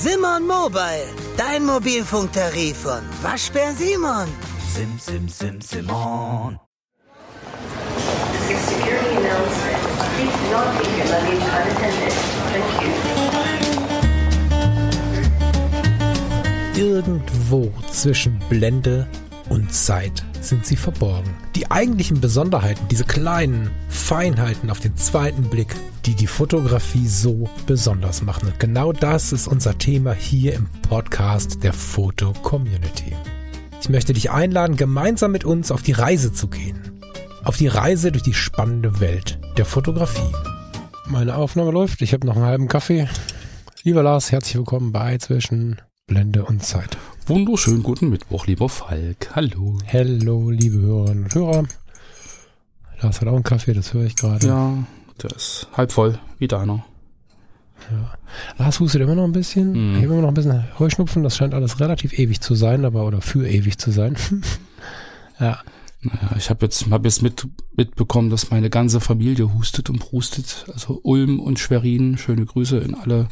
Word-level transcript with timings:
Simon 0.00 0.46
Mobile, 0.46 1.08
dein 1.36 1.64
Mobilfunktarif 1.64 2.76
von 2.76 3.02
Waschbär 3.20 3.72
Simon. 3.72 4.28
Sim, 4.72 4.96
sim, 4.96 5.28
sim, 5.28 5.60
Simon. 5.60 6.56
Your 8.48 8.58
security 8.60 9.16
announcement. 9.16 9.82
Please 10.14 10.36
do 10.38 10.50
not 10.52 10.68
leave 10.78 10.98
your 10.98 11.08
luggage 11.10 11.42
unattended. 11.42 12.12
Thank 12.52 12.82
you. 12.82 12.92
Irgendwo 16.80 17.72
zwischen 17.90 18.38
Blende 18.48 19.08
und 19.48 19.74
Zeit 19.74 20.24
sind 20.48 20.64
sie 20.64 20.76
verborgen. 20.76 21.30
Die 21.54 21.70
eigentlichen 21.70 22.20
Besonderheiten, 22.20 22.88
diese 22.88 23.04
kleinen 23.04 23.70
Feinheiten 23.88 24.70
auf 24.70 24.80
den 24.80 24.96
zweiten 24.96 25.44
Blick, 25.44 25.76
die 26.06 26.14
die 26.14 26.26
Fotografie 26.26 27.06
so 27.06 27.48
besonders 27.66 28.22
machen. 28.22 28.48
Und 28.48 28.58
genau 28.58 28.92
das 28.92 29.32
ist 29.32 29.46
unser 29.46 29.76
Thema 29.76 30.12
hier 30.12 30.54
im 30.54 30.66
Podcast 30.88 31.62
der 31.62 31.72
Foto 31.72 32.32
Community. 32.42 33.14
Ich 33.80 33.88
möchte 33.88 34.12
dich 34.12 34.30
einladen, 34.30 34.76
gemeinsam 34.76 35.32
mit 35.32 35.44
uns 35.44 35.70
auf 35.70 35.82
die 35.82 35.92
Reise 35.92 36.32
zu 36.32 36.48
gehen. 36.48 37.00
Auf 37.44 37.56
die 37.56 37.68
Reise 37.68 38.10
durch 38.10 38.24
die 38.24 38.34
spannende 38.34 39.00
Welt 39.00 39.38
der 39.56 39.64
Fotografie. 39.64 40.32
Meine 41.06 41.36
Aufnahme 41.36 41.70
läuft. 41.70 42.02
Ich 42.02 42.12
habe 42.12 42.26
noch 42.26 42.36
einen 42.36 42.44
halben 42.44 42.68
Kaffee. 42.68 43.08
Lieber 43.82 44.02
Lars, 44.02 44.32
herzlich 44.32 44.56
willkommen 44.56 44.92
bei 44.92 45.18
Zwischen 45.18 45.80
Blende 46.06 46.44
und 46.44 46.62
Zeit. 46.62 46.96
Wunderschönen 47.28 47.82
guten 47.82 48.08
Mittwoch, 48.08 48.46
lieber 48.46 48.70
Falk. 48.70 49.36
Hallo. 49.36 49.76
Hello, 49.84 50.48
liebe 50.48 50.78
Hörerinnen 50.78 51.24
und 51.24 51.34
Hörer. 51.34 51.64
Lars 53.02 53.20
hat 53.20 53.28
auch 53.28 53.34
einen 53.34 53.42
Kaffee, 53.42 53.74
das 53.74 53.92
höre 53.92 54.06
ich 54.06 54.16
gerade. 54.16 54.46
Ja, 54.46 54.72
der 55.22 55.32
ist 55.32 55.68
halb 55.74 55.92
voll, 55.92 56.18
wie 56.38 56.48
deiner. 56.48 56.86
Lars 58.56 58.80
hustet 58.80 59.02
immer 59.02 59.14
noch 59.14 59.24
ein 59.24 59.32
bisschen. 59.32 59.72
Mhm. 59.72 59.96
Ich 59.96 60.04
habe 60.04 60.14
immer 60.14 60.22
noch 60.22 60.28
ein 60.28 60.34
bisschen 60.34 60.64
Heuschnupfen. 60.78 61.22
Das 61.22 61.36
scheint 61.36 61.52
alles 61.52 61.80
relativ 61.80 62.18
ewig 62.18 62.40
zu 62.40 62.54
sein, 62.54 62.86
aber 62.86 63.04
oder 63.04 63.20
für 63.20 63.46
ewig 63.46 63.76
zu 63.76 63.90
sein. 63.90 64.16
ja. 65.38 65.58
Naja, 66.00 66.34
ich 66.38 66.48
habe 66.48 66.64
jetzt, 66.64 66.90
hab 66.90 67.04
jetzt 67.04 67.20
mit, 67.20 67.46
mitbekommen, 67.76 68.30
dass 68.30 68.50
meine 68.50 68.70
ganze 68.70 69.00
Familie 69.00 69.52
hustet 69.52 69.90
und 69.90 69.98
prustet. 69.98 70.64
Also 70.72 70.98
Ulm 71.02 71.40
und 71.40 71.58
Schwerin, 71.58 72.16
schöne 72.16 72.46
Grüße 72.46 72.78
in 72.78 72.94
alle, 72.94 73.28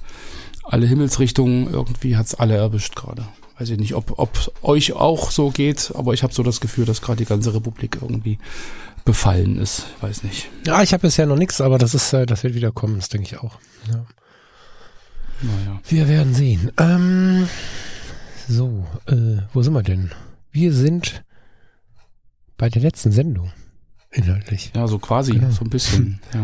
alle 0.64 0.86
Himmelsrichtungen. 0.86 1.72
Irgendwie 1.72 2.18
hat's 2.18 2.34
alle 2.34 2.56
erwischt 2.56 2.94
gerade. 2.94 3.26
Weiß 3.58 3.70
ich 3.70 3.78
nicht, 3.78 3.94
ob, 3.94 4.18
ob 4.18 4.52
euch 4.62 4.92
auch 4.92 5.30
so 5.30 5.50
geht, 5.50 5.92
aber 5.94 6.12
ich 6.12 6.22
habe 6.22 6.34
so 6.34 6.42
das 6.42 6.60
Gefühl, 6.60 6.84
dass 6.84 7.00
gerade 7.00 7.18
die 7.18 7.24
ganze 7.24 7.54
Republik 7.54 7.98
irgendwie 8.02 8.38
befallen 9.04 9.58
ist. 9.58 9.86
Weiß 10.02 10.24
nicht. 10.24 10.48
Ja, 10.66 10.82
ich 10.82 10.92
habe 10.92 11.02
bisher 11.02 11.26
noch 11.26 11.36
nichts, 11.38 11.60
aber 11.60 11.78
das 11.78 11.94
ist, 11.94 12.12
äh, 12.12 12.26
das 12.26 12.42
wird 12.44 12.54
wieder 12.54 12.70
kommen, 12.72 12.96
das 12.96 13.08
denke 13.08 13.26
ich 13.26 13.38
auch. 13.38 13.58
Ja. 13.88 14.04
Naja. 15.42 15.80
Wir 15.88 16.08
werden 16.08 16.34
sehen. 16.34 16.70
Ähm, 16.78 17.48
so, 18.48 18.86
äh, 19.06 19.38
wo 19.52 19.62
sind 19.62 19.72
wir 19.72 19.82
denn? 19.82 20.10
Wir 20.50 20.72
sind 20.72 21.22
bei 22.58 22.68
der 22.68 22.82
letzten 22.82 23.12
Sendung. 23.12 23.52
Inhaltlich. 24.10 24.72
Ja, 24.74 24.86
so 24.88 24.98
quasi, 24.98 25.32
Genau. 25.32 25.50
so 25.50 25.64
ein 25.64 25.70
bisschen. 25.70 26.20
Ja. 26.34 26.40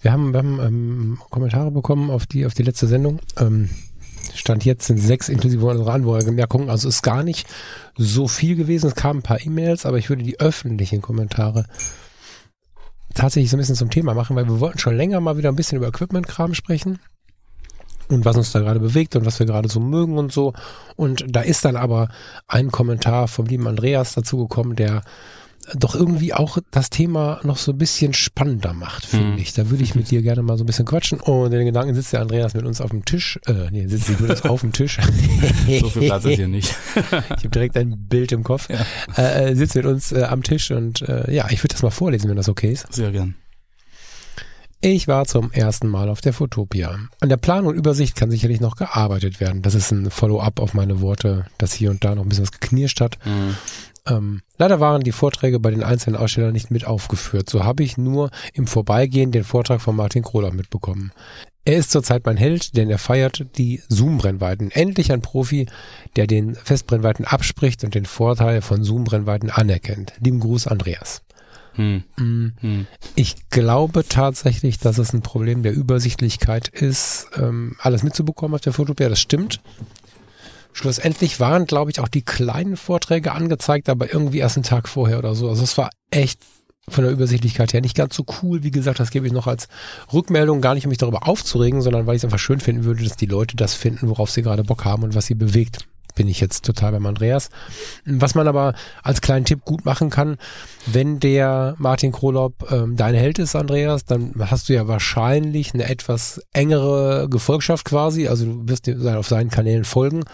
Wir 0.00 0.12
haben, 0.12 0.32
wir 0.32 0.38
haben 0.38 0.60
ähm, 0.60 1.18
Kommentare 1.30 1.70
bekommen 1.70 2.10
auf 2.10 2.26
die, 2.26 2.46
auf 2.46 2.54
die 2.54 2.62
letzte 2.62 2.86
Sendung. 2.86 3.20
Ähm, 3.38 3.68
Stand 4.34 4.64
jetzt 4.64 4.86
sind 4.86 4.98
sechs 4.98 5.28
inklusive 5.28 5.66
unserer 5.66 5.94
Anwohnergemerkungen. 5.94 6.70
Also 6.70 6.88
ist 6.88 7.02
gar 7.02 7.22
nicht 7.22 7.46
so 7.96 8.28
viel 8.28 8.56
gewesen. 8.56 8.88
Es 8.88 8.94
kamen 8.94 9.20
ein 9.20 9.22
paar 9.24 9.40
E-Mails, 9.40 9.86
aber 9.86 9.98
ich 9.98 10.08
würde 10.08 10.22
die 10.22 10.40
öffentlichen 10.40 11.02
Kommentare 11.02 11.66
tatsächlich 13.14 13.50
so 13.50 13.56
ein 13.56 13.60
bisschen 13.60 13.74
zum 13.74 13.90
Thema 13.90 14.14
machen, 14.14 14.36
weil 14.36 14.46
wir 14.46 14.60
wollten 14.60 14.78
schon 14.78 14.96
länger 14.96 15.20
mal 15.20 15.36
wieder 15.36 15.48
ein 15.48 15.56
bisschen 15.56 15.78
über 15.78 15.88
Equipment-Kram 15.88 16.54
sprechen 16.54 17.00
und 18.08 18.24
was 18.24 18.36
uns 18.36 18.52
da 18.52 18.60
gerade 18.60 18.80
bewegt 18.80 19.16
und 19.16 19.24
was 19.24 19.38
wir 19.38 19.46
gerade 19.46 19.68
so 19.68 19.80
mögen 19.80 20.18
und 20.18 20.32
so. 20.32 20.52
Und 20.96 21.24
da 21.28 21.40
ist 21.40 21.64
dann 21.64 21.76
aber 21.76 22.08
ein 22.48 22.70
Kommentar 22.70 23.28
vom 23.28 23.46
lieben 23.46 23.66
Andreas 23.66 24.14
dazu 24.14 24.36
gekommen, 24.38 24.76
der 24.76 25.02
doch 25.76 25.94
irgendwie 25.94 26.34
auch 26.34 26.58
das 26.70 26.90
Thema 26.90 27.40
noch 27.42 27.56
so 27.56 27.72
ein 27.72 27.78
bisschen 27.78 28.12
spannender 28.14 28.72
macht, 28.72 29.06
finde 29.06 29.32
Mhm. 29.32 29.38
ich. 29.38 29.52
Da 29.52 29.70
würde 29.70 29.82
ich 29.84 29.94
mit 29.94 30.10
dir 30.10 30.22
gerne 30.22 30.42
mal 30.42 30.56
so 30.58 30.64
ein 30.64 30.66
bisschen 30.66 30.84
quatschen. 30.86 31.20
Und 31.20 31.46
in 31.46 31.58
den 31.58 31.66
Gedanken 31.66 31.94
sitzt 31.94 32.12
der 32.12 32.20
Andreas 32.20 32.54
mit 32.54 32.64
uns 32.64 32.80
auf 32.80 32.90
dem 32.90 33.04
Tisch. 33.04 33.38
Äh, 33.46 33.70
nee, 33.70 33.86
sitzt 33.86 34.08
mit 34.20 34.30
uns 34.30 34.42
auf 34.42 34.60
dem 34.60 34.72
Tisch. 34.72 34.98
So 35.80 35.88
viel 35.90 36.06
Platz 36.06 36.24
ist 36.24 36.36
hier 36.36 36.48
nicht. 36.48 36.74
Ich 37.40 37.44
habe 37.44 37.48
direkt 37.48 37.76
ein 37.76 37.96
Bild 38.08 38.32
im 38.32 38.42
Kopf. 38.44 38.68
Äh, 39.16 39.50
äh, 39.50 39.54
sitzt 39.54 39.74
mit 39.76 39.86
uns 39.86 40.12
äh, 40.12 40.22
am 40.24 40.42
Tisch 40.42 40.70
und 40.70 41.02
äh, 41.02 41.32
ja, 41.32 41.46
ich 41.50 41.62
würde 41.62 41.72
das 41.74 41.82
mal 41.82 41.90
vorlesen, 41.90 42.28
wenn 42.28 42.36
das 42.36 42.48
okay 42.48 42.72
ist. 42.72 42.92
Sehr 42.92 43.12
gern. 43.12 43.34
Ich 44.82 45.08
war 45.08 45.26
zum 45.26 45.52
ersten 45.52 45.88
Mal 45.88 46.08
auf 46.08 46.22
der 46.22 46.32
Fotopia. 46.32 46.98
An 47.20 47.28
der 47.28 47.36
Planung 47.36 47.72
und 47.72 47.76
Übersicht 47.76 48.16
kann 48.16 48.30
sicherlich 48.30 48.60
noch 48.60 48.76
gearbeitet 48.76 49.38
werden. 49.38 49.60
Das 49.60 49.74
ist 49.74 49.90
ein 49.90 50.10
Follow-up 50.10 50.58
auf 50.58 50.72
meine 50.72 51.02
Worte, 51.02 51.44
dass 51.58 51.74
hier 51.74 51.90
und 51.90 52.02
da 52.02 52.14
noch 52.14 52.22
ein 52.22 52.28
bisschen 52.30 52.44
was 52.44 52.52
geknirscht 52.52 53.00
hat. 53.02 53.18
Mhm. 53.26 53.56
Ähm, 54.06 54.42
leider 54.56 54.80
waren 54.80 55.02
die 55.02 55.12
Vorträge 55.12 55.60
bei 55.60 55.70
den 55.70 55.82
einzelnen 55.82 56.16
Ausstellern 56.16 56.52
nicht 56.52 56.70
mit 56.70 56.86
aufgeführt. 56.86 57.50
So 57.50 57.64
habe 57.64 57.82
ich 57.82 57.98
nur 57.98 58.30
im 58.54 58.66
Vorbeigehen 58.66 59.32
den 59.32 59.44
Vortrag 59.44 59.80
von 59.80 59.96
Martin 59.96 60.22
Kroler 60.22 60.52
mitbekommen. 60.52 61.12
Er 61.64 61.76
ist 61.76 61.90
zurzeit 61.90 62.24
mein 62.24 62.38
Held, 62.38 62.76
denn 62.76 62.88
er 62.88 62.98
feiert 62.98 63.46
die 63.58 63.82
Zoom-Brennweiten. 63.88 64.70
Endlich 64.70 65.12
ein 65.12 65.20
Profi, 65.20 65.66
der 66.16 66.26
den 66.26 66.54
Festbrennweiten 66.54 67.26
abspricht 67.26 67.84
und 67.84 67.94
den 67.94 68.06
Vorteil 68.06 68.62
von 68.62 68.82
Zoom-Brennweiten 68.82 69.50
anerkennt. 69.50 70.14
Lieben 70.20 70.40
Gruß, 70.40 70.66
Andreas. 70.66 71.22
Hm. 71.74 72.02
Mm, 72.16 72.46
Hm. 72.60 72.86
Ich 73.14 73.36
glaube 73.50 74.04
tatsächlich, 74.08 74.78
dass 74.78 74.98
es 74.98 75.12
ein 75.12 75.22
Problem 75.22 75.62
der 75.62 75.72
Übersichtlichkeit 75.72 76.68
ist, 76.68 77.28
ähm, 77.36 77.76
alles 77.78 78.02
mitzubekommen 78.02 78.54
auf 78.54 78.60
der 78.62 78.72
Fotopia. 78.72 79.08
Das 79.08 79.20
stimmt. 79.20 79.60
Schlussendlich 80.72 81.40
waren, 81.40 81.66
glaube 81.66 81.90
ich, 81.90 82.00
auch 82.00 82.08
die 82.08 82.22
kleinen 82.22 82.76
Vorträge 82.76 83.32
angezeigt, 83.32 83.88
aber 83.88 84.12
irgendwie 84.12 84.38
erst 84.38 84.56
einen 84.56 84.64
Tag 84.64 84.88
vorher 84.88 85.18
oder 85.18 85.34
so. 85.34 85.48
Also 85.48 85.62
es 85.62 85.76
war 85.76 85.90
echt 86.10 86.40
von 86.88 87.04
der 87.04 87.12
Übersichtlichkeit 87.12 87.72
her 87.72 87.80
nicht 87.80 87.96
ganz 87.96 88.14
so 88.14 88.24
cool. 88.42 88.62
Wie 88.62 88.70
gesagt, 88.70 89.00
das 89.00 89.10
gebe 89.10 89.26
ich 89.26 89.32
noch 89.32 89.46
als 89.46 89.68
Rückmeldung, 90.12 90.60
gar 90.60 90.74
nicht 90.74 90.86
um 90.86 90.90
mich 90.90 90.98
darüber 90.98 91.28
aufzuregen, 91.28 91.82
sondern 91.82 92.06
weil 92.06 92.16
ich 92.16 92.20
es 92.20 92.24
einfach 92.24 92.38
schön 92.38 92.60
finden 92.60 92.84
würde, 92.84 93.04
dass 93.04 93.16
die 93.16 93.26
Leute 93.26 93.56
das 93.56 93.74
finden, 93.74 94.08
worauf 94.08 94.30
sie 94.30 94.42
gerade 94.42 94.64
Bock 94.64 94.84
haben 94.84 95.02
und 95.02 95.14
was 95.14 95.26
sie 95.26 95.34
bewegt. 95.34 95.86
Bin 96.20 96.28
ich 96.28 96.40
jetzt 96.40 96.66
total 96.66 96.92
beim 96.92 97.06
Andreas. 97.06 97.48
Was 98.04 98.34
man 98.34 98.46
aber 98.46 98.74
als 99.02 99.22
kleinen 99.22 99.46
Tipp 99.46 99.64
gut 99.64 99.86
machen 99.86 100.10
kann, 100.10 100.36
wenn 100.84 101.18
der 101.18 101.76
Martin 101.78 102.12
Krolop 102.12 102.70
ähm, 102.70 102.94
dein 102.94 103.14
Held 103.14 103.38
ist, 103.38 103.56
Andreas, 103.56 104.04
dann 104.04 104.34
hast 104.38 104.68
du 104.68 104.74
ja 104.74 104.86
wahrscheinlich 104.86 105.72
eine 105.72 105.88
etwas 105.88 106.42
engere 106.52 107.26
Gefolgschaft 107.30 107.86
quasi. 107.86 108.28
Also 108.28 108.44
du 108.44 108.68
wirst 108.68 108.86
auf 108.86 109.28
seinen 109.28 109.48
Kanälen 109.48 109.84
folgen. 109.84 110.24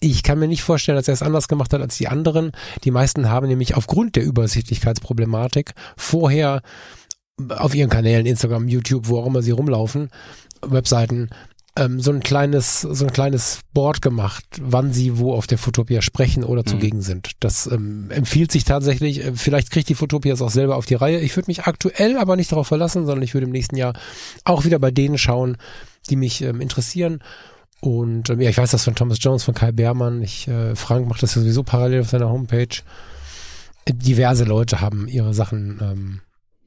Ich 0.00 0.22
kann 0.22 0.38
mir 0.38 0.48
nicht 0.48 0.62
vorstellen, 0.62 0.96
dass 0.96 1.08
er 1.08 1.14
es 1.14 1.22
anders 1.22 1.48
gemacht 1.48 1.72
hat 1.72 1.80
als 1.80 1.96
die 1.96 2.08
anderen. 2.08 2.52
Die 2.84 2.90
meisten 2.90 3.30
haben 3.30 3.48
nämlich 3.48 3.78
aufgrund 3.78 4.16
der 4.16 4.24
Übersichtlichkeitsproblematik 4.24 5.72
vorher 5.96 6.60
auf 7.48 7.74
ihren 7.74 7.88
Kanälen, 7.88 8.26
Instagram, 8.26 8.68
YouTube, 8.68 9.08
wo 9.08 9.18
auch 9.18 9.26
immer 9.28 9.40
sie 9.40 9.52
rumlaufen, 9.52 10.10
Webseiten, 10.60 11.30
ähm, 11.76 12.00
so 12.00 12.12
ein 12.12 12.20
kleines, 12.20 12.82
so 12.82 13.04
ein 13.04 13.12
kleines 13.12 13.60
Board 13.72 14.00
gemacht, 14.00 14.44
wann 14.60 14.92
sie 14.92 15.18
wo 15.18 15.34
auf 15.34 15.46
der 15.46 15.58
Fotopia 15.58 16.02
sprechen 16.02 16.44
oder 16.44 16.64
zugegen 16.64 17.02
sind. 17.02 17.32
Das 17.40 17.66
ähm, 17.66 18.10
empfiehlt 18.10 18.52
sich 18.52 18.64
tatsächlich. 18.64 19.24
Äh, 19.24 19.32
Vielleicht 19.34 19.70
kriegt 19.70 19.88
die 19.88 19.96
Fotopia 19.96 20.32
es 20.32 20.42
auch 20.42 20.50
selber 20.50 20.76
auf 20.76 20.86
die 20.86 20.94
Reihe. 20.94 21.18
Ich 21.18 21.34
würde 21.36 21.50
mich 21.50 21.64
aktuell 21.64 22.16
aber 22.16 22.36
nicht 22.36 22.52
darauf 22.52 22.68
verlassen, 22.68 23.06
sondern 23.06 23.22
ich 23.22 23.34
würde 23.34 23.46
im 23.46 23.52
nächsten 23.52 23.76
Jahr 23.76 23.94
auch 24.44 24.64
wieder 24.64 24.78
bei 24.78 24.92
denen 24.92 25.18
schauen, 25.18 25.56
die 26.10 26.16
mich 26.16 26.42
ähm, 26.42 26.60
interessieren. 26.60 27.20
Und 27.80 28.30
ähm, 28.30 28.40
ja, 28.40 28.50
ich 28.50 28.58
weiß 28.58 28.70
das 28.70 28.84
von 28.84 28.94
Thomas 28.94 29.18
Jones, 29.20 29.42
von 29.42 29.54
Kai 29.54 29.72
Beermann. 29.72 30.22
Ich, 30.22 30.46
äh, 30.46 30.76
Frank 30.76 31.08
macht 31.08 31.22
das 31.22 31.34
ja 31.34 31.42
sowieso 31.42 31.64
parallel 31.64 32.02
auf 32.02 32.10
seiner 32.10 32.30
Homepage. 32.30 32.82
Äh, 33.84 33.92
Diverse 33.92 34.44
Leute 34.44 34.80
haben 34.80 35.08
ihre 35.08 35.34
Sachen 35.34 35.80
ähm, 35.82 36.20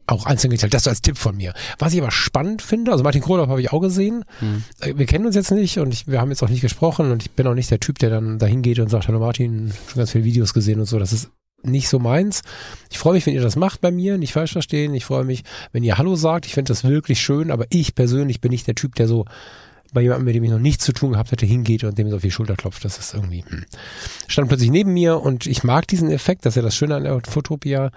auch 0.08 0.26
einzeln 0.26 0.52
geteilt. 0.52 0.74
Das 0.74 0.84
so 0.84 0.90
als 0.90 1.02
Tipp 1.02 1.18
von 1.18 1.36
mir. 1.36 1.54
Was 1.78 1.94
ich 1.94 2.02
aber 2.02 2.12
spannend 2.12 2.62
finde, 2.62 2.92
also 2.92 3.04
Martin 3.04 3.22
Kohlhoff 3.22 3.50
habe 3.50 3.62
ich 3.62 3.72
auch 3.72 3.82
gesehen. 3.82 4.24
Hm. 4.40 4.64
Äh, 4.80 4.94
Wir 4.96 5.06
kennen 5.06 5.26
uns 5.26 5.36
jetzt 5.36 5.52
nicht 5.52 5.78
und 5.80 5.94
ich, 5.94 6.08
wir 6.08 6.20
haben 6.20 6.30
jetzt 6.30 6.42
auch 6.44 6.50
nicht 6.50 6.62
gesprochen 6.62 7.12
und 7.12 7.24
ich 7.24 7.32
bin 7.32 7.46
auch 7.48 7.54
nicht 7.54 7.70
der 7.70 7.80
Typ, 7.80 8.00
der 8.00 8.10
dann 8.10 8.40
dahin 8.40 8.62
geht 8.62 8.80
und 8.80 8.90
sagt, 8.90 9.08
hallo 9.08 9.20
Martin, 9.20 9.74
schon 9.88 9.98
ganz 9.98 10.12
viele 10.12 10.24
Videos 10.24 10.54
gesehen 10.54 10.80
und 10.80 10.86
so. 10.86 10.98
Das 10.98 11.14
ist 11.14 11.30
nicht 11.64 11.90
so 11.90 12.00
meins. 12.00 12.44
Ich 12.90 12.98
freue 12.98 13.14
mich, 13.14 13.26
wenn 13.26 13.34
ihr 13.34 13.42
das 13.42 13.56
macht 13.56 13.82
bei 13.82 13.92
mir, 13.92 14.18
nicht 14.18 14.34
falsch 14.34 14.54
verstehen. 14.54 14.94
Ich 14.94 15.06
freue 15.06 15.24
mich, 15.24 15.44
wenn 15.72 15.84
ihr 15.84 15.98
Hallo 15.98 16.16
sagt. 16.16 16.46
Ich 16.46 16.54
finde 16.54 16.70
das 16.70 16.84
wirklich 16.84 17.20
schön, 17.20 17.52
aber 17.52 17.66
ich 17.70 17.96
persönlich 17.96 18.42
bin 18.42 18.52
nicht 18.52 18.68
der 18.68 18.76
Typ, 18.76 18.96
der 18.96 19.08
so 19.08 19.26
bei 19.94 20.02
jemandem, 20.02 20.26
mit 20.26 20.36
dem 20.36 20.44
ich 20.44 20.52
noch 20.52 20.60
nichts 20.60 20.84
zu 20.84 20.94
tun 20.94 21.14
gehabt 21.14 21.32
hätte, 21.32 21.46
hingeht 21.46 21.84
und 21.84 21.98
dem 21.98 22.10
so 22.10 22.18
auf 22.18 22.22
die 22.22 22.32
Schulter 22.32 22.56
klopft. 22.56 22.84
Das 22.86 22.98
ist 22.98 23.14
irgendwie, 23.14 23.44
hm. 23.48 23.66
stand 24.28 24.50
plötzlich 24.50 24.70
neben 24.70 24.94
mir 24.94 25.22
und 25.22 25.46
ich 25.46 25.64
mag 25.64 25.88
diesen 25.88 26.12
Effekt, 26.12 26.46
das 26.46 26.52
ist 26.52 26.58
ja 26.58 26.62
das 26.62 26.76
Schöne 26.76 26.96
an 26.96 27.04
der 27.04 27.22
Fotopia, 27.28 27.92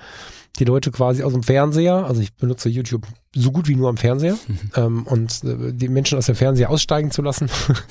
die 0.58 0.64
Leute 0.64 0.91
quasi 0.91 1.23
aus 1.23 1.32
dem 1.32 1.43
Fernseher, 1.43 2.06
also 2.06 2.20
ich 2.20 2.35
benutze 2.35 2.69
YouTube 2.69 3.06
so 3.35 3.52
gut 3.52 3.69
wie 3.69 3.76
nur 3.76 3.88
am 3.88 3.97
Fernseher 3.97 4.37
ähm, 4.76 5.06
und 5.06 5.43
äh, 5.44 5.73
die 5.73 5.88
Menschen 5.88 6.19
aus 6.19 6.26
dem 6.26 6.35
Fernseher 6.35 6.70
aussteigen 6.70 7.11
zu 7.11 7.23
lassen, 7.23 7.49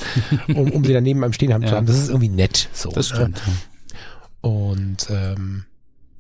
um, 0.49 0.71
um 0.71 0.83
sie 0.83 0.93
dann 0.93 1.03
neben 1.03 1.23
einem 1.23 1.33
stehen 1.33 1.53
haben 1.53 1.63
zu 1.63 1.69
Ja. 1.69 1.77
haben. 1.77 1.85
Das 1.87 1.97
ist 1.97 2.09
irgendwie 2.09 2.29
nett. 2.29 2.69
So, 2.73 2.91
Das 2.91 3.09
ne? 3.11 3.15
stimmt. 3.15 3.41
Und 4.41 5.07
ähm, 5.09 5.65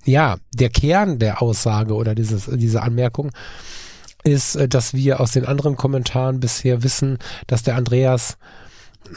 ja, 0.05 0.37
der 0.53 0.69
Kern 0.69 1.19
der 1.19 1.41
Aussage 1.41 1.93
oder 1.93 2.15
dieses, 2.15 2.45
diese 2.51 2.81
Anmerkung 2.81 3.31
ist, 4.23 4.55
äh, 4.55 4.67
dass 4.67 4.93
wir 4.93 5.19
aus 5.19 5.31
den 5.31 5.45
anderen 5.45 5.75
Kommentaren 5.75 6.39
bisher 6.39 6.83
wissen, 6.83 7.17
dass 7.47 7.63
der 7.63 7.75
Andreas 7.75 8.37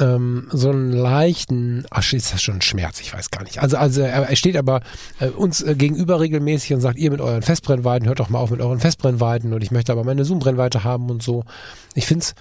ähm, 0.00 0.48
so 0.52 0.70
einen 0.70 0.92
leichten, 0.92 1.84
ach, 1.90 2.12
ist 2.12 2.32
das 2.32 2.42
schon 2.42 2.56
ein 2.56 2.62
Schmerz, 2.62 3.00
ich 3.00 3.12
weiß 3.12 3.30
gar 3.30 3.42
nicht. 3.42 3.60
Also, 3.60 3.76
also 3.76 4.00
er, 4.02 4.34
steht 4.36 4.56
aber 4.56 4.80
äh, 5.20 5.28
uns 5.28 5.62
äh, 5.62 5.74
gegenüber 5.74 6.20
regelmäßig 6.20 6.74
und 6.74 6.80
sagt, 6.80 6.98
ihr 6.98 7.10
mit 7.10 7.20
euren 7.20 7.42
Festbrennweiten, 7.42 8.06
hört 8.08 8.20
doch 8.20 8.30
mal 8.30 8.38
auf 8.38 8.50
mit 8.50 8.60
euren 8.60 8.80
Festbrennweiten 8.80 9.52
und 9.52 9.62
ich 9.62 9.70
möchte 9.70 9.92
aber 9.92 10.04
meine 10.04 10.24
Zoom-Brennweite 10.24 10.84
haben 10.84 11.10
und 11.10 11.22
so. 11.22 11.44
Ich 11.94 12.06
find's 12.06 12.34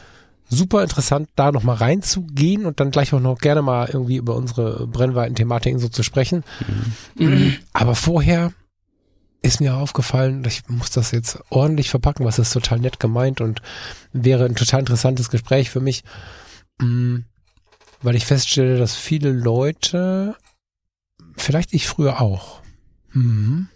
super 0.49 0.83
interessant, 0.83 1.29
da 1.35 1.51
nochmal 1.51 1.77
reinzugehen 1.77 2.65
und 2.65 2.79
dann 2.79 2.91
gleich 2.91 3.13
auch 3.13 3.19
noch 3.19 3.39
gerne 3.39 3.61
mal 3.61 3.89
irgendwie 3.91 4.17
über 4.17 4.35
unsere 4.35 4.85
Brennweiten-Thematiken 4.87 5.79
so 5.79 5.87
zu 5.87 6.03
sprechen. 6.03 6.43
Mhm. 7.15 7.55
Aber 7.73 7.95
vorher 7.95 8.51
ist 9.41 9.59
mir 9.59 9.75
aufgefallen, 9.75 10.43
ich 10.45 10.63
muss 10.67 10.91
das 10.91 11.11
jetzt 11.11 11.39
ordentlich 11.49 11.89
verpacken, 11.89 12.25
was 12.25 12.37
ist 12.37 12.53
total 12.53 12.79
nett 12.79 12.99
gemeint 12.99 13.41
und 13.41 13.61
wäre 14.13 14.45
ein 14.45 14.55
total 14.55 14.81
interessantes 14.81 15.29
Gespräch 15.29 15.69
für 15.71 15.79
mich, 15.79 16.03
mm, 16.79 17.19
weil 18.01 18.15
ich 18.15 18.25
feststelle, 18.25 18.77
dass 18.77 18.95
viele 18.95 19.31
Leute, 19.31 20.35
vielleicht 21.37 21.73
ich 21.73 21.87
früher 21.87 22.21
auch, 22.21 22.61
mhm, 23.13 23.67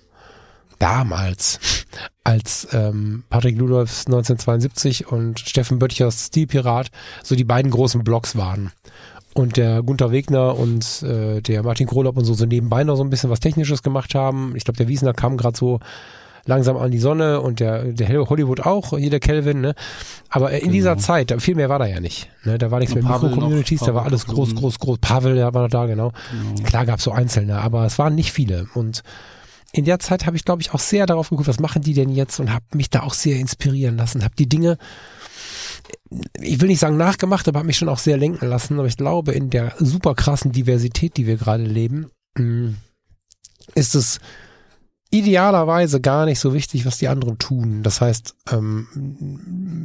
damals, 0.80 1.86
als 2.24 2.68
ähm, 2.74 3.24
Patrick 3.30 3.58
Ludolfs 3.58 4.08
1972 4.08 5.08
und 5.08 5.40
Steffen 5.40 5.80
Böttchers 5.80 6.28
Stilpirat 6.28 6.92
so 7.24 7.36
die 7.36 7.44
beiden 7.44 7.72
großen 7.72 8.04
Blogs 8.04 8.36
waren 8.36 8.72
und 9.34 9.58
der 9.58 9.84
Gunther 9.84 10.12
Wegner 10.12 10.58
und 10.58 11.04
äh, 11.04 11.42
der 11.42 11.64
Martin 11.64 11.88
Krolop 11.88 12.18
und 12.18 12.26
so, 12.26 12.34
so 12.34 12.46
nebenbei 12.46 12.84
noch 12.84 12.96
so 12.96 13.04
ein 13.04 13.10
bisschen 13.10 13.30
was 13.30 13.42
Technisches 13.42 13.84
gemacht 13.84 14.16
haben. 14.16 14.56
Ich 14.56 14.64
glaube, 14.64 14.78
der 14.78 14.88
Wiesner 14.88 15.14
kam 15.14 15.38
gerade 15.38 15.58
so 15.58 15.80
langsam 16.46 16.78
an 16.78 16.92
die 16.92 17.00
Sonne 17.00 17.42
und 17.42 17.60
der, 17.60 17.84
der 17.84 18.10
Hollywood 18.30 18.62
auch, 18.62 18.98
hier 18.98 19.10
der 19.10 19.20
Kelvin, 19.20 19.62
ne? 19.62 19.76
Aber 20.30 20.52
in 20.52 20.60
genau. 20.60 20.72
dieser 20.72 20.98
Zeit, 20.98 21.34
viel 21.40 21.56
mehr 21.56 21.70
war 21.70 21.80
da 21.80 21.86
ja 21.86 22.00
nicht. 22.00 22.30
Ne? 22.44 22.58
Da 22.58 22.72
war 22.72 22.80
nichts 22.80 22.94
mehr 22.94 23.04
Mikro-Communities, 23.04 23.82
da 23.82 23.94
war 23.94 24.06
alles 24.06 24.26
groß, 24.28 24.56
groß, 24.56 24.80
groß. 24.80 25.00
Pavel, 25.00 25.36
der 25.36 25.54
war 25.54 25.64
noch 25.64 25.70
da, 25.70 25.86
genau. 25.86 26.12
genau. 26.32 26.64
Klar 26.64 26.86
gab 26.86 27.00
es 27.00 27.06
so 27.06 27.12
Einzelne, 27.12 27.60
aber 27.60 27.86
es 27.86 27.98
waren 27.98 28.16
nicht 28.16 28.32
viele. 28.32 28.68
Und 28.74 29.02
in 29.72 29.86
der 29.86 30.00
Zeit 30.00 30.26
habe 30.26 30.38
ich, 30.38 30.46
glaube 30.46 30.62
ich, 30.62 30.74
auch 30.74 30.80
sehr 30.80 31.06
darauf 31.06 31.30
geguckt, 31.30 31.48
was 31.48 31.60
machen 31.60 31.82
die 31.82 31.94
denn 31.94 32.10
jetzt 32.10 32.40
und 32.40 32.54
habe 32.54 32.66
mich 32.74 32.90
da 32.90 33.02
auch 33.02 33.14
sehr 33.14 33.38
inspirieren 33.38 33.98
lassen, 33.98 34.24
habe 34.24 34.36
die 34.36 34.48
Dinge 34.48 34.78
ich 36.40 36.62
will 36.62 36.68
nicht 36.68 36.80
sagen 36.80 36.98
nachgemacht, 36.98 37.48
aber 37.48 37.60
habe 37.60 37.68
mich 37.68 37.78
schon 37.78 37.90
auch 37.90 38.00
sehr 38.00 38.18
lenken 38.18 38.48
lassen. 38.48 38.80
Aber 38.80 38.88
ich 38.88 38.98
glaube, 38.98 39.34
in 39.34 39.50
der 39.50 39.74
super 39.80 40.16
krassen 40.16 40.52
Diversität, 40.52 41.18
die 41.18 41.28
wir 41.28 41.38
gerade 41.38 41.64
leben, 41.64 42.12
mm, 42.38 42.70
ist 43.76 43.96
es 43.96 44.20
idealerweise 45.12 46.02
gar 46.02 46.26
nicht 46.26 46.40
so 46.40 46.54
wichtig, 46.54 46.86
was 46.86 46.98
die 46.98 47.08
anderen 47.08 47.38
tun. 47.38 47.84
Das 47.84 48.02
heißt, 48.02 48.36
ähm, 48.52 48.88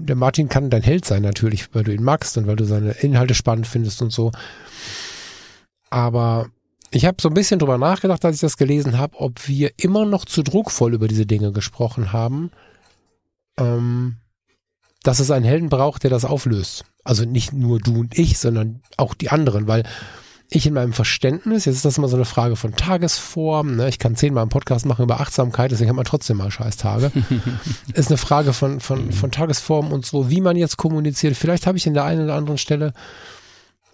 der 0.07 0.17
Martin 0.17 0.49
kann 0.49 0.71
dein 0.71 0.83
Held 0.83 1.05
sein 1.05 1.23
natürlich, 1.23 1.75
weil 1.75 1.85
du 1.85 1.95
ihn 1.95 2.03
magst 2.03 2.37
und 2.37 2.47
weil 2.47 2.57
du 2.57 2.65
seine 2.65 2.93
Inhalte 2.93 3.35
spannend 3.35 3.67
findest 3.67 4.03
und 4.03 4.13
so. 4.13 4.33
Aber 5.91 6.49
ich 6.91 7.05
habe 7.05 7.21
so 7.21 7.29
ein 7.29 7.35
bisschen 7.35 7.59
drüber 7.59 7.79
nachgedacht, 7.79 8.25
als 8.25 8.37
ich 8.37 8.41
das 8.41 8.57
gelesen 8.57 8.99
habe, 8.99 9.21
ob 9.21 9.47
wir 9.47 9.71
immer 9.77 10.05
noch 10.05 10.25
zu 10.25 10.43
druckvoll 10.43 10.95
über 10.95 11.07
diese 11.07 11.27
Dinge 11.27 11.53
gesprochen 11.53 12.13
haben. 12.13 12.51
Ähm, 13.59 14.17
dass 15.03 15.19
es 15.19 15.31
einen 15.31 15.45
Helden 15.45 15.69
braucht, 15.69 16.03
der 16.03 16.11
das 16.11 16.25
auflöst. 16.25 16.85
Also 17.05 17.25
nicht 17.25 17.53
nur 17.53 17.79
du 17.79 18.01
und 18.01 18.19
ich, 18.19 18.39
sondern 18.39 18.83
auch 18.97 19.15
die 19.15 19.31
anderen, 19.31 19.67
weil 19.67 19.85
ich 20.51 20.67
in 20.67 20.75
meinem 20.75 20.93
Verständnis, 20.93 21.65
jetzt 21.65 21.77
ist 21.77 21.85
das 21.85 21.97
immer 21.97 22.09
so 22.09 22.17
eine 22.17 22.25
Frage 22.25 22.57
von 22.57 22.75
Tagesform, 22.75 23.77
ne? 23.77 23.89
ich 23.89 23.99
kann 23.99 24.17
zehnmal 24.17 24.43
einen 24.43 24.51
Podcast 24.51 24.85
machen 24.85 25.05
über 25.05 25.21
Achtsamkeit, 25.21 25.71
deswegen 25.71 25.89
hat 25.89 25.97
man 25.97 26.05
trotzdem 26.05 26.39
mal 26.39 26.51
Scheißtage. 26.51 27.13
ist 27.95 28.09
eine 28.09 28.19
Frage 28.19 28.53
von, 28.53 28.81
von, 28.81 29.13
von 29.13 29.31
Tagesform 29.31 29.93
und 29.93 30.05
so, 30.05 30.29
wie 30.29 30.41
man 30.41 30.57
jetzt 30.57 30.77
kommuniziert. 30.77 31.37
Vielleicht 31.37 31.67
habe 31.67 31.79
ich 31.79 31.87
in 31.87 31.95
der 31.95 32.05
einen 32.05 32.25
oder 32.25 32.35
anderen 32.35 32.59
Stelle 32.59 32.93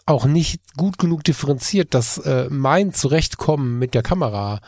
auch 0.06 0.24
nicht 0.24 0.60
gut 0.76 0.98
genug 0.98 1.24
differenziert, 1.24 1.92
dass 1.92 2.18
äh, 2.18 2.48
mein 2.50 2.92
Zurechtkommen 2.94 3.78
mit 3.78 3.92
der 3.92 4.02
Kamera 4.02 4.60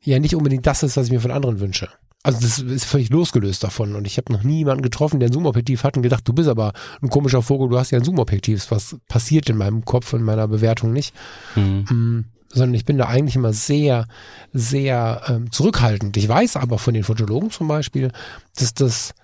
ja 0.00 0.18
nicht 0.18 0.34
unbedingt 0.34 0.66
das 0.66 0.82
ist, 0.82 0.96
was 0.96 1.06
ich 1.06 1.12
mir 1.12 1.20
von 1.20 1.32
anderen 1.32 1.60
wünsche. 1.60 1.88
Also 2.24 2.40
das 2.40 2.58
ist 2.58 2.84
völlig 2.84 3.10
losgelöst 3.10 3.62
davon. 3.62 3.94
Und 3.94 4.06
ich 4.06 4.16
habe 4.16 4.32
noch 4.32 4.42
nie 4.42 4.58
jemanden 4.58 4.82
getroffen, 4.82 5.20
der 5.20 5.28
ein 5.28 5.32
Zoom-Objektiv 5.32 5.84
hat 5.84 5.96
und 5.96 6.02
gedacht, 6.02 6.26
du 6.26 6.32
bist 6.32 6.48
aber 6.48 6.72
ein 7.00 7.08
komischer 7.08 7.42
Vogel, 7.42 7.68
du 7.68 7.78
hast 7.78 7.90
ja 7.90 7.98
ein 7.98 8.04
Zoom-Objektiv. 8.04 8.70
Was 8.70 8.96
passiert 9.08 9.48
in 9.48 9.56
meinem 9.56 9.84
Kopf, 9.84 10.12
in 10.12 10.22
meiner 10.22 10.48
Bewertung 10.48 10.92
nicht. 10.92 11.14
Mhm. 11.54 11.84
Mm, 11.88 12.24
sondern 12.50 12.74
ich 12.74 12.84
bin 12.84 12.98
da 12.98 13.06
eigentlich 13.06 13.36
immer 13.36 13.52
sehr, 13.52 14.06
sehr 14.52 15.22
ähm, 15.28 15.52
zurückhaltend. 15.52 16.16
Ich 16.16 16.28
weiß 16.28 16.56
aber 16.56 16.78
von 16.78 16.94
den 16.94 17.04
Fotologen 17.04 17.50
zum 17.50 17.68
Beispiel, 17.68 18.10
dass 18.56 18.74
das 18.74 19.14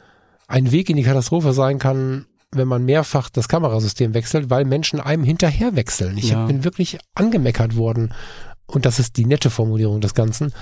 ein 0.46 0.70
Weg 0.72 0.90
in 0.90 0.96
die 0.96 1.02
Katastrophe 1.02 1.52
sein 1.52 1.78
kann, 1.78 2.26
wenn 2.52 2.68
man 2.68 2.84
mehrfach 2.84 3.30
das 3.30 3.48
Kamerasystem 3.48 4.14
wechselt, 4.14 4.50
weil 4.50 4.64
Menschen 4.64 5.00
einem 5.00 5.24
hinterher 5.24 5.74
wechseln. 5.74 6.16
Ich 6.18 6.30
ja. 6.30 6.46
bin 6.46 6.64
wirklich 6.64 6.98
angemeckert 7.14 7.76
worden 7.76 8.12
und 8.66 8.86
das 8.86 8.98
ist 8.98 9.16
die 9.16 9.26
nette 9.26 9.50
Formulierung 9.50 10.00
des 10.00 10.14
Ganzen, 10.14 10.52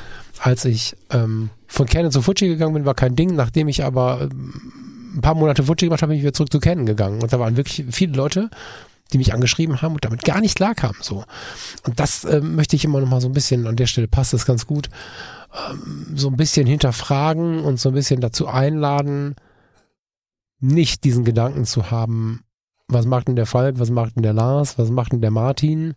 als 0.41 0.65
ich 0.65 0.97
ähm, 1.11 1.51
von 1.67 1.87
Canon 1.87 2.11
zu 2.11 2.23
Fuji 2.23 2.49
gegangen 2.49 2.75
bin, 2.75 2.85
war 2.85 2.95
kein 2.95 3.17
Ding. 3.17 3.35
Nachdem 3.37 3.69
ich 3.69 3.85
aber 3.85 4.23
ähm, 4.23 4.73
ein 5.15 5.21
paar 5.21 5.35
Monate 5.35 5.63
Fuji 5.63 5.87
gemacht 5.87 6.03
habe, 6.03 6.11
bin 6.11 6.19
ich 6.19 6.25
wieder 6.25 6.33
zurück 6.33 6.53
zu 6.53 6.59
Canon 6.59 6.87
gegangen. 6.87 7.23
Und 7.23 7.33
da 7.33 7.39
waren 7.39 7.57
wirklich 7.57 7.85
viele 7.91 8.15
Leute, 8.15 8.51
die 9.13 9.19
mich 9.19 9.33
angeschrieben 9.33 9.83
haben 9.83 9.95
und 9.95 10.05
damit 10.05 10.25
gar 10.25 10.41
nicht 10.41 10.57
klarkamen. 10.57 11.01
So. 11.01 11.25
Und 11.85 12.01
das 12.01 12.25
ähm, 12.25 12.57
möchte 12.57 12.77
ich 12.77 12.85
immer 12.85 13.01
noch 13.01 13.09
mal 13.09 13.21
so 13.21 13.29
ein 13.29 13.35
bisschen, 13.35 13.67
an 13.67 13.77
der 13.77 13.87
Stelle 13.87 14.09
passt 14.09 14.33
das 14.33 14.47
ganz 14.47 14.67
gut, 14.67 14.89
ähm, 15.71 16.17
so 16.17 16.29
ein 16.29 16.37
bisschen 16.37 16.67
hinterfragen 16.67 17.61
und 17.61 17.79
so 17.79 17.91
ein 17.91 17.95
bisschen 17.95 18.21
dazu 18.21 18.49
einladen, 18.49 19.37
nicht 20.61 21.05
diesen 21.05 21.25
Gedanken 21.25 21.65
zu 21.65 21.91
haben, 21.91 22.43
was 22.89 23.07
macht 23.07 23.29
denn 23.29 23.37
der 23.37 23.47
Falk, 23.47 23.79
was 23.79 23.91
macht 23.91 24.17
denn 24.17 24.23
der 24.23 24.33
Lars, 24.33 24.79
was 24.79 24.91
macht 24.91 25.13
denn 25.13 25.21
der 25.21 25.31
Martin, 25.31 25.95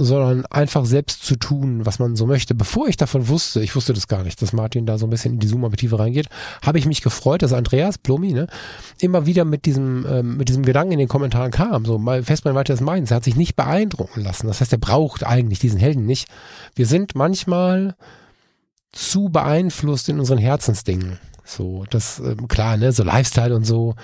sondern 0.00 0.46
einfach 0.46 0.84
selbst 0.84 1.24
zu 1.24 1.36
tun, 1.36 1.84
was 1.84 1.98
man 1.98 2.14
so 2.14 2.26
möchte. 2.26 2.54
Bevor 2.54 2.86
ich 2.86 2.96
davon 2.96 3.26
wusste, 3.26 3.60
ich 3.60 3.74
wusste 3.74 3.92
das 3.92 4.06
gar 4.06 4.22
nicht, 4.22 4.40
dass 4.40 4.52
Martin 4.52 4.86
da 4.86 4.96
so 4.96 5.06
ein 5.06 5.10
bisschen 5.10 5.34
in 5.34 5.40
die 5.40 5.48
Zoom-Objektive 5.48 5.98
reingeht, 5.98 6.28
habe 6.64 6.78
ich 6.78 6.86
mich 6.86 7.02
gefreut, 7.02 7.42
dass 7.42 7.52
Andreas 7.52 7.98
Blomi 7.98 8.32
ne, 8.32 8.46
immer 9.00 9.26
wieder 9.26 9.44
mit 9.44 9.66
diesem, 9.66 10.06
ähm, 10.08 10.36
mit 10.36 10.48
diesem 10.48 10.64
Gedanken 10.64 10.92
in 10.92 11.00
den 11.00 11.08
Kommentaren 11.08 11.50
kam. 11.50 11.84
So, 11.84 11.98
mal 11.98 12.22
Festmann 12.22 12.54
weiter 12.54 12.74
ist 12.74 12.80
meins. 12.80 13.10
Er 13.10 13.16
hat 13.16 13.24
sich 13.24 13.34
nicht 13.34 13.56
beeindrucken 13.56 14.22
lassen. 14.22 14.46
Das 14.46 14.60
heißt, 14.60 14.72
er 14.72 14.78
braucht 14.78 15.26
eigentlich 15.26 15.58
diesen 15.58 15.80
Helden 15.80 16.06
nicht. 16.06 16.28
Wir 16.76 16.86
sind 16.86 17.16
manchmal 17.16 17.96
zu 18.92 19.30
beeinflusst 19.30 20.08
in 20.08 20.20
unseren 20.20 20.38
Herzensdingen. 20.38 21.18
So, 21.44 21.84
das, 21.90 22.20
ähm, 22.20 22.46
klar, 22.46 22.76
ne, 22.76 22.92
so 22.92 23.02
Lifestyle 23.02 23.54
und 23.54 23.64
so. 23.64 23.96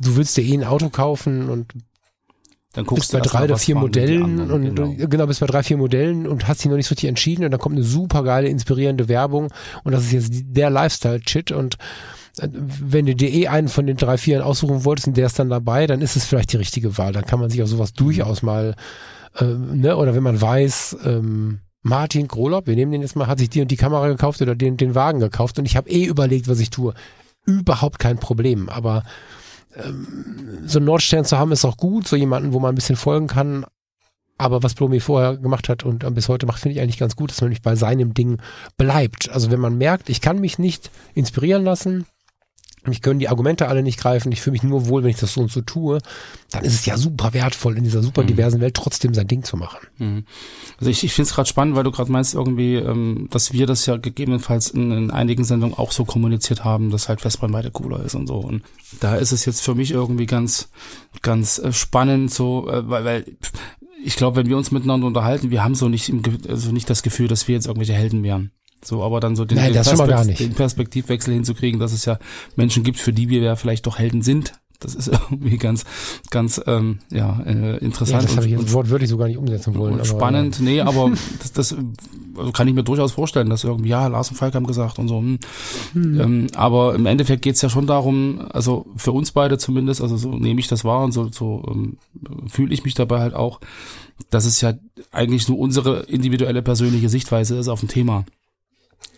Du 0.00 0.16
willst 0.16 0.36
dir 0.36 0.44
eh 0.44 0.54
ein 0.54 0.64
Auto 0.64 0.88
kaufen 0.88 1.48
und 1.50 1.72
dann 2.78 2.86
guckst 2.86 3.10
bist 3.10 3.12
bei 3.12 3.28
drei 3.28 3.44
oder 3.44 3.58
vier 3.58 3.74
Modellen 3.74 4.22
anderen, 4.22 4.50
und 4.52 4.76
genau. 4.76 5.08
genau, 5.08 5.26
bist 5.26 5.40
bei 5.40 5.46
drei, 5.46 5.64
vier 5.64 5.76
Modellen 5.76 6.28
und 6.28 6.46
hast 6.46 6.62
dich 6.62 6.70
noch 6.70 6.76
nicht 6.76 6.86
so 6.86 6.92
richtig 6.92 7.08
entschieden 7.08 7.44
und 7.44 7.50
dann 7.50 7.58
kommt 7.58 7.74
eine 7.74 7.84
super 7.84 8.22
geile, 8.22 8.48
inspirierende 8.48 9.08
Werbung 9.08 9.48
und 9.82 9.92
das 9.92 10.04
ist 10.04 10.12
jetzt 10.12 10.30
der 10.44 10.70
Lifestyle-Shit 10.70 11.50
und 11.50 11.74
äh, 12.38 12.48
wenn 12.52 13.06
du 13.06 13.16
dir 13.16 13.32
eh 13.32 13.48
einen 13.48 13.66
von 13.66 13.84
den 13.86 13.96
drei, 13.96 14.16
vieren 14.16 14.42
aussuchen 14.42 14.84
wolltest 14.84 15.08
und 15.08 15.16
der 15.16 15.26
ist 15.26 15.40
dann 15.40 15.50
dabei, 15.50 15.88
dann 15.88 16.02
ist 16.02 16.14
es 16.14 16.24
vielleicht 16.24 16.52
die 16.52 16.56
richtige 16.56 16.96
Wahl. 16.98 17.12
Dann 17.12 17.26
kann 17.26 17.40
man 17.40 17.50
sich 17.50 17.60
auf 17.64 17.68
sowas 17.68 17.94
durchaus 17.94 18.42
mal, 18.42 18.76
äh, 19.36 19.44
ne, 19.44 19.96
oder 19.96 20.14
wenn 20.14 20.22
man 20.22 20.40
weiß, 20.40 20.98
ähm, 21.04 21.58
Martin 21.82 22.28
Grolob, 22.28 22.68
wir 22.68 22.76
nehmen 22.76 22.92
den 22.92 23.02
jetzt 23.02 23.16
mal, 23.16 23.26
hat 23.26 23.40
sich 23.40 23.50
die 23.50 23.60
und 23.60 23.72
die 23.72 23.76
Kamera 23.76 24.06
gekauft 24.06 24.40
oder 24.40 24.54
den, 24.54 24.76
den 24.76 24.94
Wagen 24.94 25.18
gekauft 25.18 25.58
und 25.58 25.64
ich 25.64 25.76
habe 25.76 25.90
eh 25.90 26.04
überlegt, 26.04 26.46
was 26.46 26.60
ich 26.60 26.70
tue. 26.70 26.94
Überhaupt 27.44 27.98
kein 27.98 28.18
Problem, 28.18 28.68
aber 28.68 29.02
ähm, 29.78 30.66
so 30.66 30.78
einen 30.78 30.86
Nordstern 30.86 31.24
zu 31.24 31.38
haben 31.38 31.52
ist 31.52 31.64
auch 31.64 31.76
gut, 31.76 32.06
so 32.06 32.16
jemanden, 32.16 32.52
wo 32.52 32.60
man 32.60 32.72
ein 32.72 32.74
bisschen 32.74 32.96
folgen 32.96 33.26
kann. 33.26 33.64
Aber 34.36 34.62
was 34.62 34.74
Blomi 34.74 35.00
vorher 35.00 35.36
gemacht 35.36 35.68
hat 35.68 35.84
und 35.84 36.14
bis 36.14 36.28
heute 36.28 36.46
macht, 36.46 36.60
finde 36.60 36.76
ich 36.76 36.80
eigentlich 36.80 36.98
ganz 36.98 37.16
gut, 37.16 37.30
dass 37.30 37.40
man 37.40 37.50
nicht 37.50 37.64
bei 37.64 37.74
seinem 37.74 38.14
Ding 38.14 38.38
bleibt. 38.76 39.28
Also 39.30 39.50
wenn 39.50 39.58
man 39.58 39.76
merkt, 39.76 40.08
ich 40.08 40.20
kann 40.20 40.40
mich 40.40 40.58
nicht 40.60 40.90
inspirieren 41.14 41.64
lassen, 41.64 42.06
mich 42.88 43.02
können 43.02 43.20
die 43.20 43.28
Argumente 43.28 43.68
alle 43.68 43.82
nicht 43.82 43.98
greifen, 43.98 44.32
ich 44.32 44.40
fühle 44.40 44.52
mich 44.52 44.62
nur 44.62 44.88
wohl, 44.88 45.02
wenn 45.02 45.10
ich 45.10 45.18
das 45.18 45.34
so 45.34 45.40
und 45.40 45.50
so 45.50 45.60
tue, 45.60 45.98
dann 46.50 46.64
ist 46.64 46.74
es 46.74 46.86
ja 46.86 46.96
super 46.96 47.34
wertvoll, 47.34 47.76
in 47.76 47.84
dieser 47.84 48.02
super 48.02 48.22
mhm. 48.22 48.28
diversen 48.28 48.60
Welt 48.60 48.74
trotzdem 48.74 49.14
sein 49.14 49.26
Ding 49.26 49.44
zu 49.44 49.56
machen. 49.56 49.78
Mhm. 49.98 50.24
Also 50.78 50.90
ich, 50.90 51.04
ich 51.04 51.12
finde 51.12 51.28
es 51.28 51.34
gerade 51.34 51.48
spannend, 51.48 51.76
weil 51.76 51.84
du 51.84 51.90
gerade 51.90 52.10
meinst 52.10 52.34
irgendwie, 52.34 52.76
ähm, 52.76 53.28
dass 53.30 53.52
wir 53.52 53.66
das 53.66 53.86
ja 53.86 53.96
gegebenenfalls 53.96 54.70
in, 54.70 54.90
in 54.92 55.10
einigen 55.10 55.44
Sendungen 55.44 55.76
auch 55.76 55.92
so 55.92 56.04
kommuniziert 56.04 56.64
haben, 56.64 56.90
dass 56.90 57.08
halt 57.08 57.20
Festbrennweite 57.20 57.70
cooler 57.70 58.04
ist 58.04 58.14
und 58.14 58.26
so. 58.26 58.36
Und 58.36 58.62
da 59.00 59.16
ist 59.16 59.32
es 59.32 59.44
jetzt 59.44 59.60
für 59.60 59.74
mich 59.74 59.90
irgendwie 59.90 60.26
ganz, 60.26 60.70
ganz 61.22 61.58
äh, 61.58 61.72
spannend, 61.72 62.32
so, 62.32 62.68
äh, 62.68 62.88
weil, 62.88 63.04
weil 63.04 63.24
ich 64.02 64.16
glaube, 64.16 64.36
wenn 64.36 64.48
wir 64.48 64.56
uns 64.56 64.70
miteinander 64.70 65.06
unterhalten, 65.06 65.50
wir 65.50 65.64
haben 65.64 65.74
so 65.74 65.88
nicht, 65.88 66.08
im, 66.08 66.22
also 66.48 66.72
nicht 66.72 66.88
das 66.88 67.02
Gefühl, 67.02 67.28
dass 67.28 67.48
wir 67.48 67.54
jetzt 67.54 67.66
irgendwelche 67.66 67.94
Helden 67.94 68.22
wären. 68.22 68.52
So, 68.84 69.02
aber 69.02 69.20
dann 69.20 69.36
so 69.36 69.44
den, 69.44 69.58
Nein, 69.58 69.72
den, 69.72 69.82
Perspekt 69.82 70.40
den, 70.40 70.54
Perspektivwechsel 70.54 71.34
hinzukriegen, 71.34 71.80
dass 71.80 71.92
es 71.92 72.04
ja 72.04 72.18
Menschen 72.56 72.84
gibt, 72.84 72.98
für 72.98 73.12
die 73.12 73.28
wir 73.28 73.40
ja 73.40 73.56
vielleicht 73.56 73.86
doch 73.86 73.98
Helden 73.98 74.22
sind, 74.22 74.52
Das 74.80 74.94
ist 74.94 75.08
irgendwie 75.30 75.58
ganz, 75.58 75.84
ganz 76.30 76.60
ähm, 76.66 77.00
ja, 77.10 77.40
äh, 77.44 77.78
interessant. 77.78 78.22
Ja, 78.22 78.28
das 78.28 78.36
habe 78.36 78.46
ich 78.46 78.52
jetzt 78.52 78.72
wortwörtlich 78.72 79.10
so 79.10 79.16
gar 79.16 79.26
nicht 79.26 79.38
umsetzen 79.38 79.74
wollen. 79.74 79.94
und 79.94 80.00
aber, 80.00 80.08
spannend, 80.08 80.60
nee, 80.60 80.80
aber 80.80 81.10
das, 81.40 81.52
das 81.52 81.76
also 82.36 82.52
kann 82.52 82.68
ich 82.68 82.74
mir 82.74 82.84
durchaus 82.84 83.12
vorstellen, 83.12 83.50
dass 83.50 83.64
irgendwie, 83.64 83.88
ja, 83.88 84.06
Lars 84.06 84.30
und 84.30 84.36
Falk 84.36 84.54
haben 84.54 84.66
gesagt 84.66 84.98
und 84.98 85.08
so. 85.08 85.20
Hm. 85.20 85.40
Ähm, 85.94 86.46
aber 86.54 86.94
im 86.94 87.06
Endeffekt 87.06 87.42
geht's 87.42 87.62
ja 87.62 87.68
schon 87.68 87.86
darum, 87.86 88.46
also 88.52 88.86
für 88.96 89.12
uns 89.12 89.32
beide 89.32 89.58
zumindest, 89.58 90.00
also 90.00 90.16
so 90.16 90.30
nehme 90.30 90.60
ich 90.60 90.68
das 90.68 90.84
wahr 90.84 91.02
und 91.02 91.12
so, 91.12 91.28
so 91.32 91.64
ähm, 91.68 91.96
fühle 92.48 92.72
ich 92.72 92.84
mich 92.84 92.94
dabei 92.94 93.18
halt 93.18 93.34
auch, 93.34 93.60
dass 94.30 94.44
es 94.44 94.60
ja 94.60 94.74
eigentlich 95.10 95.48
nur 95.48 95.58
unsere 95.58 96.00
individuelle 96.04 96.62
persönliche 96.62 97.08
Sichtweise 97.08 97.56
ist 97.56 97.68
auf 97.68 97.82
ein 97.82 97.88
Thema. 97.88 98.24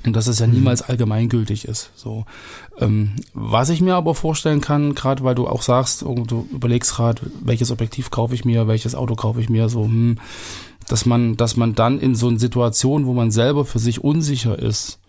Und 0.06 0.16
dass 0.16 0.28
es 0.28 0.38
ja 0.38 0.46
niemals 0.46 0.80
allgemeingültig 0.80 1.66
ist. 1.66 1.90
So, 1.94 2.24
ähm, 2.78 3.12
was 3.34 3.68
ich 3.68 3.82
mir 3.82 3.96
aber 3.96 4.14
vorstellen 4.14 4.62
kann, 4.62 4.94
gerade 4.94 5.24
weil 5.24 5.34
du 5.34 5.46
auch 5.46 5.60
sagst, 5.60 6.04
oh, 6.04 6.24
du 6.26 6.48
überlegst 6.50 6.96
gerade, 6.96 7.20
welches 7.42 7.70
Objektiv 7.70 8.10
kaufe 8.10 8.34
ich 8.34 8.46
mir, 8.46 8.66
welches 8.66 8.94
Auto 8.94 9.14
kaufe 9.14 9.42
ich 9.42 9.50
mir, 9.50 9.68
so, 9.68 9.84
hm, 9.84 10.16
dass 10.88 11.04
man, 11.04 11.36
dass 11.36 11.56
man 11.56 11.74
dann 11.74 11.98
in 11.98 12.14
so 12.14 12.28
einer 12.28 12.38
Situation, 12.38 13.04
wo 13.04 13.12
man 13.12 13.30
selber 13.30 13.66
für 13.66 13.78
sich 13.78 14.02
unsicher 14.02 14.58
ist, 14.58 15.00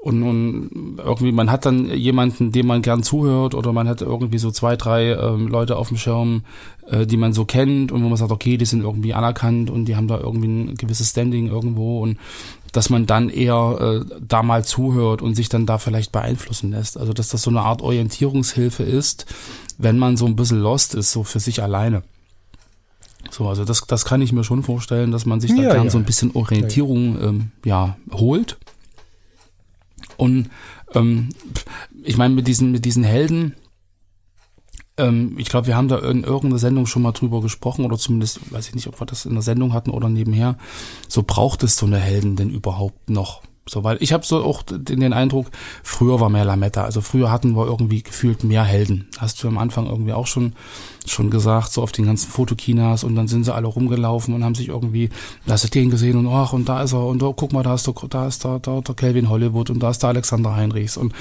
und, 0.00 0.22
und 0.22 0.96
irgendwie, 0.98 1.32
man 1.32 1.50
hat 1.50 1.66
dann 1.66 1.90
jemanden, 1.90 2.52
dem 2.52 2.68
man 2.68 2.82
gern 2.82 3.02
zuhört, 3.02 3.54
oder 3.54 3.72
man 3.72 3.88
hat 3.88 4.00
irgendwie 4.00 4.38
so 4.38 4.50
zwei, 4.52 4.76
drei 4.76 5.12
ähm, 5.12 5.48
Leute 5.48 5.76
auf 5.76 5.88
dem 5.88 5.96
Schirm, 5.96 6.42
äh, 6.88 7.04
die 7.04 7.16
man 7.16 7.32
so 7.32 7.44
kennt 7.44 7.90
und 7.90 8.04
wo 8.04 8.08
man 8.08 8.16
sagt, 8.16 8.30
okay, 8.30 8.56
die 8.56 8.64
sind 8.64 8.82
irgendwie 8.82 9.12
anerkannt 9.12 9.70
und 9.70 9.86
die 9.86 9.96
haben 9.96 10.06
da 10.06 10.18
irgendwie 10.18 10.46
ein 10.46 10.74
gewisses 10.76 11.10
Standing 11.10 11.48
irgendwo 11.48 12.00
und 12.00 12.16
dass 12.72 12.90
man 12.90 13.06
dann 13.06 13.28
eher 13.30 14.04
äh, 14.08 14.14
da 14.20 14.42
mal 14.42 14.64
zuhört 14.64 15.22
und 15.22 15.34
sich 15.34 15.48
dann 15.48 15.66
da 15.66 15.78
vielleicht 15.78 16.12
beeinflussen 16.12 16.70
lässt. 16.70 16.98
Also 16.98 17.12
dass 17.12 17.28
das 17.28 17.42
so 17.42 17.50
eine 17.50 17.62
Art 17.62 17.82
Orientierungshilfe 17.82 18.82
ist, 18.82 19.26
wenn 19.78 19.98
man 19.98 20.16
so 20.16 20.26
ein 20.26 20.36
bisschen 20.36 20.60
lost 20.60 20.94
ist, 20.94 21.12
so 21.12 21.24
für 21.24 21.40
sich 21.40 21.62
alleine. 21.62 22.02
So, 23.30 23.48
also 23.48 23.64
das, 23.64 23.82
das 23.86 24.04
kann 24.04 24.22
ich 24.22 24.32
mir 24.32 24.44
schon 24.44 24.62
vorstellen, 24.62 25.10
dass 25.10 25.26
man 25.26 25.40
sich 25.40 25.54
da 25.54 25.62
Ja, 25.62 25.72
gern 25.72 25.84
ja. 25.84 25.90
so 25.90 25.98
ein 25.98 26.04
bisschen 26.04 26.34
Orientierung 26.34 27.20
ähm, 27.20 27.50
ja, 27.64 27.96
holt. 28.10 28.58
Und 30.16 30.50
ähm, 30.94 31.30
ich 32.02 32.16
meine, 32.16 32.34
mit 32.34 32.46
diesen, 32.46 32.72
mit 32.72 32.84
diesen 32.84 33.04
Helden, 33.04 33.54
ähm, 34.98 35.36
ich 35.38 35.48
glaube, 35.48 35.66
wir 35.66 35.76
haben 35.76 35.88
da 35.88 35.98
in 35.98 36.24
irgendeiner 36.24 36.58
Sendung 36.58 36.86
schon 36.86 37.02
mal 37.02 37.12
drüber 37.12 37.40
gesprochen, 37.40 37.84
oder 37.84 37.96
zumindest, 37.96 38.52
weiß 38.52 38.68
ich 38.68 38.74
nicht, 38.74 38.88
ob 38.88 39.00
wir 39.00 39.06
das 39.06 39.24
in 39.24 39.34
der 39.34 39.42
Sendung 39.42 39.72
hatten 39.72 39.90
oder 39.90 40.08
nebenher. 40.08 40.56
So 41.08 41.22
braucht 41.22 41.62
es 41.62 41.76
so 41.76 41.86
eine 41.86 41.98
Helden 41.98 42.36
denn 42.36 42.50
überhaupt 42.50 43.08
noch? 43.10 43.42
So, 43.68 43.84
weil 43.84 43.98
ich 44.00 44.12
habe 44.12 44.24
so 44.24 44.42
auch 44.42 44.62
den, 44.62 45.00
den 45.00 45.12
Eindruck, 45.12 45.48
früher 45.82 46.20
war 46.20 46.30
mehr 46.30 46.44
Lametta. 46.44 46.84
Also 46.84 47.00
früher 47.00 47.30
hatten 47.30 47.54
wir 47.54 47.66
irgendwie 47.66 48.02
gefühlt 48.02 48.42
mehr 48.44 48.64
Helden. 48.64 49.08
Hast 49.18 49.42
du 49.42 49.48
am 49.48 49.58
Anfang 49.58 49.86
irgendwie 49.86 50.12
auch 50.12 50.26
schon 50.26 50.54
schon 51.06 51.30
gesagt, 51.30 51.72
so 51.72 51.82
auf 51.82 51.92
den 51.92 52.04
ganzen 52.04 52.30
Fotokinas 52.30 53.02
und 53.02 53.14
dann 53.14 53.28
sind 53.28 53.44
sie 53.44 53.54
alle 53.54 53.66
rumgelaufen 53.66 54.34
und 54.34 54.44
haben 54.44 54.54
sich 54.54 54.68
irgendwie, 54.68 55.08
da 55.46 55.54
hast 55.54 55.64
du 55.64 55.68
den 55.68 55.88
gesehen 55.90 56.18
und 56.18 56.26
ach, 56.28 56.52
und 56.52 56.68
da 56.68 56.82
ist 56.82 56.92
er 56.92 57.06
und 57.06 57.22
oh, 57.22 57.32
guck 57.32 57.52
mal, 57.52 57.62
da 57.62 57.74
ist 57.74 57.86
der, 57.86 57.94
da 58.10 58.26
ist 58.26 58.44
da, 58.44 58.58
da 58.58 58.80
der 58.80 58.94
Calvin 58.94 59.30
Hollywood 59.30 59.70
und 59.70 59.82
da 59.82 59.90
ist 59.90 60.02
der 60.02 60.10
Alexander 60.10 60.54
Heinrichs 60.54 60.98
und 60.98 61.14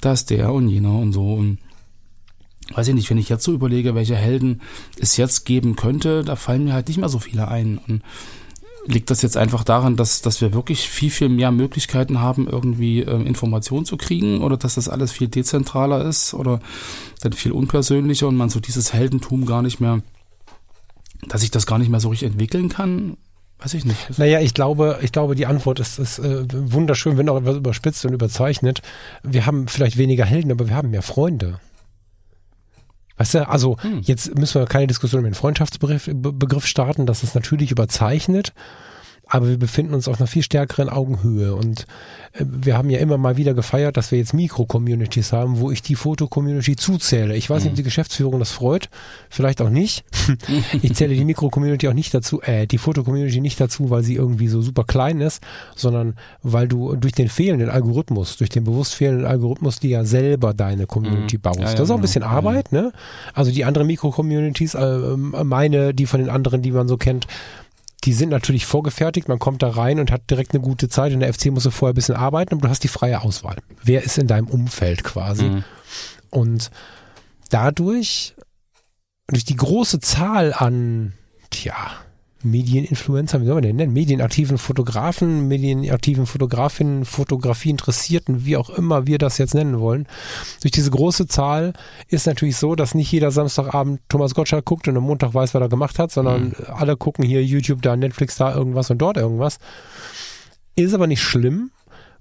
da 0.00 0.12
ist 0.12 0.30
der 0.30 0.52
und 0.52 0.68
jener 0.68 0.98
und 0.98 1.12
so 1.12 1.34
und 1.34 1.58
weiß 2.72 2.88
ich 2.88 2.94
nicht, 2.94 3.10
wenn 3.10 3.18
ich 3.18 3.28
jetzt 3.28 3.44
so 3.44 3.52
überlege, 3.52 3.94
welche 3.94 4.16
Helden 4.16 4.62
es 4.98 5.16
jetzt 5.16 5.44
geben 5.44 5.76
könnte, 5.76 6.24
da 6.24 6.36
fallen 6.36 6.64
mir 6.64 6.72
halt 6.72 6.88
nicht 6.88 6.98
mehr 6.98 7.08
so 7.08 7.18
viele 7.18 7.48
ein. 7.48 7.78
Und 7.78 8.02
liegt 8.86 9.10
das 9.10 9.22
jetzt 9.22 9.36
einfach 9.36 9.64
daran, 9.64 9.96
dass, 9.96 10.22
dass 10.22 10.40
wir 10.40 10.52
wirklich 10.52 10.88
viel, 10.88 11.10
viel 11.10 11.28
mehr 11.28 11.50
Möglichkeiten 11.50 12.20
haben, 12.20 12.46
irgendwie 12.48 13.00
äh, 13.00 13.22
Informationen 13.22 13.86
zu 13.86 13.96
kriegen 13.96 14.42
oder 14.42 14.56
dass 14.56 14.74
das 14.74 14.88
alles 14.88 15.12
viel 15.12 15.28
dezentraler 15.28 16.04
ist 16.04 16.34
oder 16.34 16.60
dann 17.22 17.32
viel 17.32 17.52
unpersönlicher 17.52 18.28
und 18.28 18.36
man 18.36 18.50
so 18.50 18.60
dieses 18.60 18.92
Heldentum 18.92 19.46
gar 19.46 19.62
nicht 19.62 19.80
mehr, 19.80 20.02
dass 21.28 21.42
ich 21.42 21.50
das 21.50 21.66
gar 21.66 21.78
nicht 21.78 21.90
mehr 21.90 22.00
so 22.00 22.10
richtig 22.10 22.28
entwickeln 22.28 22.68
kann? 22.68 23.16
Weiß 23.58 23.72
ich 23.72 23.84
nicht. 23.84 24.18
Naja, 24.18 24.40
ich 24.40 24.52
glaube, 24.52 24.98
ich 25.00 25.12
glaube, 25.12 25.34
die 25.34 25.46
Antwort 25.46 25.80
ist, 25.80 25.98
ist 25.98 26.18
äh, 26.18 26.44
wunderschön, 26.50 27.16
wenn 27.16 27.28
auch 27.28 27.38
etwas 27.38 27.56
überspitzt 27.56 28.04
und 28.04 28.12
überzeichnet. 28.12 28.82
Wir 29.22 29.46
haben 29.46 29.68
vielleicht 29.68 29.96
weniger 29.96 30.24
Helden, 30.24 30.50
aber 30.50 30.68
wir 30.68 30.74
haben 30.74 30.90
mehr 30.90 31.02
Freunde. 31.02 31.60
Weißt 33.16 33.34
du, 33.34 33.48
also 33.48 33.76
Hm. 33.80 34.00
jetzt 34.02 34.36
müssen 34.38 34.60
wir 34.60 34.66
keine 34.66 34.86
Diskussion 34.86 35.20
über 35.20 35.28
den 35.30 35.34
Freundschaftsbegriff 35.34 36.10
Be- 36.12 36.32
Begriff 36.32 36.66
starten, 36.66 37.06
das 37.06 37.22
ist 37.22 37.34
natürlich 37.34 37.70
überzeichnet, 37.70 38.52
aber 39.28 39.48
wir 39.48 39.58
befinden 39.58 39.94
uns 39.94 40.08
auf 40.08 40.18
einer 40.18 40.26
viel 40.26 40.42
stärkeren 40.42 40.88
Augenhöhe 40.88 41.54
und 41.54 41.86
äh, 42.32 42.44
wir 42.46 42.76
haben 42.76 42.90
ja 42.90 42.98
immer 42.98 43.16
mal 43.18 43.36
wieder 43.36 43.54
gefeiert, 43.54 43.96
dass 43.96 44.10
wir 44.10 44.18
jetzt 44.18 44.34
Mikro-Communities 44.34 45.32
haben, 45.32 45.58
wo 45.60 45.70
ich 45.70 45.82
die 45.82 45.94
Foto-Community 45.94 46.76
zuzähle. 46.76 47.34
Ich 47.36 47.48
weiß 47.48 47.62
nicht, 47.64 47.70
ob 47.72 47.76
die 47.76 47.82
Geschäftsführung 47.82 48.38
das 48.38 48.50
freut, 48.50 48.88
vielleicht 49.30 49.62
auch 49.62 49.70
nicht. 49.70 50.04
ich 50.82 50.94
zähle 50.94 51.14
die 51.14 51.24
Mikro-Community 51.24 51.88
auch 51.88 51.94
nicht 51.94 52.12
dazu, 52.14 52.42
äh, 52.42 52.66
die 52.66 52.78
Foto-Community 52.78 53.40
nicht 53.40 53.60
dazu, 53.60 53.90
weil 53.90 54.02
sie 54.02 54.14
irgendwie 54.14 54.48
so 54.48 54.62
super 54.62 54.84
klein 54.84 55.20
ist, 55.20 55.42
sondern 55.74 56.14
weil 56.42 56.68
du 56.68 56.96
durch 56.96 57.12
den 57.14 57.28
fehlenden 57.28 57.70
Algorithmus, 57.70 58.36
durch 58.36 58.50
den 58.50 58.64
bewusst 58.64 58.94
fehlenden 58.94 59.26
Algorithmus, 59.26 59.78
die 59.80 59.88
ja 59.88 60.04
selber 60.04 60.54
deine 60.54 60.86
Community 60.86 61.36
Mhm. 61.36 61.40
baust. 61.42 61.58
Ja, 61.60 61.66
ja, 61.66 61.70
das 61.72 61.80
ist 61.80 61.90
auch 61.90 61.94
ein 61.94 61.96
genau. 61.96 62.02
bisschen 62.02 62.22
Ja, 62.22 62.28
Arbeit, 62.28 62.72
ne? 62.72 62.92
Also 63.32 63.50
die 63.50 63.64
anderen 63.64 63.86
Mikro-Communities, 63.86 64.74
äh, 64.74 64.98
meine, 65.16 65.94
die 65.94 66.06
von 66.06 66.20
den 66.20 66.28
anderen, 66.30 66.62
die 66.62 66.70
man 66.72 66.88
so 66.88 66.96
kennt, 66.96 67.26
die 68.04 68.12
sind 68.12 68.28
natürlich 68.28 68.66
vorgefertigt, 68.66 69.28
man 69.28 69.38
kommt 69.38 69.62
da 69.62 69.70
rein 69.70 69.98
und 69.98 70.10
hat 70.10 70.30
direkt 70.30 70.52
eine 70.52 70.62
gute 70.62 70.88
Zeit. 70.88 71.12
In 71.12 71.20
der 71.20 71.32
FC 71.32 71.46
musst 71.46 71.66
du 71.66 71.70
vorher 71.70 71.92
ein 71.92 71.96
bisschen 71.96 72.16
arbeiten, 72.16 72.54
aber 72.54 72.62
du 72.62 72.68
hast 72.68 72.84
die 72.84 72.88
freie 72.88 73.22
Auswahl. 73.22 73.56
Wer 73.82 74.02
ist 74.02 74.18
in 74.18 74.26
deinem 74.26 74.48
Umfeld 74.48 75.04
quasi? 75.04 75.44
Mhm. 75.44 75.64
Und 76.30 76.70
dadurch, 77.48 78.34
durch 79.28 79.44
die 79.44 79.56
große 79.56 80.00
Zahl 80.00 80.52
an, 80.52 81.14
tja, 81.50 81.92
Medieninfluencer, 82.44 83.40
wie 83.40 83.46
soll 83.46 83.54
man 83.54 83.62
den 83.62 83.76
nennen? 83.76 83.92
Medienaktiven 83.92 84.58
Fotografen, 84.58 85.48
medienaktiven 85.48 86.26
Fotografinnen, 86.26 87.04
Fotografieinteressierten, 87.04 88.44
wie 88.44 88.56
auch 88.56 88.70
immer 88.70 89.06
wir 89.06 89.18
das 89.18 89.38
jetzt 89.38 89.54
nennen 89.54 89.80
wollen. 89.80 90.06
Durch 90.60 90.72
diese 90.72 90.90
große 90.90 91.26
Zahl 91.26 91.72
ist 92.08 92.26
natürlich 92.26 92.56
so, 92.56 92.74
dass 92.74 92.94
nicht 92.94 93.10
jeder 93.10 93.30
Samstagabend 93.30 94.00
Thomas 94.08 94.34
Gottschalk 94.34 94.64
guckt 94.64 94.86
und 94.88 94.96
am 94.96 95.04
Montag 95.04 95.34
weiß, 95.34 95.54
was 95.54 95.60
er 95.60 95.68
gemacht 95.68 95.98
hat, 95.98 96.12
sondern 96.12 96.54
alle 96.68 96.96
gucken 96.96 97.24
hier 97.24 97.44
YouTube, 97.44 97.82
da 97.82 97.96
Netflix, 97.96 98.36
da 98.36 98.54
irgendwas 98.54 98.90
und 98.90 98.98
dort 98.98 99.16
irgendwas. 99.16 99.58
Ist 100.76 100.94
aber 100.94 101.06
nicht 101.06 101.22
schlimm, 101.22 101.70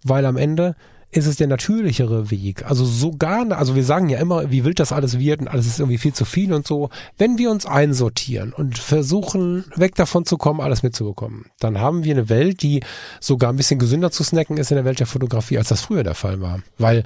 weil 0.04 0.26
am 0.26 0.38
Ende 0.38 0.76
ist 1.14 1.28
es 1.28 1.36
der 1.36 1.48
natürlichere 1.48 2.32
Weg. 2.32 2.66
Also 2.66 2.86
sogar, 2.86 3.52
also 3.52 3.76
wir 3.76 3.84
sagen 3.84 4.10
ja 4.10 4.20
immer, 4.20 4.52
wie 4.52 4.66
wild 4.66 4.80
das 4.80 4.92
alles 4.92 5.20
wird 5.20 5.42
und 5.42 5.48
alles 5.48 5.68
ist 5.68 5.80
irgendwie 5.80 5.98
viel 5.98 6.14
zu 6.14 6.26
viel 6.26 6.54
und 6.54 6.66
so. 6.66 6.90
Wenn 7.18 7.38
wir 7.38 7.52
uns 7.52 7.66
einsortieren 7.66 8.52
und 8.52 8.78
versuchen, 8.78 9.66
weg 9.76 9.96
davon 9.96 10.26
zu 10.26 10.38
kommen, 10.38 10.60
alles 10.60 10.82
mitzubekommen, 10.84 11.46
dann 11.60 11.80
haben 11.80 12.04
wir 12.04 12.14
eine 12.14 12.30
Welt, 12.30 12.64
die 12.64 12.82
sogar 13.20 13.52
ein 13.52 13.58
bisschen 13.58 13.80
gesünder 13.80 14.12
zu 14.12 14.24
snacken 14.24 14.58
ist 14.58 14.72
in 14.72 14.76
der 14.76 14.86
Welt 14.86 15.00
der 15.00 15.08
Fotografie, 15.08 15.58
als 15.58 15.70
das 15.70 15.82
früher 15.82 16.04
der 16.04 16.16
Fall 16.16 16.42
war. 16.42 16.62
Weil, 16.78 17.04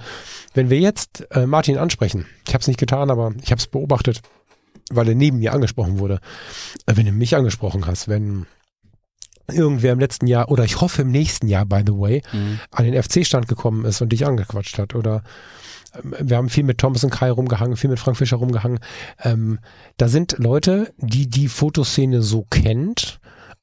wenn 0.53 0.69
wir 0.69 0.79
jetzt 0.79 1.27
äh, 1.31 1.45
Martin 1.45 1.77
ansprechen, 1.77 2.25
ich 2.47 2.53
habe 2.53 2.61
es 2.61 2.67
nicht 2.67 2.79
getan, 2.79 3.11
aber 3.11 3.33
ich 3.43 3.51
habe 3.51 3.59
es 3.59 3.67
beobachtet, 3.67 4.21
weil 4.89 5.09
er 5.09 5.15
neben 5.15 5.39
mir 5.39 5.53
angesprochen 5.53 5.99
wurde. 5.99 6.19
Äh, 6.85 6.95
wenn 6.95 7.05
du 7.05 7.11
mich 7.11 7.35
angesprochen 7.35 7.85
hast, 7.87 8.07
wenn 8.07 8.45
irgendwer 9.51 9.93
im 9.93 9.99
letzten 9.99 10.27
Jahr 10.27 10.49
oder 10.49 10.63
ich 10.63 10.81
hoffe 10.81 11.01
im 11.03 11.11
nächsten 11.11 11.47
Jahr, 11.47 11.65
by 11.65 11.81
the 11.85 11.93
way, 11.93 12.21
Mhm. 12.33 12.59
an 12.71 12.85
den 12.85 13.01
FC-Stand 13.01 13.47
gekommen 13.47 13.85
ist 13.85 14.01
und 14.01 14.09
dich 14.09 14.25
angequatscht 14.25 14.77
hat 14.77 14.95
oder 14.95 15.23
ähm, 16.03 16.13
wir 16.19 16.37
haben 16.37 16.49
viel 16.49 16.63
mit 16.63 16.77
Thomas 16.79 17.03
und 17.03 17.11
Kai 17.11 17.31
rumgehangen, 17.31 17.77
viel 17.77 17.89
mit 17.89 17.99
Frank 17.99 18.17
Fischer 18.17 18.37
rumgehangen. 18.37 18.79
Ähm, 19.23 19.59
da 19.97 20.07
sind 20.07 20.35
Leute, 20.37 20.93
die 20.97 21.29
die 21.29 21.47
Fotoszene 21.47 22.21
so 22.21 22.43
kennt. 22.49 23.19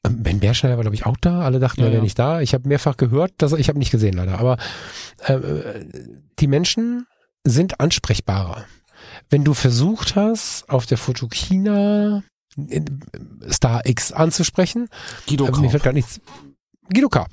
Ähm, 0.06 0.22
Ben 0.22 0.40
Berschneider 0.40 0.76
war, 0.76 0.82
glaube 0.84 0.96
ich, 0.96 1.06
auch 1.06 1.16
da. 1.20 1.40
Alle 1.42 1.60
dachten, 1.60 1.80
Ja, 1.80 1.86
er 1.86 1.92
wäre 1.92 1.98
ja. 2.00 2.04
nicht 2.04 2.18
da. 2.18 2.40
Ich 2.40 2.54
habe 2.54 2.68
mehrfach 2.68 2.96
gehört, 2.96 3.32
dass 3.38 3.52
ich 3.52 3.68
habe 3.68 3.78
nicht 3.78 3.90
gesehen 3.90 4.14
leider. 4.14 4.38
Aber 4.38 4.56
äh, 5.26 5.36
die 6.38 6.46
Menschen 6.46 7.06
sind 7.44 7.80
ansprechbarer. 7.80 8.64
Wenn 9.28 9.44
du 9.44 9.52
versucht 9.52 10.16
hast, 10.16 10.68
auf 10.70 10.86
der 10.86 10.96
Fotokina 10.98 12.22
Star 13.50 13.82
X 13.86 14.12
anzusprechen, 14.12 14.88
Guido 15.28 15.44
äh, 15.46 15.50
mir 15.50 15.54
Kaup. 15.56 15.70
fällt 15.70 15.82
gerade 15.82 15.96
nichts. 15.96 16.20
Guido 16.92 17.08
Karp. 17.08 17.30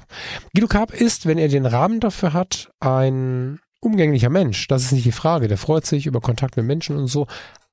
Guido 0.55 0.67
Karp 0.67 0.93
ist, 0.93 1.25
wenn 1.25 1.37
er 1.37 1.47
den 1.49 1.65
Rahmen 1.65 1.99
dafür 1.99 2.33
hat, 2.33 2.71
ein 2.79 3.59
umgänglicher 3.81 4.29
Mensch. 4.29 4.67
Das 4.67 4.83
ist 4.83 4.91
nicht 4.93 5.05
die 5.05 5.11
Frage. 5.11 5.47
Der 5.47 5.57
freut 5.57 5.85
sich 5.85 6.05
über 6.05 6.21
Kontakt 6.21 6.55
mit 6.55 6.65
Menschen 6.65 6.95
und 6.95 7.07
so. 7.07 7.27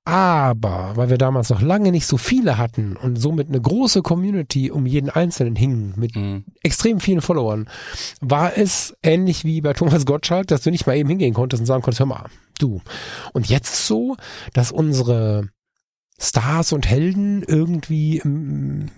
Aber, 0.05 0.93
weil 0.97 1.11
wir 1.11 1.19
damals 1.19 1.51
noch 1.51 1.61
lange 1.61 1.93
nicht 1.93 2.07
so 2.07 2.17
viele 2.17 2.57
hatten 2.57 2.97
und 2.97 3.17
somit 3.21 3.49
eine 3.49 3.61
große 3.61 4.01
Community 4.01 4.71
um 4.71 4.87
jeden 4.87 5.11
Einzelnen 5.11 5.55
hing 5.55 5.93
mit 5.97 6.17
Mhm. 6.17 6.45
extrem 6.63 6.99
vielen 6.99 7.21
Followern, 7.21 7.69
war 8.23 8.57
es 8.57 8.95
ähnlich 9.03 9.45
wie 9.45 9.61
bei 9.61 9.75
Thomas 9.75 10.07
Gottschalk, 10.07 10.47
dass 10.47 10.63
du 10.63 10.71
nicht 10.71 10.87
mal 10.87 10.97
eben 10.97 11.11
hingehen 11.11 11.35
konntest 11.35 11.61
und 11.61 11.67
sagen 11.67 11.83
konntest, 11.83 12.01
hör 12.01 12.07
mal, 12.07 12.25
du. 12.59 12.81
Und 13.35 13.49
jetzt 13.51 13.75
ist 13.75 13.87
so, 13.87 14.17
dass 14.55 14.73
unsere 14.73 15.51
Stars 16.21 16.73
und 16.73 16.87
Helden 16.89 17.45
irgendwie 17.47 18.21
mm, 18.25 18.89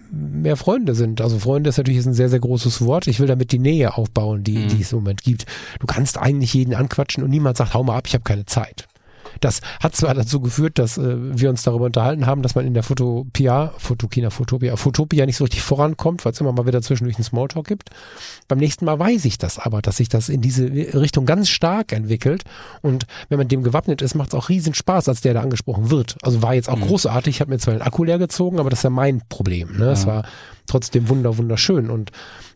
mehr 0.42 0.56
Freunde 0.56 0.94
sind. 0.94 1.20
Also 1.20 1.38
Freunde 1.38 1.68
ist 1.70 1.76
natürlich 1.76 2.04
ein 2.06 2.14
sehr, 2.14 2.30
sehr 2.30 2.40
großes 2.40 2.80
Wort. 2.86 3.06
Ich 3.08 3.20
will 3.20 3.26
damit 3.26 3.52
die 3.52 3.58
Nähe 3.58 3.94
aufbauen, 3.96 4.42
die, 4.42 4.56
Mhm. 4.56 4.68
die 4.68 4.80
es 4.80 4.92
im 4.92 4.98
Moment 5.00 5.22
gibt. 5.22 5.44
Du 5.80 5.86
kannst 5.86 6.16
eigentlich 6.18 6.54
jeden 6.54 6.74
anquatschen 6.74 7.22
und 7.22 7.30
niemand 7.30 7.56
sagt, 7.58 7.74
hau 7.74 7.82
mal 7.84 7.96
ab, 7.98 8.06
ich 8.06 8.14
habe 8.14 8.24
keine 8.24 8.46
Zeit. 8.46 8.88
Das 9.38 9.60
hat 9.80 9.94
zwar 9.94 10.14
dazu 10.14 10.40
geführt, 10.40 10.78
dass 10.78 10.98
äh, 10.98 11.16
wir 11.38 11.50
uns 11.50 11.62
darüber 11.62 11.84
unterhalten 11.86 12.26
haben, 12.26 12.42
dass 12.42 12.54
man 12.54 12.66
in 12.66 12.74
der 12.74 12.82
Fotopia, 12.82 13.72
Fotokina, 13.78 14.30
Fotopia, 14.30 14.76
Fotopia 14.76 15.26
nicht 15.26 15.36
so 15.36 15.44
richtig 15.44 15.62
vorankommt, 15.62 16.24
weil 16.24 16.32
es 16.32 16.40
immer 16.40 16.52
mal 16.52 16.66
wieder 16.66 16.82
zwischendurch 16.82 17.16
einen 17.16 17.24
Smalltalk 17.24 17.66
gibt. 17.66 17.90
Beim 18.48 18.58
nächsten 18.58 18.84
Mal 18.84 18.98
weiß 18.98 19.24
ich 19.24 19.38
das 19.38 19.58
aber, 19.58 19.82
dass 19.82 19.98
sich 19.98 20.08
das 20.08 20.28
in 20.28 20.40
diese 20.40 20.64
Richtung 20.66 21.26
ganz 21.26 21.48
stark 21.48 21.92
entwickelt. 21.92 22.42
Und 22.82 23.06
wenn 23.28 23.38
man 23.38 23.48
dem 23.48 23.62
gewappnet 23.62 24.02
ist, 24.02 24.14
macht 24.14 24.30
es 24.30 24.34
auch 24.34 24.48
riesen 24.48 24.74
Spaß, 24.74 25.08
als 25.08 25.20
der 25.20 25.34
da 25.34 25.40
angesprochen 25.42 25.90
wird. 25.90 26.16
Also 26.22 26.42
war 26.42 26.54
jetzt 26.54 26.68
auch 26.68 26.76
Mhm. 26.76 26.86
großartig. 26.88 27.36
Ich 27.36 27.40
habe 27.40 27.50
mir 27.50 27.58
zwar 27.58 27.74
den 27.74 27.82
Akku 27.82 28.04
leer 28.04 28.18
gezogen, 28.18 28.58
aber 28.58 28.70
das 28.70 28.80
ist 28.80 28.84
ja 28.84 28.90
mein 28.90 29.22
Problem. 29.28 29.76
Ne? 29.78 29.90
Es 29.90 30.02
Ja. 30.02 30.06
war 30.08 30.24
trotzdem 30.66 31.08
wunder, 31.08 31.36
wunderschön. 31.36 31.90
Und 31.90 32.10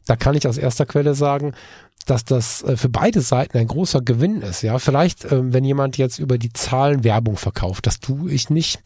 da 0.07 0.17
kann 0.17 0.35
ich 0.35 0.47
aus 0.47 0.59
erster 0.59 0.87
Quelle 0.87 1.15
sagen, 1.15 1.53
dass 2.07 2.25
das 2.25 2.63
äh, 2.63 2.77
für 2.77 2.89
beide 2.89 3.21
Seiten 3.21 3.57
ein 3.59 3.67
großer 3.67 4.01
Gewinn 4.01 4.43
ist. 4.43 4.63
Ja, 4.63 4.79
vielleicht, 4.79 5.31
ähm, 5.31 5.53
wenn 5.53 5.65
jemand 5.65 5.97
jetzt 5.97 6.19
über 6.19 6.39
die 6.39 6.53
Zahlen 6.53 7.05
Werbung 7.05 7.37
verkauft, 7.37 7.87
das 7.87 8.01
tue 8.01 8.31
ich 8.31 8.51
nicht. 8.51 8.81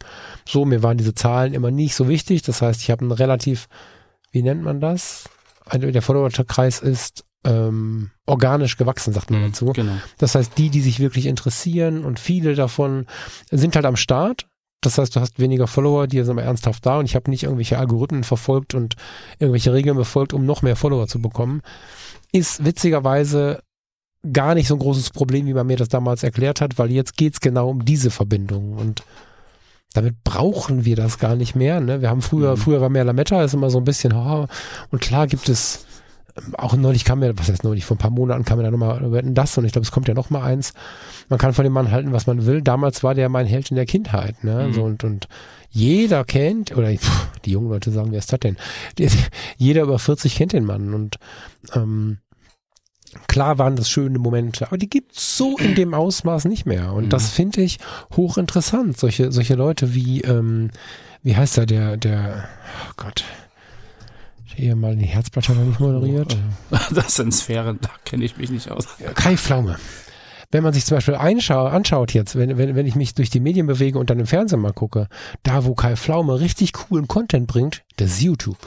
So, 0.47 0.65
mir 0.65 0.83
waren 0.83 0.97
diese 0.97 1.13
Zahlen 1.13 1.53
immer 1.53 1.71
nicht 1.71 1.95
so 1.95 2.07
wichtig. 2.07 2.41
Das 2.43 2.61
heißt, 2.61 2.81
ich 2.81 2.91
habe 2.91 3.01
einen 3.01 3.11
relativ, 3.11 3.67
wie 4.31 4.41
nennt 4.41 4.63
man 4.63 4.79
das? 4.79 5.29
Der 5.73 6.01
Followerkreis 6.01 6.79
ist 6.79 7.23
ähm, 7.43 8.11
organisch 8.25 8.77
gewachsen, 8.77 9.13
sagt 9.13 9.31
man 9.31 9.43
dazu. 9.43 9.67
Genau. 9.67 9.97
Das 10.17 10.35
heißt, 10.35 10.57
die, 10.57 10.69
die 10.69 10.81
sich 10.81 10.99
wirklich 10.99 11.25
interessieren 11.25 12.03
und 12.03 12.19
viele 12.19 12.55
davon 12.55 13.05
sind 13.51 13.75
halt 13.75 13.85
am 13.85 13.95
Start. 13.95 14.47
Das 14.81 14.97
heißt, 14.97 15.15
du 15.15 15.19
hast 15.19 15.39
weniger 15.39 15.67
Follower, 15.67 16.07
die 16.07 16.21
sind 16.21 16.31
aber 16.31 16.43
ernsthaft 16.43 16.85
da 16.85 16.99
und 16.99 17.05
ich 17.05 17.15
habe 17.15 17.29
nicht 17.29 17.43
irgendwelche 17.43 17.77
Algorithmen 17.77 18.23
verfolgt 18.23 18.73
und 18.73 18.95
irgendwelche 19.37 19.73
Regeln 19.73 19.97
befolgt, 19.97 20.33
um 20.33 20.45
noch 20.45 20.61
mehr 20.61 20.77
Follower 20.77 21.07
zu 21.07 21.21
bekommen. 21.21 21.61
Ist 22.31 22.63
witzigerweise 22.65 23.61
gar 24.33 24.53
nicht 24.53 24.67
so 24.67 24.75
ein 24.75 24.79
großes 24.79 25.11
Problem, 25.11 25.45
wie 25.47 25.53
man 25.53 25.65
mir 25.67 25.77
das 25.77 25.87
damals 25.87 26.23
erklärt 26.23 26.61
hat, 26.61 26.77
weil 26.77 26.91
jetzt 26.91 27.15
geht's 27.17 27.39
genau 27.39 27.69
um 27.69 27.85
diese 27.85 28.11
Verbindung 28.11 28.73
und 28.73 29.03
damit 29.93 30.23
brauchen 30.23 30.85
wir 30.85 30.95
das 30.95 31.17
gar 31.17 31.35
nicht 31.35 31.55
mehr. 31.55 31.79
Ne? 31.79 32.01
Wir 32.01 32.09
haben 32.09 32.21
früher, 32.21 32.51
Mhm. 32.51 32.57
früher 32.57 32.81
war 32.81 32.89
mehr 32.89 33.05
Lametta, 33.05 33.43
ist 33.43 33.53
immer 33.55 33.69
so 33.71 33.79
ein 33.79 33.85
bisschen, 33.85 34.13
haha, 34.13 34.47
und 34.91 35.01
klar 35.01 35.25
gibt 35.25 35.49
es 35.49 35.85
ähm, 36.37 36.53
auch 36.57 36.75
neulich 36.75 37.05
kam 37.05 37.23
ja, 37.23 37.31
was 37.39 37.49
heißt 37.49 37.63
neulich, 37.63 37.85
vor 37.85 37.95
ein 37.95 37.99
paar 37.99 38.11
Monaten 38.11 38.45
kam 38.45 38.59
ja 38.59 38.65
da 38.65 38.71
nochmal 38.71 38.99
das 39.33 39.57
und 39.57 39.65
ich 39.65 39.71
glaube, 39.71 39.85
es 39.85 39.91
kommt 39.91 40.07
ja 40.07 40.13
noch 40.13 40.29
mal 40.29 40.43
eins. 40.43 40.73
Man 41.29 41.39
kann 41.39 41.53
von 41.53 41.63
dem 41.63 41.73
Mann 41.73 41.89
halten, 41.89 42.11
was 42.11 42.27
man 42.27 42.45
will. 42.45 42.61
Damals 42.61 43.01
war 43.03 43.15
der 43.15 43.29
mein 43.29 43.47
Held 43.47 43.71
in 43.71 43.75
der 43.77 43.85
Kindheit, 43.87 44.43
ne? 44.43 44.67
Mhm. 44.67 44.73
So 44.73 44.83
und, 44.83 45.03
und 45.03 45.27
jeder 45.69 46.23
kennt, 46.23 46.75
oder 46.75 46.91
pff, 46.93 47.27
die 47.45 47.51
jungen 47.51 47.69
Leute 47.69 47.91
sagen, 47.91 48.11
wer 48.11 48.19
ist 48.19 48.31
das 48.33 48.39
denn? 48.39 48.57
Die, 48.97 49.07
jeder 49.57 49.83
über 49.83 49.99
40 49.99 50.35
kennt 50.35 50.53
den 50.53 50.65
Mann 50.65 50.93
und 50.93 51.17
ähm, 51.73 52.17
klar 53.27 53.57
waren 53.57 53.75
das 53.75 53.89
schöne 53.89 54.19
Momente, 54.19 54.67
aber 54.67 54.77
die 54.77 54.89
gibt's 54.89 55.35
so 55.37 55.57
in 55.57 55.75
dem 55.75 55.93
Ausmaß 55.93 56.45
nicht 56.45 56.65
mehr. 56.65 56.93
Und 56.93 57.05
Mhm. 57.05 57.09
das 57.09 57.29
finde 57.31 57.61
ich 57.61 57.79
hochinteressant. 58.15 58.97
Solche, 58.97 59.31
solche 59.31 59.55
Leute 59.55 59.93
wie, 59.95 60.21
ähm, 60.21 60.69
wie 61.23 61.35
heißt 61.35 61.57
er, 61.57 61.65
der, 61.65 61.97
der, 61.97 62.47
oh 62.87 62.93
Gott, 62.97 63.23
der 64.51 64.65
ehemalige 64.65 65.05
Herzblatt 65.05 65.49
hat 65.49 65.57
er 65.57 65.63
nicht 65.65 65.79
moderiert. 65.79 66.37
Das 66.93 67.15
sind 67.15 67.33
Sphären, 67.33 67.79
da 67.81 67.89
kenne 68.05 68.25
ich 68.25 68.37
mich 68.37 68.49
nicht 68.51 68.69
aus. 68.69 68.85
Kai 69.15 69.37
Pflaume. 69.37 69.77
Wenn 70.51 70.63
man 70.63 70.73
sich 70.73 70.85
zum 70.85 70.97
Beispiel 70.97 71.15
anschaut 71.15 72.13
jetzt, 72.13 72.35
wenn, 72.35 72.57
wenn, 72.57 72.75
wenn 72.75 72.87
ich 72.87 72.95
mich 72.95 73.13
durch 73.13 73.29
die 73.29 73.39
Medien 73.39 73.67
bewege 73.67 73.99
und 73.99 74.09
dann 74.09 74.19
im 74.19 74.25
Fernsehen 74.25 74.59
mal 74.59 74.73
gucke, 74.73 75.07
da 75.43 75.63
wo 75.65 75.75
Kai 75.75 75.95
Pflaume 75.95 76.39
richtig 76.39 76.73
coolen 76.73 77.07
Content 77.07 77.45
bringt, 77.45 77.83
das 77.97 78.11
ist 78.11 78.21
YouTube. 78.21 78.57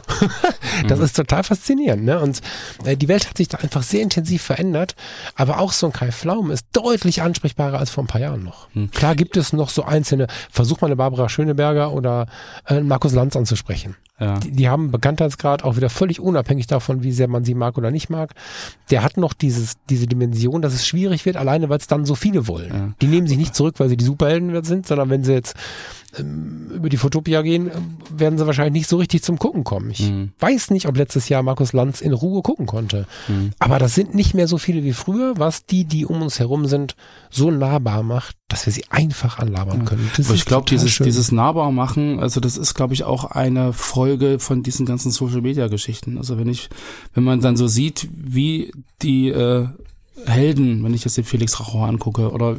das 0.88 1.00
ist 1.00 1.16
total 1.16 1.42
faszinierend. 1.42 2.04
Ne? 2.04 2.20
Und 2.20 2.40
äh, 2.84 2.96
die 2.96 3.08
Welt 3.08 3.28
hat 3.28 3.36
sich 3.36 3.48
da 3.48 3.58
einfach 3.58 3.82
sehr 3.82 4.02
intensiv 4.02 4.42
verändert, 4.42 4.94
aber 5.34 5.58
auch 5.58 5.72
so 5.72 5.86
ein 5.86 5.92
Kai 5.92 6.12
Pflaume 6.12 6.52
ist 6.52 6.66
deutlich 6.72 7.22
ansprechbarer 7.22 7.78
als 7.78 7.90
vor 7.90 8.04
ein 8.04 8.08
paar 8.08 8.20
Jahren 8.20 8.44
noch. 8.44 8.68
Klar 8.92 9.16
gibt 9.16 9.36
es 9.36 9.52
noch 9.52 9.70
so 9.70 9.82
einzelne, 9.82 10.28
versuch 10.50 10.80
mal 10.80 10.86
eine 10.86 10.96
Barbara 10.96 11.28
Schöneberger 11.28 11.92
oder 11.92 12.26
äh, 12.66 12.80
Markus 12.80 13.12
Lanz 13.12 13.34
anzusprechen. 13.34 13.96
Ja. 14.20 14.38
Die, 14.38 14.52
die 14.52 14.68
haben 14.68 14.90
Bekanntheitsgrad 14.90 15.64
auch 15.64 15.76
wieder 15.76 15.90
völlig 15.90 16.20
unabhängig 16.20 16.66
davon, 16.66 17.02
wie 17.02 17.12
sehr 17.12 17.28
man 17.28 17.44
sie 17.44 17.54
mag 17.54 17.78
oder 17.78 17.90
nicht 17.90 18.10
mag. 18.10 18.34
Der 18.90 19.02
hat 19.02 19.16
noch 19.16 19.32
dieses, 19.32 19.74
diese 19.88 20.06
Dimension, 20.06 20.62
dass 20.62 20.74
es 20.74 20.86
schwierig 20.86 21.24
wird, 21.24 21.36
alleine 21.36 21.68
weil 21.68 21.78
es 21.78 21.86
dann 21.86 22.04
so 22.04 22.14
viele 22.14 22.46
wollen. 22.46 22.68
Ja. 22.72 22.94
Die 23.00 23.06
nehmen 23.06 23.26
sich 23.26 23.38
nicht 23.38 23.54
zurück, 23.54 23.76
weil 23.78 23.88
sie 23.88 23.96
die 23.96 24.04
Superhelden 24.04 24.62
sind, 24.64 24.86
sondern 24.86 25.10
wenn 25.10 25.24
sie 25.24 25.32
jetzt 25.32 25.56
ähm, 26.18 26.70
über 26.74 26.88
die 26.88 26.96
Fotopia 26.96 27.42
gehen, 27.42 27.70
ähm, 27.74 27.96
werden 28.16 28.38
sie 28.38 28.46
wahrscheinlich 28.46 28.72
nicht 28.82 28.88
so 28.88 28.96
richtig 28.96 29.22
zum 29.22 29.38
Gucken 29.38 29.64
kommen. 29.64 29.90
Ich 29.90 30.10
Mhm. 30.10 30.32
weiß 30.38 30.70
nicht, 30.70 30.86
ob 30.86 30.96
letztes 30.96 31.28
Jahr 31.28 31.42
Markus 31.42 31.72
Lanz 31.72 32.00
in 32.00 32.12
Ruhe 32.12 32.42
gucken 32.42 32.66
konnte. 32.66 33.06
Aber 33.58 33.78
das 33.78 33.94
sind 33.94 34.14
nicht 34.14 34.34
mehr 34.34 34.48
so 34.48 34.58
viele 34.58 34.82
wie 34.84 34.92
früher, 34.92 35.34
was 35.38 35.64
die, 35.66 35.84
die 35.84 36.06
um 36.06 36.22
uns 36.22 36.38
herum 36.38 36.66
sind, 36.66 36.96
so 37.30 37.50
nahbar 37.50 38.02
macht, 38.02 38.36
dass 38.48 38.66
wir 38.66 38.72
sie 38.72 38.84
einfach 38.90 39.38
anlabern 39.38 39.84
können. 39.84 40.10
Das 40.16 40.26
Aber 40.26 40.34
ich 40.34 40.44
glaube, 40.44 40.66
dieses, 40.68 40.90
schön. 40.90 41.04
dieses 41.04 41.32
nahbar 41.32 41.72
machen, 41.72 42.20
also 42.20 42.40
das 42.40 42.56
ist, 42.58 42.74
glaube 42.74 42.94
ich, 42.94 43.04
auch 43.04 43.24
eine 43.24 43.72
Folge 43.72 44.38
von 44.38 44.62
diesen 44.62 44.84
ganzen 44.86 45.10
Social 45.10 45.40
Media 45.40 45.68
Geschichten. 45.68 46.18
Also 46.18 46.38
wenn 46.38 46.48
ich, 46.48 46.68
wenn 47.14 47.24
man 47.24 47.40
dann 47.40 47.56
so 47.56 47.66
sieht, 47.66 48.08
wie 48.12 48.72
die 49.00 49.28
äh, 49.28 49.68
Helden, 50.26 50.84
wenn 50.84 50.92
ich 50.92 51.04
jetzt 51.04 51.16
den 51.16 51.24
Felix 51.24 51.58
Raucher 51.58 51.88
angucke 51.88 52.32
oder 52.32 52.56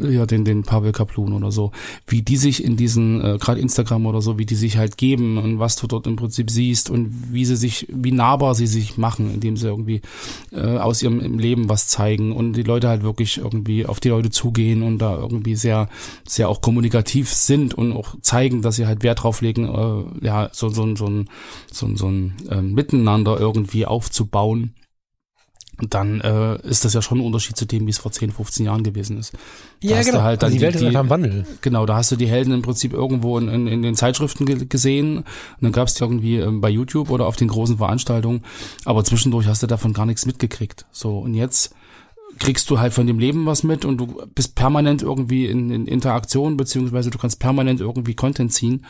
äh, 0.00 0.14
ja 0.14 0.26
den 0.26 0.44
den 0.44 0.62
Pavel 0.62 0.92
Kaplun 0.92 1.32
oder 1.32 1.50
so, 1.50 1.72
wie 2.06 2.22
die 2.22 2.36
sich 2.36 2.62
in 2.62 2.76
diesen 2.76 3.20
äh, 3.20 3.38
gerade 3.38 3.60
Instagram 3.60 4.06
oder 4.06 4.22
so, 4.22 4.38
wie 4.38 4.46
die 4.46 4.54
sich 4.54 4.76
halt 4.76 4.96
geben 4.96 5.38
und 5.38 5.58
was 5.58 5.74
du 5.74 5.88
dort 5.88 6.06
im 6.06 6.14
Prinzip 6.14 6.50
siehst 6.50 6.90
und 6.90 7.32
wie 7.32 7.44
sie 7.44 7.56
sich, 7.56 7.88
wie 7.90 8.12
nahbar 8.12 8.54
sie 8.54 8.68
sich 8.68 8.96
machen, 8.96 9.34
indem 9.34 9.56
sie 9.56 9.66
irgendwie 9.66 10.02
äh, 10.52 10.78
aus 10.78 11.02
ihrem 11.02 11.18
Leben 11.36 11.68
was 11.68 11.88
zeigen 11.88 12.30
und 12.30 12.52
die 12.52 12.62
Leute 12.62 12.88
halt 12.88 13.02
wirklich 13.02 13.38
irgendwie 13.38 13.86
auf 13.86 13.98
die 13.98 14.10
Leute 14.10 14.30
zugehen 14.30 14.82
und 14.84 14.98
da 14.98 15.16
irgendwie 15.16 15.56
sehr 15.56 15.88
sehr 16.26 16.48
auch 16.48 16.60
kommunikativ 16.60 17.32
sind 17.32 17.74
und 17.74 17.92
auch 17.92 18.14
zeigen, 18.20 18.62
dass 18.62 18.76
sie 18.76 18.86
halt 18.86 19.02
Wert 19.02 19.24
drauf 19.24 19.40
legen, 19.40 19.64
äh, 19.64 20.26
ja 20.26 20.48
so 20.52 20.68
so 20.68 20.94
so 20.94 21.06
ein 21.06 21.28
so 21.72 21.86
ein, 21.86 21.96
so 21.96 22.06
ein 22.06 22.34
äh, 22.48 22.62
Miteinander 22.62 23.38
irgendwie 23.40 23.84
aufzubauen 23.84 24.74
dann 25.80 26.20
äh, 26.20 26.56
ist 26.68 26.84
das 26.84 26.94
ja 26.94 27.02
schon 27.02 27.18
ein 27.18 27.24
Unterschied 27.24 27.56
zu 27.56 27.66
dem, 27.66 27.86
wie 27.86 27.90
es 27.90 27.98
vor 27.98 28.12
10, 28.12 28.32
15 28.32 28.66
Jahren 28.66 28.82
gewesen 28.82 29.18
ist. 29.18 29.32
Da 29.82 29.88
ja, 29.88 30.02
genau. 30.02 30.22
halt 30.22 30.42
also 30.42 30.54
die, 30.54 30.62
Welt 30.62 30.76
ist 30.76 30.82
einfach 30.82 31.00
im 31.00 31.10
Wandel. 31.10 31.46
Genau, 31.60 31.86
da 31.86 31.96
hast 31.96 32.12
du 32.12 32.16
die 32.16 32.26
Helden 32.26 32.52
im 32.52 32.62
Prinzip 32.62 32.92
irgendwo 32.92 33.38
in, 33.38 33.48
in, 33.48 33.66
in 33.66 33.82
den 33.82 33.94
Zeitschriften 33.94 34.46
ge 34.46 34.64
gesehen 34.66 35.18
und 35.18 35.24
dann 35.60 35.72
gab 35.72 35.88
es 35.88 35.94
die 35.94 36.04
irgendwie 36.04 36.36
ähm, 36.36 36.60
bei 36.60 36.70
YouTube 36.70 37.10
oder 37.10 37.26
auf 37.26 37.36
den 37.36 37.48
großen 37.48 37.78
Veranstaltungen, 37.78 38.42
aber 38.84 39.04
zwischendurch 39.04 39.46
hast 39.46 39.62
du 39.62 39.66
davon 39.66 39.92
gar 39.92 40.06
nichts 40.06 40.26
mitgekriegt. 40.26 40.86
So, 40.92 41.18
und 41.18 41.34
jetzt 41.34 41.74
kriegst 42.38 42.68
du 42.70 42.78
halt 42.78 42.92
von 42.92 43.06
dem 43.06 43.18
Leben 43.18 43.46
was 43.46 43.62
mit 43.62 43.84
und 43.84 43.98
du 43.98 44.22
bist 44.34 44.54
permanent 44.54 45.02
irgendwie 45.02 45.46
in, 45.46 45.70
in 45.70 45.86
Interaktion, 45.86 46.56
beziehungsweise 46.56 47.10
du 47.10 47.18
kannst 47.18 47.38
permanent 47.40 47.80
irgendwie 47.80 48.14
Content 48.14 48.52
ziehen. 48.52 48.84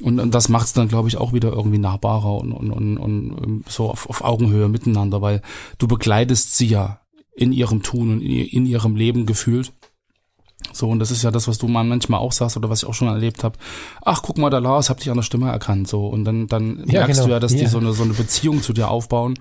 Und, 0.00 0.20
und 0.20 0.34
das 0.34 0.48
macht 0.48 0.66
es 0.66 0.72
dann, 0.72 0.88
glaube 0.88 1.08
ich, 1.08 1.16
auch 1.16 1.32
wieder 1.32 1.52
irgendwie 1.52 1.78
nahbarer 1.78 2.34
und, 2.38 2.52
und, 2.52 2.70
und, 2.70 2.96
und 2.98 3.36
ähm, 3.42 3.64
so 3.68 3.88
auf, 3.90 4.08
auf 4.10 4.22
Augenhöhe 4.24 4.68
miteinander, 4.68 5.22
weil 5.22 5.42
du 5.78 5.86
begleitest 5.88 6.56
sie 6.56 6.66
ja 6.66 7.00
in 7.34 7.52
ihrem 7.52 7.82
Tun 7.82 8.10
und 8.10 8.20
in, 8.20 8.30
ihr- 8.30 8.52
in 8.52 8.66
ihrem 8.66 8.94
Leben 8.96 9.24
gefühlt. 9.26 9.72
So, 10.72 10.88
und 10.88 11.00
das 11.00 11.10
ist 11.10 11.24
ja 11.24 11.30
das, 11.32 11.48
was 11.48 11.58
du 11.58 11.66
mal 11.66 11.82
manchmal 11.82 12.20
auch 12.20 12.30
sagst 12.32 12.56
oder 12.56 12.70
was 12.70 12.82
ich 12.82 12.88
auch 12.88 12.94
schon 12.94 13.08
erlebt 13.08 13.42
habe. 13.42 13.58
Ach, 14.04 14.22
guck 14.22 14.38
mal, 14.38 14.48
der 14.50 14.60
Lars, 14.60 14.90
hab 14.90 14.98
dich 14.98 15.10
an 15.10 15.16
der 15.16 15.22
Stimme 15.24 15.50
erkannt. 15.50 15.88
So, 15.88 16.06
und 16.06 16.24
dann, 16.24 16.46
dann 16.46 16.84
Ja, 16.86 17.00
merkst 17.00 17.14
genau. 17.16 17.26
du 17.26 17.30
ja, 17.32 17.40
dass 17.40 17.52
die 17.52 17.62
Ja. 17.64 17.68
so 17.68 17.78
eine, 17.78 17.92
so 17.92 18.04
eine 18.04 18.12
Beziehung 18.12 18.62
zu 18.62 18.72
dir 18.72 18.88
aufbauen. 18.88 19.34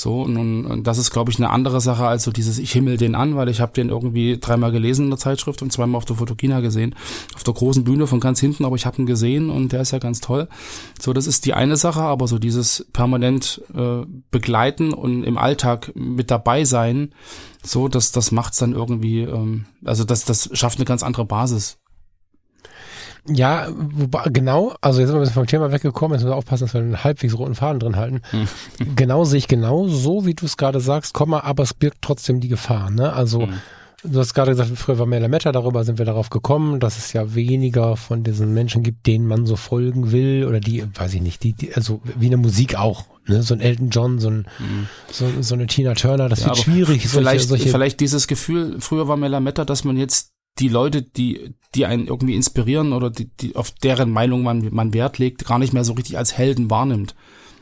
So, 0.00 0.22
und 0.22 0.82
das 0.84 0.96
ist, 0.96 1.10
glaube 1.10 1.30
ich, 1.30 1.36
eine 1.36 1.50
andere 1.50 1.82
Sache 1.82 2.06
als 2.06 2.24
so 2.24 2.30
dieses, 2.30 2.58
ich 2.58 2.72
himmel 2.72 2.96
den 2.96 3.14
an, 3.14 3.36
weil 3.36 3.50
ich 3.50 3.60
habe 3.60 3.74
den 3.74 3.90
irgendwie 3.90 4.38
dreimal 4.40 4.72
gelesen 4.72 5.04
in 5.04 5.10
der 5.10 5.18
Zeitschrift 5.18 5.60
und 5.60 5.74
zweimal 5.74 5.98
auf 5.98 6.06
der 6.06 6.16
Fotokina 6.16 6.60
gesehen, 6.60 6.94
auf 7.34 7.44
der 7.44 7.52
großen 7.52 7.84
Bühne 7.84 8.06
von 8.06 8.18
ganz 8.18 8.40
hinten, 8.40 8.64
aber 8.64 8.76
ich 8.76 8.86
habe 8.86 8.96
ihn 8.96 9.04
gesehen 9.04 9.50
und 9.50 9.72
der 9.72 9.82
ist 9.82 9.90
ja 9.90 9.98
ganz 9.98 10.22
toll. 10.22 10.48
So, 10.98 11.12
das 11.12 11.26
ist 11.26 11.44
die 11.44 11.52
eine 11.52 11.76
Sache, 11.76 12.00
aber 12.00 12.28
so 12.28 12.38
dieses 12.38 12.86
permanent 12.94 13.60
äh, 13.74 14.06
begleiten 14.30 14.94
und 14.94 15.22
im 15.22 15.36
Alltag 15.36 15.92
mit 15.94 16.30
dabei 16.30 16.64
sein, 16.64 17.12
so, 17.62 17.88
das, 17.88 18.10
das 18.10 18.32
macht's 18.32 18.56
dann 18.56 18.72
irgendwie, 18.72 19.20
ähm, 19.20 19.66
also 19.84 20.04
das, 20.04 20.24
das 20.24 20.48
schafft 20.54 20.78
eine 20.78 20.86
ganz 20.86 21.02
andere 21.02 21.26
Basis. 21.26 21.79
Ja, 23.28 23.68
wobei, 23.74 24.24
genau, 24.30 24.74
also 24.80 25.00
jetzt 25.00 25.08
sind 25.08 25.16
wir 25.16 25.20
ein 25.20 25.22
bisschen 25.22 25.34
vom 25.34 25.46
Thema 25.46 25.72
weggekommen, 25.72 26.14
jetzt 26.14 26.22
müssen 26.22 26.32
wir 26.32 26.36
aufpassen, 26.36 26.64
dass 26.64 26.74
wir 26.74 26.80
einen 26.80 27.04
halbwegs 27.04 27.36
roten 27.36 27.54
Faden 27.54 27.80
drin 27.80 27.96
halten. 27.96 28.22
Genau 28.96 29.24
sehe 29.24 29.38
ich 29.38 29.48
genau 29.48 29.88
so, 29.88 30.26
wie 30.26 30.34
du 30.34 30.46
es 30.46 30.56
gerade 30.56 30.80
sagst, 30.80 31.14
Komma, 31.14 31.40
aber 31.40 31.62
es 31.62 31.74
birgt 31.74 31.98
trotzdem 32.02 32.40
die 32.40 32.48
Gefahr. 32.48 32.90
Ne? 32.90 33.12
Also 33.12 33.48
du 34.02 34.18
hast 34.18 34.34
gerade 34.34 34.52
gesagt, 34.52 34.70
früher 34.76 34.98
war 34.98 35.06
mehr 35.06 35.20
Lametta, 35.20 35.52
darüber 35.52 35.84
sind 35.84 35.98
wir 35.98 36.06
darauf 36.06 36.30
gekommen, 36.30 36.80
dass 36.80 36.98
es 36.98 37.12
ja 37.12 37.34
weniger 37.34 37.96
von 37.96 38.22
diesen 38.24 38.54
Menschen 38.54 38.82
gibt, 38.82 39.06
denen 39.06 39.26
man 39.26 39.46
so 39.46 39.56
folgen 39.56 40.12
will 40.12 40.46
oder 40.46 40.60
die, 40.60 40.84
weiß 40.94 41.14
ich 41.14 41.22
nicht, 41.22 41.42
die, 41.42 41.52
die 41.52 41.74
also 41.74 42.00
wie 42.16 42.26
eine 42.26 42.36
Musik 42.36 42.76
auch. 42.76 43.04
Ne? 43.26 43.42
So 43.42 43.54
ein 43.54 43.60
Elton 43.60 43.90
John, 43.90 44.18
so, 44.18 44.30
ein, 44.30 44.46
so, 45.10 45.26
so 45.40 45.54
eine 45.54 45.66
Tina 45.66 45.94
Turner, 45.94 46.28
das 46.28 46.40
Ja, 46.40 46.46
wird 46.46 46.58
schwierig. 46.58 47.06
Vielleicht, 47.06 47.48
solche, 47.48 47.64
solche, 47.64 47.68
vielleicht 47.68 48.00
dieses 48.00 48.26
Gefühl, 48.26 48.76
früher 48.80 49.08
war 49.08 49.16
Melametta, 49.16 49.64
dass 49.64 49.84
man 49.84 49.96
jetzt 49.96 50.32
die 50.58 50.68
Leute, 50.68 51.02
die, 51.02 51.54
die 51.74 51.86
einen 51.86 52.06
irgendwie 52.06 52.34
inspirieren 52.34 52.92
oder 52.92 53.10
die, 53.10 53.26
die 53.26 53.56
auf 53.56 53.70
deren 53.70 54.10
Meinung 54.10 54.42
man, 54.42 54.68
man 54.74 54.92
Wert 54.92 55.18
legt, 55.18 55.46
gar 55.46 55.58
nicht 55.58 55.72
mehr 55.72 55.84
so 55.84 55.92
richtig 55.94 56.18
als 56.18 56.36
Helden 56.36 56.68
wahrnimmt, 56.70 57.14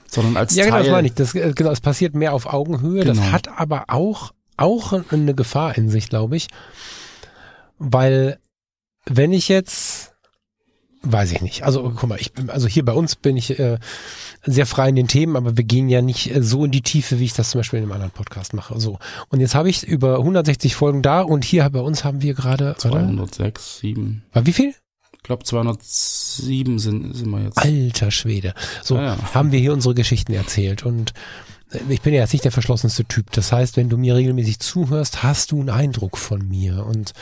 sondern 0.08 0.36
als 0.36 0.54
Ja, 0.56 0.64
genau, 0.64 0.76
Teil. 0.76 0.84
das 0.84 0.92
meine 0.92 1.08
ich. 1.08 1.14
Das, 1.14 1.34
äh, 1.34 1.52
genau, 1.54 1.70
es 1.70 1.80
passiert 1.80 2.14
mehr 2.14 2.32
auf 2.32 2.46
Augenhöhe. 2.46 3.04
Das 3.04 3.18
Genau. 3.18 3.30
hat 3.32 3.48
aber 3.48 3.84
auch, 3.88 4.32
auch 4.56 4.92
eine 5.12 5.34
Gefahr 5.34 5.76
in 5.76 5.88
sich, 5.90 6.08
glaube 6.08 6.36
ich. 6.36 6.48
Weil 7.78 8.38
wenn 9.04 9.32
ich 9.32 9.48
jetzt, 9.48 10.14
weiß 11.02 11.32
ich 11.32 11.40
nicht, 11.42 11.62
also 11.64 11.92
guck 11.94 12.08
mal, 12.08 12.18
ich, 12.20 12.32
also 12.48 12.66
hier 12.66 12.84
bei 12.84 12.92
uns 12.92 13.14
bin 13.16 13.36
ich 13.36 13.58
äh, 13.58 13.78
sehr 14.44 14.66
frei 14.66 14.88
in 14.88 14.96
den 14.96 15.08
Themen, 15.08 15.36
aber 15.36 15.56
wir 15.56 15.64
gehen 15.64 15.88
ja 15.88 16.02
nicht 16.02 16.34
äh, 16.34 16.42
so 16.42 16.64
in 16.64 16.70
die 16.70 16.82
Tiefe, 16.82 17.18
wie 17.20 17.24
ich 17.24 17.34
das 17.34 17.50
zum 17.50 17.60
Beispiel 17.60 17.78
in 17.78 17.84
einem 17.84 17.92
anderen 17.92 18.10
Podcast 18.12 18.52
mache. 18.54 18.78
So. 18.80 18.98
Und 19.28 19.40
jetzt 19.40 19.54
habe 19.54 19.70
ich 19.70 19.84
über 19.86 20.18
160 20.18 20.74
Folgen 20.74 21.02
da 21.02 21.20
und 21.22 21.44
hier 21.44 21.68
bei 21.70 21.80
uns 21.80 22.04
haben 22.04 22.22
wir 22.22 22.34
gerade, 22.34 22.66
warte, 22.66 22.80
206, 22.80 23.78
7. 23.80 24.22
war 24.32 24.44
wie 24.46 24.52
viel? 24.52 24.74
Ich 25.12 25.22
glaube 25.22 25.44
207 25.44 26.78
sind, 26.78 27.14
sind 27.14 27.30
wir 27.30 27.42
jetzt. 27.42 27.58
Alter 27.58 28.10
Schwede. 28.10 28.54
So 28.82 28.96
Ah, 28.96 29.02
ja. 29.16 29.34
haben 29.34 29.52
wir 29.52 29.58
hier 29.60 29.72
unsere 29.72 29.94
Geschichten 29.94 30.32
erzählt 30.32 30.84
und 30.84 31.12
äh, 31.70 31.78
ich 31.88 32.00
bin 32.00 32.14
ja 32.14 32.20
jetzt 32.20 32.32
nicht 32.32 32.44
der 32.44 32.52
verschlossenste 32.52 33.04
Typ. 33.04 33.30
Das 33.32 33.52
heißt, 33.52 33.76
wenn 33.76 33.88
du 33.88 33.98
mir 33.98 34.14
regelmäßig 34.16 34.58
zuhörst, 34.60 35.22
hast 35.22 35.52
du 35.52 35.60
einen 35.60 35.70
Eindruck 35.70 36.16
von 36.18 36.46
mir 36.48 36.84
und 36.86 37.12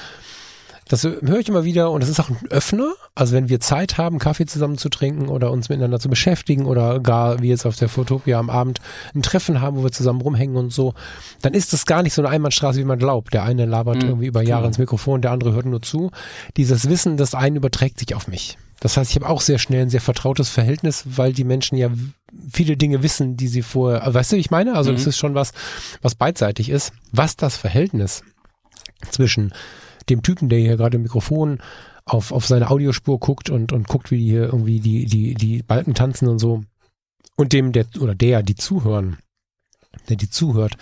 das 0.89 1.03
höre 1.03 1.41
ich 1.41 1.49
immer 1.49 1.65
wieder 1.65 1.91
und 1.91 2.01
das 2.01 2.09
ist 2.09 2.21
auch 2.21 2.29
ein 2.29 2.39
Öffner. 2.51 2.93
Also 3.15 3.35
wenn 3.35 3.49
wir 3.49 3.59
Zeit 3.59 3.99
haben, 3.99 4.19
Kaffee 4.19 4.47
zusammen 4.47 4.79
zu 4.79 4.89
trinken 4.89 5.29
oder 5.29 5.51
uns 5.51 5.69
miteinander 5.69 5.99
zu 5.99 6.09
beschäftigen 6.09 6.65
oder 6.65 7.01
gar 7.01 7.41
wie 7.41 7.49
jetzt 7.49 7.67
auf 7.67 7.77
der 7.77 7.89
Fotopia 7.89 8.39
am 8.39 8.51
Abend 8.51 8.81
ein 9.15 9.23
Treffen 9.23 9.61
haben, 9.61 9.79
wo 9.79 9.83
wir 9.83 9.91
zusammen 9.91 10.21
rumhängen 10.21 10.57
und 10.57 10.73
so, 10.73 10.95
dann 11.43 11.55
ist 11.55 11.73
das 11.73 11.87
gar 11.87 12.03
nicht 12.03 12.15
so 12.15 12.23
eine 12.23 12.29
Einbahnstraße, 12.29 12.79
wie 12.79 12.85
man 12.85 12.99
glaubt. 12.99 13.35
Der 13.35 13.43
eine 13.43 13.67
labert 13.67 13.97
Mhm, 14.03 14.09
irgendwie 14.09 14.27
über 14.27 14.43
Jahre 14.43 14.63
genau. 14.63 14.69
ins 14.69 14.79
Mikrofon, 14.79 15.23
der 15.23 15.33
andere 15.33 15.53
hört 15.53 15.67
nur 15.67 15.83
zu. 15.83 16.11
Dieses 16.57 16.89
Wissen 16.89 17.17
des 17.17 17.35
einen 17.35 17.57
überträgt 17.57 17.99
sich 17.99 18.15
auf 18.15 18.29
mich. 18.29 18.57
Das 18.81 18.97
heißt, 18.97 19.11
ich 19.11 19.17
habe 19.17 19.29
auch 19.29 19.41
sehr 19.41 19.59
schnell 19.59 19.83
ein 19.83 19.91
sehr 19.91 20.01
vertrautes 20.01 20.51
Verhältnis, 20.51 21.05
weil 21.07 21.33
die 21.33 21.45
Menschen 21.45 21.79
ja 21.79 21.91
viele 22.53 22.77
Dinge 22.77 23.03
wissen, 23.03 23.37
die 23.37 23.49
sie 23.49 23.63
vorher, 23.63 24.03
weißt 24.13 24.33
du, 24.33 24.37
wie 24.37 24.41
ich 24.41 24.51
meine? 24.51 24.75
Also 24.75 24.93
das 24.93 25.07
ist 25.07 25.19
schon 25.19 25.35
was, 25.35 25.53
was 26.03 26.15
beidseitig 26.15 26.69
ist. 26.69 26.93
Was 27.11 27.37
das 27.37 27.57
Verhältnis 27.57 28.23
zwischen 29.11 29.53
dem 30.09 30.23
Typen, 30.23 30.49
der 30.49 30.59
hier 30.59 30.77
gerade 30.77 30.97
im 30.97 31.03
Mikrofon 31.03 31.59
auf, 32.05 32.33
auf 32.33 32.47
seine 32.47 32.71
Audiospur 32.71 33.19
guckt 33.19 33.51
und, 33.51 33.73
und 33.73 33.89
guckt, 33.89 34.11
wie 34.11 34.19
die 34.19 34.31
hier 34.31 34.45
irgendwie 34.45 34.81
die, 34.81 35.07
die, 35.07 35.35
die 35.35 35.63
Balken 35.63 35.95
tanzen 35.95 36.29
und 36.29 36.39
so, 36.39 36.63
und 37.37 37.53
dem, 37.53 37.73
der, 37.73 37.87
oder 38.01 38.15
der, 38.15 38.43
die 38.43 38.55
zuhören, 38.55 39.19
der 40.09 40.17
die 40.17 40.31
zuhört, 40.31 40.77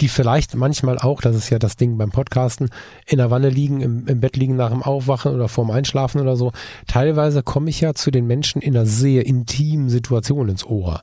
die 0.00 0.08
vielleicht 0.08 0.54
manchmal 0.54 0.98
auch, 0.98 1.20
das 1.20 1.36
ist 1.36 1.50
ja 1.50 1.58
das 1.58 1.76
Ding 1.76 1.98
beim 1.98 2.10
Podcasten, 2.10 2.70
in 3.06 3.18
der 3.18 3.30
Wanne 3.30 3.50
liegen, 3.50 3.80
im, 3.80 4.06
im 4.06 4.20
Bett 4.20 4.36
liegen 4.36 4.56
nach 4.56 4.70
dem 4.70 4.82
Aufwachen 4.82 5.34
oder 5.34 5.48
vorm 5.48 5.70
Einschlafen 5.70 6.20
oder 6.20 6.36
so. 6.36 6.52
Teilweise 6.86 7.42
komme 7.42 7.70
ich 7.70 7.80
ja 7.80 7.94
zu 7.94 8.10
den 8.10 8.26
Menschen 8.26 8.62
in 8.62 8.76
einer 8.76 8.86
sehr 8.86 9.26
intimen 9.26 9.88
Situation 9.88 10.48
ins 10.48 10.64
Ohr. 10.64 11.00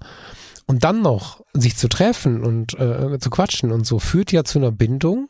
Und 0.66 0.84
dann 0.86 1.02
noch 1.02 1.42
sich 1.54 1.76
zu 1.76 1.90
treffen 1.90 2.44
und 2.44 2.80
äh, 2.80 3.20
zu 3.20 3.30
quatschen 3.30 3.72
und 3.72 3.86
so 3.86 4.00
führt 4.00 4.32
ja 4.32 4.44
zu 4.44 4.60
einer 4.60 4.72
Bindung. 4.72 5.28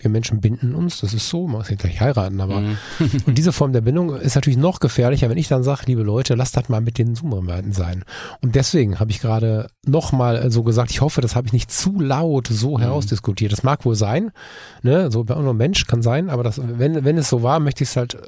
Wir 0.00 0.10
Menschen 0.10 0.40
binden 0.40 0.74
uns, 0.74 1.00
das 1.00 1.14
ist 1.14 1.28
so, 1.28 1.46
man 1.46 1.58
muss 1.58 1.70
ja 1.70 1.76
gleich 1.76 2.00
heiraten, 2.00 2.40
aber 2.40 2.60
Mhm. 2.60 2.78
und 3.26 3.38
diese 3.38 3.52
Form 3.52 3.72
der 3.72 3.80
Bindung 3.80 4.14
ist 4.14 4.34
natürlich 4.34 4.58
noch 4.58 4.80
gefährlicher, 4.80 5.28
wenn 5.30 5.38
ich 5.38 5.48
dann 5.48 5.62
sage, 5.62 5.82
liebe 5.86 6.02
Leute, 6.02 6.34
lasst 6.34 6.56
das 6.56 6.68
mal 6.68 6.80
mit 6.80 6.98
den 6.98 7.14
Zoom-Arbeiten 7.14 7.72
sein. 7.72 8.04
Und 8.40 8.54
deswegen 8.54 9.00
habe 9.00 9.10
ich 9.10 9.20
gerade 9.20 9.68
nochmal 9.86 10.50
so 10.50 10.62
gesagt, 10.62 10.90
ich 10.90 11.00
hoffe, 11.00 11.20
das 11.20 11.36
habe 11.36 11.46
ich 11.46 11.52
nicht 11.52 11.70
zu 11.70 12.00
laut 12.00 12.48
so 12.48 12.78
herausdiskutiert. 12.78 13.52
Das 13.52 13.62
mag 13.62 13.84
wohl 13.84 13.94
sein, 13.94 14.30
ne, 14.82 15.10
so 15.10 15.24
bei 15.24 15.34
nur 15.34 15.54
Mensch 15.54 15.86
kann 15.86 16.02
sein, 16.02 16.30
aber 16.30 16.42
das, 16.42 16.60
wenn, 16.62 17.04
wenn 17.04 17.18
es 17.18 17.28
so 17.28 17.42
war, 17.42 17.60
möchte 17.60 17.84
ich 17.84 17.90
es 17.90 17.96
halt 17.96 18.18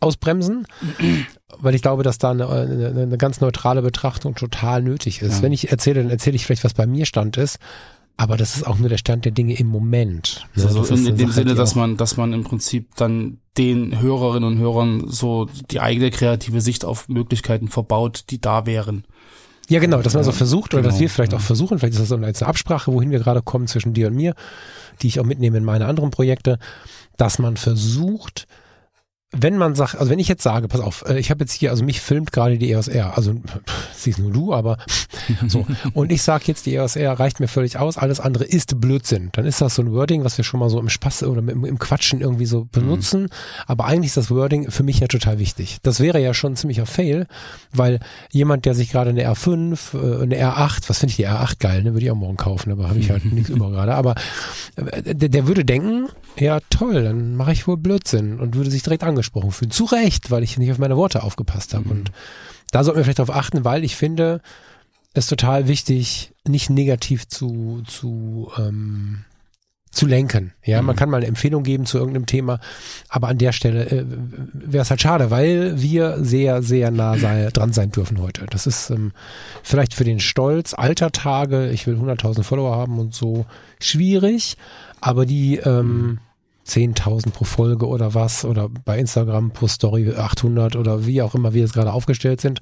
ausbremsen, 0.00 0.66
weil 1.58 1.74
ich 1.74 1.82
glaube, 1.82 2.02
dass 2.02 2.18
da 2.18 2.30
eine, 2.30 2.48
eine, 2.48 3.02
eine 3.02 3.18
ganz 3.18 3.40
neutrale 3.40 3.82
Betrachtung 3.82 4.34
total 4.34 4.82
nötig 4.82 5.22
ist. 5.22 5.36
Ja. 5.36 5.42
Wenn 5.42 5.52
ich 5.52 5.70
erzähle, 5.70 6.02
dann 6.02 6.10
erzähle 6.10 6.36
ich 6.36 6.46
vielleicht, 6.46 6.64
was 6.64 6.74
bei 6.74 6.86
mir 6.86 7.06
Stand 7.06 7.36
ist, 7.36 7.58
aber 8.20 8.36
das 8.36 8.54
ist 8.54 8.66
auch 8.66 8.76
nur 8.76 8.90
der 8.90 8.98
Stand 8.98 9.24
der 9.24 9.32
Dinge 9.32 9.58
im 9.58 9.66
Moment. 9.68 10.46
ne? 10.54 10.64
Also 10.64 10.84
in, 10.94 11.06
in 11.06 11.16
dem 11.16 11.28
Sache, 11.28 11.36
Sinne, 11.40 11.54
dass 11.54 11.74
man, 11.74 11.96
dass 11.96 12.18
man 12.18 12.34
im 12.34 12.44
Prinzip 12.44 12.94
dann 12.96 13.38
den 13.56 13.98
Hörerinnen 13.98 14.46
und 14.46 14.58
Hörern 14.58 15.04
so 15.06 15.48
die 15.70 15.80
eigene 15.80 16.10
kreative 16.10 16.60
Sicht 16.60 16.84
auf 16.84 17.08
Möglichkeiten 17.08 17.68
verbaut, 17.68 18.24
die 18.28 18.38
da 18.38 18.66
wären. 18.66 19.04
Ja, 19.70 19.80
genau, 19.80 20.02
dass 20.02 20.12
man 20.12 20.22
so 20.22 20.32
Ja, 20.32 20.36
versucht 20.36 20.74
oder 20.74 20.82
dass 20.82 20.96
genau, 20.96 21.00
wir 21.00 21.08
vielleicht 21.08 21.32
ja. 21.32 21.38
auch 21.38 21.42
versuchen, 21.42 21.78
vielleicht 21.78 21.94
ist 21.94 22.00
das 22.00 22.08
so 22.10 22.14
eine 22.14 22.26
eine 22.26 22.46
Absprache, 22.46 22.92
wohin 22.92 23.10
wir 23.10 23.20
gerade 23.20 23.40
kommen 23.40 23.66
zwischen 23.68 23.94
dir 23.94 24.08
und 24.08 24.16
mir, 24.16 24.34
die 25.00 25.06
ich 25.06 25.18
auch 25.18 25.24
mitnehme 25.24 25.56
in 25.56 25.64
meine 25.64 25.86
anderen 25.86 26.10
Projekte, 26.10 26.58
dass 27.16 27.38
man 27.38 27.56
versucht, 27.56 28.46
wenn 29.32 29.56
man 29.56 29.76
sagt, 29.76 29.94
also 29.94 30.10
wenn 30.10 30.18
ich 30.18 30.26
jetzt 30.26 30.42
sage, 30.42 30.66
pass 30.66 30.80
auf, 30.80 31.04
äh, 31.06 31.18
ich 31.18 31.30
habe 31.30 31.44
jetzt 31.44 31.52
hier, 31.52 31.70
also 31.70 31.84
mich 31.84 32.00
filmt 32.00 32.32
gerade 32.32 32.58
die 32.58 32.70
EOS 32.72 32.88
R, 32.88 33.16
also 33.16 33.34
siehst 33.94 34.18
nur 34.18 34.32
du, 34.32 34.52
aber 34.52 34.78
so. 35.46 35.66
Und 35.94 36.10
ich 36.10 36.22
sage 36.22 36.44
jetzt, 36.46 36.66
die 36.66 36.74
EOS 36.74 36.96
R 36.96 37.12
reicht 37.12 37.38
mir 37.38 37.46
völlig 37.46 37.78
aus, 37.78 37.96
alles 37.96 38.18
andere 38.18 38.44
ist 38.44 38.80
Blödsinn. 38.80 39.28
Dann 39.32 39.44
ist 39.46 39.60
das 39.60 39.76
so 39.76 39.82
ein 39.82 39.92
Wording, 39.92 40.24
was 40.24 40.36
wir 40.36 40.44
schon 40.44 40.58
mal 40.58 40.68
so 40.68 40.80
im 40.80 40.88
Spaß 40.88 41.22
oder 41.24 41.38
im, 41.40 41.64
im 41.64 41.78
Quatschen 41.78 42.20
irgendwie 42.20 42.46
so 42.46 42.66
benutzen. 42.72 43.28
Aber 43.66 43.84
eigentlich 43.84 44.08
ist 44.08 44.16
das 44.16 44.30
Wording 44.32 44.68
für 44.70 44.82
mich 44.82 44.98
ja 44.98 45.06
total 45.06 45.38
wichtig. 45.38 45.78
Das 45.82 46.00
wäre 46.00 46.20
ja 46.20 46.34
schon 46.34 46.54
ein 46.54 46.56
ziemlicher 46.56 46.86
Fail, 46.86 47.28
weil 47.72 48.00
jemand, 48.32 48.64
der 48.64 48.74
sich 48.74 48.90
gerade 48.90 49.10
eine 49.10 49.30
R5, 49.30 49.94
äh, 49.94 50.22
eine 50.22 50.36
R8, 50.36 50.88
was 50.88 50.98
finde 50.98 51.10
ich 51.10 51.16
die 51.16 51.28
R8 51.28 51.60
geil, 51.60 51.84
ne, 51.84 51.92
würde 51.92 52.04
ich 52.04 52.10
auch 52.10 52.16
morgen 52.16 52.36
kaufen, 52.36 52.72
aber 52.72 52.88
habe 52.88 52.98
ich 52.98 53.10
halt 53.10 53.24
nichts 53.32 53.48
über 53.48 53.70
gerade. 53.70 53.94
Aber 53.94 54.16
äh, 54.74 55.14
der, 55.14 55.28
der 55.28 55.46
würde 55.46 55.64
denken, 55.64 56.08
ja 56.36 56.58
toll, 56.70 57.04
dann 57.04 57.36
mache 57.36 57.52
ich 57.52 57.68
wohl 57.68 57.76
Blödsinn 57.76 58.40
und 58.40 58.56
würde 58.56 58.70
sich 58.70 58.82
direkt 58.82 59.04
angesprochen 59.20 59.52
fühlen. 59.52 59.70
Zu 59.70 59.84
Recht, 59.84 60.30
weil 60.30 60.42
ich 60.42 60.58
nicht 60.58 60.72
auf 60.72 60.78
meine 60.78 60.96
Worte 60.96 61.22
aufgepasst 61.22 61.74
habe. 61.74 61.88
Und 61.88 62.10
da 62.70 62.82
sollten 62.84 62.98
wir 62.98 63.04
vielleicht 63.04 63.18
darauf 63.18 63.34
achten, 63.34 63.64
weil 63.64 63.84
ich 63.84 63.96
finde, 63.96 64.40
es 65.12 65.26
total 65.26 65.68
wichtig, 65.68 66.32
nicht 66.46 66.70
negativ 66.70 67.28
zu, 67.28 67.82
zu, 67.86 68.50
ähm, 68.56 69.24
zu 69.90 70.06
lenken. 70.06 70.52
Ja, 70.64 70.80
man 70.82 70.96
kann 70.96 71.10
mal 71.10 71.18
eine 71.18 71.26
Empfehlung 71.26 71.64
geben 71.64 71.84
zu 71.84 71.98
irgendeinem 71.98 72.26
Thema, 72.26 72.60
aber 73.08 73.28
an 73.28 73.38
der 73.38 73.52
Stelle 73.52 73.90
äh, 73.90 74.04
wäre 74.52 74.82
es 74.82 74.90
halt 74.90 75.02
schade, 75.02 75.30
weil 75.30 75.82
wir 75.82 76.24
sehr, 76.24 76.62
sehr 76.62 76.90
nah 76.90 77.18
sei, 77.18 77.48
dran 77.52 77.72
sein 77.72 77.90
dürfen 77.90 78.20
heute. 78.20 78.46
Das 78.48 78.66
ist 78.66 78.90
ähm, 78.90 79.12
vielleicht 79.64 79.92
für 79.94 80.04
den 80.04 80.20
Stolz 80.20 80.74
alter 80.74 81.10
Tage, 81.10 81.70
ich 81.70 81.86
will 81.86 81.96
100.000 81.96 82.44
Follower 82.44 82.76
haben 82.76 83.00
und 83.00 83.14
so, 83.14 83.46
schwierig, 83.80 84.56
aber 85.00 85.26
die 85.26 85.56
ähm, 85.56 86.20
10.000 86.70 87.30
pro 87.30 87.44
Folge 87.44 87.86
oder 87.86 88.14
was 88.14 88.44
oder 88.44 88.68
bei 88.68 88.98
Instagram 88.98 89.50
pro 89.50 89.66
Story 89.66 90.14
800 90.14 90.76
oder 90.76 91.06
wie 91.06 91.22
auch 91.22 91.34
immer 91.34 91.52
wir 91.52 91.62
jetzt 91.62 91.74
gerade 91.74 91.92
aufgestellt 91.92 92.40
sind, 92.40 92.60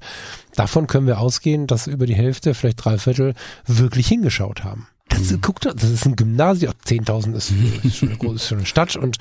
davon 0.55 0.87
können 0.87 1.07
wir 1.07 1.19
ausgehen, 1.19 1.67
dass 1.67 1.87
über 1.87 2.05
die 2.05 2.15
Hälfte, 2.15 2.53
vielleicht 2.53 2.83
drei 2.83 2.97
Viertel 2.97 3.33
wirklich 3.65 4.07
hingeschaut 4.07 4.63
haben. 4.63 4.87
Das, 5.19 5.31
Mhm. 5.31 5.41
guckt, 5.41 5.65
das 5.65 5.83
ist 5.89 6.05
ein 6.05 6.15
Gymnasium, 6.15 6.73
10.000 6.85 7.35
ist, 7.35 7.51
ist, 7.83 7.97
schon 7.97 8.09
eine 8.09 8.17
große, 8.17 8.55
eine 8.55 8.65
Stadt 8.65 8.95
und 8.95 9.17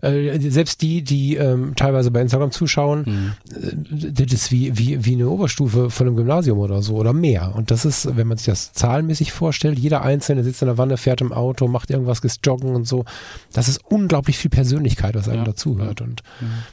äh, 0.00 0.38
selbst 0.50 0.82
die, 0.82 1.02
die 1.02 1.36
ähm, 1.36 1.74
teilweise 1.76 2.10
bei 2.10 2.20
Instagram 2.20 2.50
zuschauen, 2.50 3.04
Mhm. 3.06 3.32
äh, 3.54 4.12
das 4.12 4.32
ist 4.32 4.50
wie, 4.50 4.76
wie, 4.78 5.04
wie 5.04 5.14
eine 5.14 5.28
Oberstufe 5.28 5.90
von 5.90 6.06
einem 6.06 6.16
Gymnasium 6.16 6.58
oder 6.58 6.82
so 6.82 6.94
oder 6.96 7.12
mehr. 7.12 7.54
Und 7.54 7.70
das 7.70 7.84
ist, 7.84 8.16
wenn 8.16 8.26
man 8.26 8.38
sich 8.38 8.46
das 8.46 8.72
zahlenmäßig 8.72 9.32
vorstellt, 9.32 9.78
jeder 9.78 10.02
Einzelne 10.02 10.42
sitzt 10.44 10.62
in 10.62 10.66
der 10.66 10.78
Wanne, 10.78 10.96
fährt 10.96 11.20
im 11.20 11.32
Auto, 11.32 11.68
macht 11.68 11.90
irgendwas, 11.90 12.20
ist 12.20 12.44
joggen 12.46 12.74
und 12.74 12.88
so. 12.88 13.04
Das 13.52 13.68
ist 13.68 13.80
unglaublich 13.88 14.38
viel 14.38 14.50
Persönlichkeit, 14.50 15.14
was 15.14 15.28
einem 15.28 15.38
Ja. 15.40 15.44
dazuhört. 15.44 16.00
Und 16.00 16.22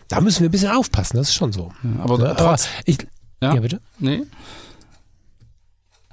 da 0.08 0.22
müssen 0.22 0.42
wir 0.42 0.50
ein 0.50 0.52
bisschen 0.52 0.72
aufpassen, 0.72 1.18
das 1.18 1.30
ist 1.30 1.36
schon 1.36 1.52
so. 1.52 1.72
Ja, 1.84 2.04
aber? 2.04 2.39
Aber 2.39 2.56
ich, 2.86 2.98
ja, 3.42 3.56
ja, 3.56 3.62
bitte? 3.62 3.80
nee, 4.00 4.22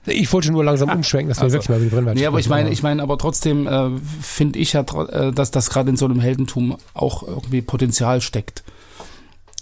Ich 0.06 0.32
wollte 0.32 0.52
nur 0.52 0.64
langsam 0.64 0.90
umschwenken, 0.90 1.30
dass 1.30 1.38
wir 1.38 1.44
Also, 1.44 1.54
wirklich 1.54 1.68
mal 1.68 1.76
über 1.76 1.84
die 1.84 1.94
Brennweite 1.94 2.18
nee, 2.18 2.26
aber 2.26 2.38
ich 2.38 2.48
meine, 2.48 2.70
ich 2.70 2.82
meine, 2.82 3.02
aber 3.02 3.18
trotzdem 3.18 3.66
äh, 3.66 3.90
finde 4.20 4.58
ich 4.58 4.72
ja, 4.72 4.80
äh, 4.80 5.32
dass 5.32 5.50
das 5.50 5.70
gerade 5.70 5.90
in 5.90 5.96
so 5.96 6.04
einem 6.04 6.20
Heldentum 6.20 6.76
auch 6.94 7.22
irgendwie 7.22 7.62
Potenzial 7.62 8.20
steckt. 8.20 8.62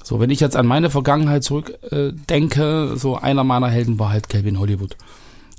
So, 0.02 0.20
wenn 0.20 0.30
ich 0.30 0.40
jetzt 0.40 0.57
an 0.57 0.66
meine 0.66 0.90
Vergangenheit 0.90 1.44
zurückdenke, 1.44 2.90
äh, 2.92 2.96
so 2.96 3.16
einer 3.16 3.42
meiner 3.42 3.68
Helden 3.68 3.98
war 3.98 4.11
halt 4.11 4.28
Calvin 4.28 4.59
Hollywood. 4.59 4.96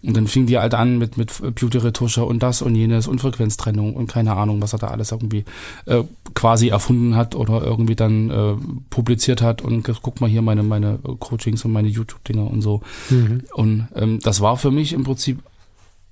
Und 0.05 0.15
dann 0.15 0.27
fing 0.27 0.45
die 0.45 0.57
halt 0.57 0.73
an 0.73 0.97
mit, 0.97 1.17
mit 1.17 1.31
Beauty-Retusche 1.55 2.23
und 2.23 2.43
das 2.43 2.61
und 2.61 2.75
jenes 2.75 3.07
und 3.07 3.19
Frequenztrennung 3.19 3.95
und 3.95 4.07
keine 4.07 4.33
Ahnung, 4.35 4.61
was 4.61 4.73
er 4.73 4.79
da 4.79 4.87
alles 4.87 5.11
irgendwie 5.11 5.45
äh, 5.85 6.03
quasi 6.33 6.67
erfunden 6.69 7.15
hat 7.15 7.35
oder 7.35 7.61
irgendwie 7.63 7.95
dann 7.95 8.29
äh, 8.29 8.53
publiziert 8.89 9.41
hat 9.41 9.61
und 9.61 9.83
guck 10.01 10.21
mal 10.21 10.29
hier 10.29 10.41
meine, 10.41 10.63
meine 10.63 10.99
Coachings 11.19 11.65
und 11.65 11.71
meine 11.71 11.87
YouTube-Dinger 11.87 12.49
und 12.49 12.61
so. 12.61 12.81
Mhm. 13.09 13.43
Und 13.53 13.87
ähm, 13.95 14.19
das 14.21 14.41
war 14.41 14.57
für 14.57 14.71
mich 14.71 14.93
im 14.93 15.03
Prinzip 15.03 15.39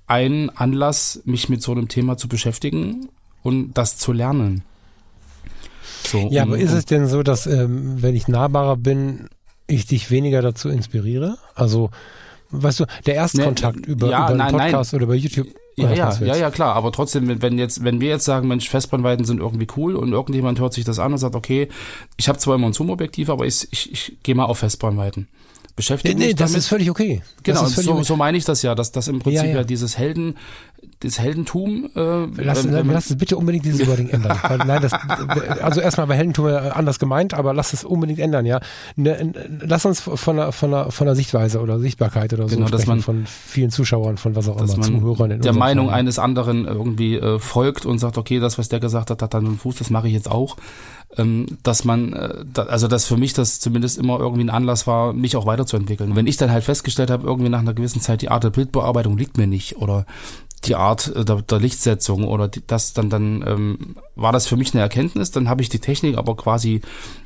ein 0.06 0.50
Anlass, 0.50 1.22
mich 1.24 1.48
mit 1.48 1.62
so 1.62 1.72
einem 1.72 1.88
Thema 1.88 2.16
zu 2.16 2.28
beschäftigen 2.28 3.08
und 3.42 3.74
das 3.74 3.96
zu 3.96 4.12
lernen. 4.12 4.62
So, 6.06 6.28
Ja, 6.30 6.42
und- 6.42 6.48
aber 6.50 6.58
ist 6.58 6.72
es 6.72 6.84
denn 6.84 7.06
so, 7.06 7.22
dass 7.22 7.46
ähm, 7.46 8.02
wenn 8.02 8.14
ich 8.14 8.28
nahbarer 8.28 8.76
bin, 8.76 9.28
ich 9.66 9.86
dich 9.86 10.10
weniger 10.10 10.42
dazu 10.42 10.68
inspiriere? 10.68 11.38
Also, 11.54 11.90
weißt 12.62 12.80
du, 12.80 12.84
der 13.06 13.14
Erstkontakt 13.14 13.80
Nee, 13.80 13.92
über, 13.92 14.10
ja, 14.10 14.18
über 14.18 14.28
einen 14.28 14.38
nein, 14.38 14.56
nein. 14.56 14.72
Podcast 14.72 14.94
oder 14.94 15.04
über 15.04 15.14
YouTube. 15.14 15.48
Ja, 15.76 15.92
ja, 15.92 16.12
ja, 16.20 16.36
ja, 16.36 16.50
klar. 16.50 16.76
Aber 16.76 16.92
trotzdem, 16.92 17.26
wenn, 17.26 17.42
wenn 17.42 17.58
jetzt, 17.58 17.82
wenn 17.82 18.00
wir 18.00 18.08
jetzt 18.08 18.24
sagen, 18.24 18.46
Mensch, 18.46 18.68
Festbrennweiten 18.68 19.24
sind 19.24 19.40
irgendwie 19.40 19.66
cool 19.76 19.96
und 19.96 20.12
irgendjemand 20.12 20.60
hört 20.60 20.72
sich 20.72 20.84
das 20.84 21.00
an 21.00 21.12
und 21.12 21.18
sagt, 21.18 21.34
okay, 21.34 21.68
ich 22.16 22.28
habe 22.28 22.38
zwar 22.38 22.54
immer 22.54 22.68
ein 22.68 22.72
Zoom-Objektiv, 22.72 23.28
aber 23.28 23.44
ich, 23.44 23.66
ich, 23.72 23.92
ich 23.92 24.16
gehe 24.22 24.36
mal 24.36 24.44
auf 24.44 24.58
Festbrennweiten. 24.58 25.28
Beschäftige 25.76 26.14
Nee, 26.16 26.26
nee, 26.28 26.34
das 26.34 26.54
ist 26.54 26.68
völlig 26.68 26.90
okay. 26.90 27.22
Genau, 27.42 27.62
das 27.62 27.74
so, 27.74 28.02
so 28.02 28.16
meine 28.16 28.36
ich 28.38 28.44
das 28.44 28.62
ja, 28.62 28.74
dass 28.74 28.92
das 28.92 29.08
im 29.08 29.18
Prinzip 29.18 29.42
Ja, 29.42 29.48
ja, 29.48 29.56
ja. 29.56 29.64
dieses 29.64 29.98
Helden, 29.98 30.36
das 31.00 31.18
Heldentum. 31.18 31.90
Äh, 31.96 32.26
Lass, 32.42 32.64
ähm, 32.64 32.90
lass 32.90 33.10
es 33.10 33.16
bitte 33.18 33.36
unbedingt 33.36 33.64
dieses 33.64 33.86
Wording 33.88 34.08
ändern. 34.08 34.38
Weil, 34.42 34.58
nein, 34.58 34.80
das, 34.82 34.92
also 35.62 35.80
erstmal 35.80 36.06
bei 36.06 36.14
Heldentum 36.16 36.46
anders 36.46 36.98
gemeint, 36.98 37.34
aber 37.34 37.52
lass 37.54 37.72
es 37.72 37.84
unbedingt 37.84 38.18
ändern, 38.20 38.46
ja. 38.46 38.60
Ne, 38.96 39.32
lass 39.60 39.84
uns 39.84 40.00
von 40.00 40.36
der, 40.36 40.52
von 40.52 40.70
der, 40.70 40.90
von 40.92 41.06
der 41.06 41.16
Sichtweise 41.16 41.60
oder 41.60 41.78
Sichtbarkeit 41.80 42.32
oder 42.32 42.48
so 42.48 42.54
Genau, 42.56 42.68
dass 42.68 42.82
sprechen, 42.82 42.88
man- 42.98 43.02
von 43.02 43.26
vielen 43.26 43.70
Zuschauern, 43.70 44.16
von 44.16 44.36
was 44.36 44.48
auch 44.48 44.56
dass 44.56 44.74
immer, 44.74 44.82
Zuhörern. 44.84 45.30
in 45.32 45.40
der 45.40 45.52
Meinung 45.52 45.86
Fall. 45.88 45.98
eines 45.98 46.18
anderen 46.18 46.66
irgendwie 46.66 47.16
äh, 47.16 47.38
folgt 47.38 47.84
und 47.86 47.98
sagt, 47.98 48.16
okay, 48.18 48.38
das, 48.38 48.58
was 48.58 48.68
der 48.68 48.80
gesagt 48.80 49.10
hat, 49.10 49.20
hat 49.22 49.34
dann 49.34 49.46
einen 49.46 49.58
Fuß, 49.58 49.76
das 49.76 49.90
mache 49.90 50.06
ich 50.08 50.14
jetzt 50.14 50.30
auch. 50.30 50.56
Ähm, 51.16 51.58
dass 51.62 51.84
man, 51.84 52.12
äh, 52.12 52.60
also 52.60 52.88
dass 52.88 53.06
für 53.06 53.16
mich 53.16 53.32
das 53.32 53.60
zumindest 53.60 53.98
immer 53.98 54.18
irgendwie 54.18 54.44
ein 54.44 54.50
Anlass 54.50 54.86
war, 54.86 55.12
mich 55.12 55.36
auch 55.36 55.46
weiterzuentwickeln. 55.46 56.16
Wenn 56.16 56.26
ich 56.26 56.36
dann 56.36 56.50
halt 56.50 56.64
festgestellt 56.64 57.10
habe, 57.10 57.26
irgendwie 57.26 57.50
nach 57.50 57.60
einer 57.60 57.74
gewissen 57.74 58.00
Zeit, 58.00 58.22
die 58.22 58.30
Art 58.30 58.44
der 58.44 58.50
Bildbearbeitung 58.50 59.16
liegt 59.16 59.38
mir 59.38 59.46
nicht 59.46 59.76
oder 59.76 60.06
die 60.66 60.76
Art 60.76 61.14
äh, 61.14 61.24
der, 61.24 61.42
der 61.42 61.60
Lichtsetzung 61.60 62.24
oder 62.26 62.48
die, 62.48 62.66
das 62.66 62.92
dann 62.92 63.10
dann 63.10 63.44
ähm, 63.46 63.96
war 64.16 64.32
das 64.32 64.46
für 64.46 64.56
mich 64.56 64.74
eine 64.74 64.82
Erkenntnis. 64.82 65.30
Dann 65.30 65.48
habe 65.48 65.62
ich 65.62 65.68
die 65.68 65.78
Technik 65.78 66.16
aber 66.16 66.36
quasi 66.36 66.80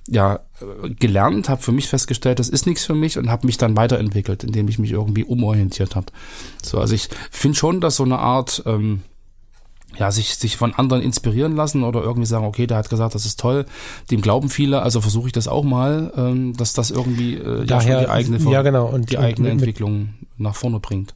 ja 0.07 0.41
äh, 0.61 0.91
gelernt, 0.91 1.49
habe 1.49 1.63
für 1.63 1.73
mich 1.73 1.89
festgestellt, 1.89 2.39
das 2.39 2.49
ist 2.49 2.67
nichts 2.67 2.85
für 2.85 2.95
mich 2.95 3.19
und 3.19 3.31
habe 3.31 3.47
mich 3.47 3.59
dann 3.59 3.77
weiterentwickelt, 3.77 4.45
indem 4.45 4.69
ich 4.69 4.79
mich 4.79 4.91
irgendwie 4.91 5.25
umorientiert 5.25 5.97
habe. 5.97 6.07
So, 6.63 6.79
also 6.79 6.95
ich 6.95 7.09
finde 7.31 7.57
schon, 7.57 7.81
dass 7.81 7.97
so 7.97 8.05
eine 8.05 8.19
Art 8.19 8.63
ähm, 8.67 9.03
ja, 9.97 10.11
sich, 10.13 10.37
sich 10.37 10.57
von 10.57 10.75
anderen 10.75 11.03
inspirieren 11.03 11.57
lassen 11.57 11.83
oder 11.83 12.03
irgendwie 12.03 12.27
sagen, 12.27 12.45
okay, 12.45 12.67
der 12.67 12.77
hat 12.77 12.91
gesagt, 12.91 13.15
das 13.15 13.27
ist 13.27 13.41
toll, 13.41 13.67
dem 14.11 14.21
glauben 14.21 14.49
viele, 14.49 14.83
also 14.83 15.01
versuche 15.01 15.29
ich 15.29 15.33
das 15.33 15.49
auch 15.49 15.65
mal, 15.65 16.13
ähm, 16.17 16.57
dass 16.57 16.73
das 16.73 16.91
irgendwie 16.91 17.35
äh, 17.35 17.61
ja, 17.61 17.65
Daher, 17.65 17.95
schon 17.95 18.05
die 18.05 18.11
eigene, 18.11 18.51
ja 18.53 18.63
genau, 18.63 18.87
und, 18.87 19.11
die 19.11 19.17
und 19.17 19.25
eigene 19.25 19.49
mit, 19.49 19.53
Entwicklung 19.59 20.11
nach 20.37 20.55
vorne 20.55 20.79
bringt. 20.79 21.15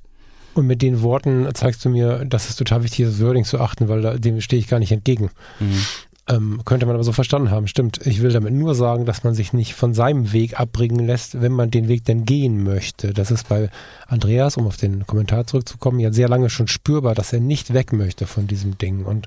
und 0.54 0.66
mit 0.66 0.82
den 0.82 1.02
Worten 1.02 1.48
zeigst 1.54 1.84
du 1.84 1.90
mir, 1.90 2.24
dass 2.24 2.48
es 2.48 2.56
total 2.56 2.82
wichtig 2.82 3.00
ist, 3.00 3.20
das 3.20 3.26
Wording 3.26 3.44
zu 3.44 3.60
achten, 3.60 3.88
weil 3.88 4.02
da, 4.02 4.14
dem 4.16 4.40
stehe 4.40 4.60
ich 4.60 4.68
gar 4.68 4.78
nicht 4.78 4.92
entgegen. 4.92 5.30
Mhm. 5.60 5.84
Ähm, 6.28 6.62
könnte 6.64 6.86
man 6.86 6.94
aber 6.94 7.02
so 7.02 7.12
verstanden 7.12 7.50
haben. 7.50 7.66
Stimmt. 7.66 8.06
Ich 8.06 8.22
will 8.22 8.30
damit 8.30 8.54
nur 8.54 8.76
sagen, 8.76 9.06
dass 9.06 9.24
man 9.24 9.34
sich 9.34 9.52
nicht 9.52 9.74
von 9.74 9.92
seinem 9.92 10.32
Weg 10.32 10.60
abbringen 10.60 11.04
lässt, 11.04 11.40
wenn 11.42 11.50
man 11.50 11.72
den 11.72 11.88
Weg 11.88 12.04
denn 12.04 12.24
gehen 12.24 12.62
möchte. 12.62 13.12
Das 13.12 13.32
ist 13.32 13.48
bei 13.48 13.70
Andreas, 14.06 14.56
um 14.56 14.68
auf 14.68 14.76
den 14.76 15.04
Kommentar 15.04 15.48
zurückzukommen, 15.48 15.98
ja 15.98 16.12
sehr 16.12 16.28
lange 16.28 16.48
schon 16.48 16.68
spürbar, 16.68 17.16
dass 17.16 17.32
er 17.32 17.40
nicht 17.40 17.74
weg 17.74 17.92
möchte 17.92 18.26
von 18.28 18.46
diesem 18.46 18.78
Ding. 18.78 19.04
Und 19.04 19.26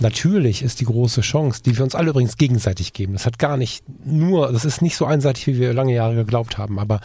natürlich 0.00 0.62
ist 0.62 0.80
die 0.80 0.84
große 0.84 1.20
Chance, 1.20 1.62
die 1.64 1.76
wir 1.76 1.84
uns 1.84 1.94
alle 1.94 2.10
übrigens 2.10 2.36
gegenseitig 2.36 2.92
geben. 2.92 3.12
Das 3.12 3.24
hat 3.24 3.38
gar 3.38 3.56
nicht 3.56 3.84
nur, 4.04 4.50
das 4.50 4.64
ist 4.64 4.82
nicht 4.82 4.96
so 4.96 5.06
einseitig, 5.06 5.46
wie 5.46 5.58
wir 5.60 5.74
lange 5.74 5.94
Jahre 5.94 6.16
geglaubt 6.16 6.58
haben, 6.58 6.80
aber 6.80 7.00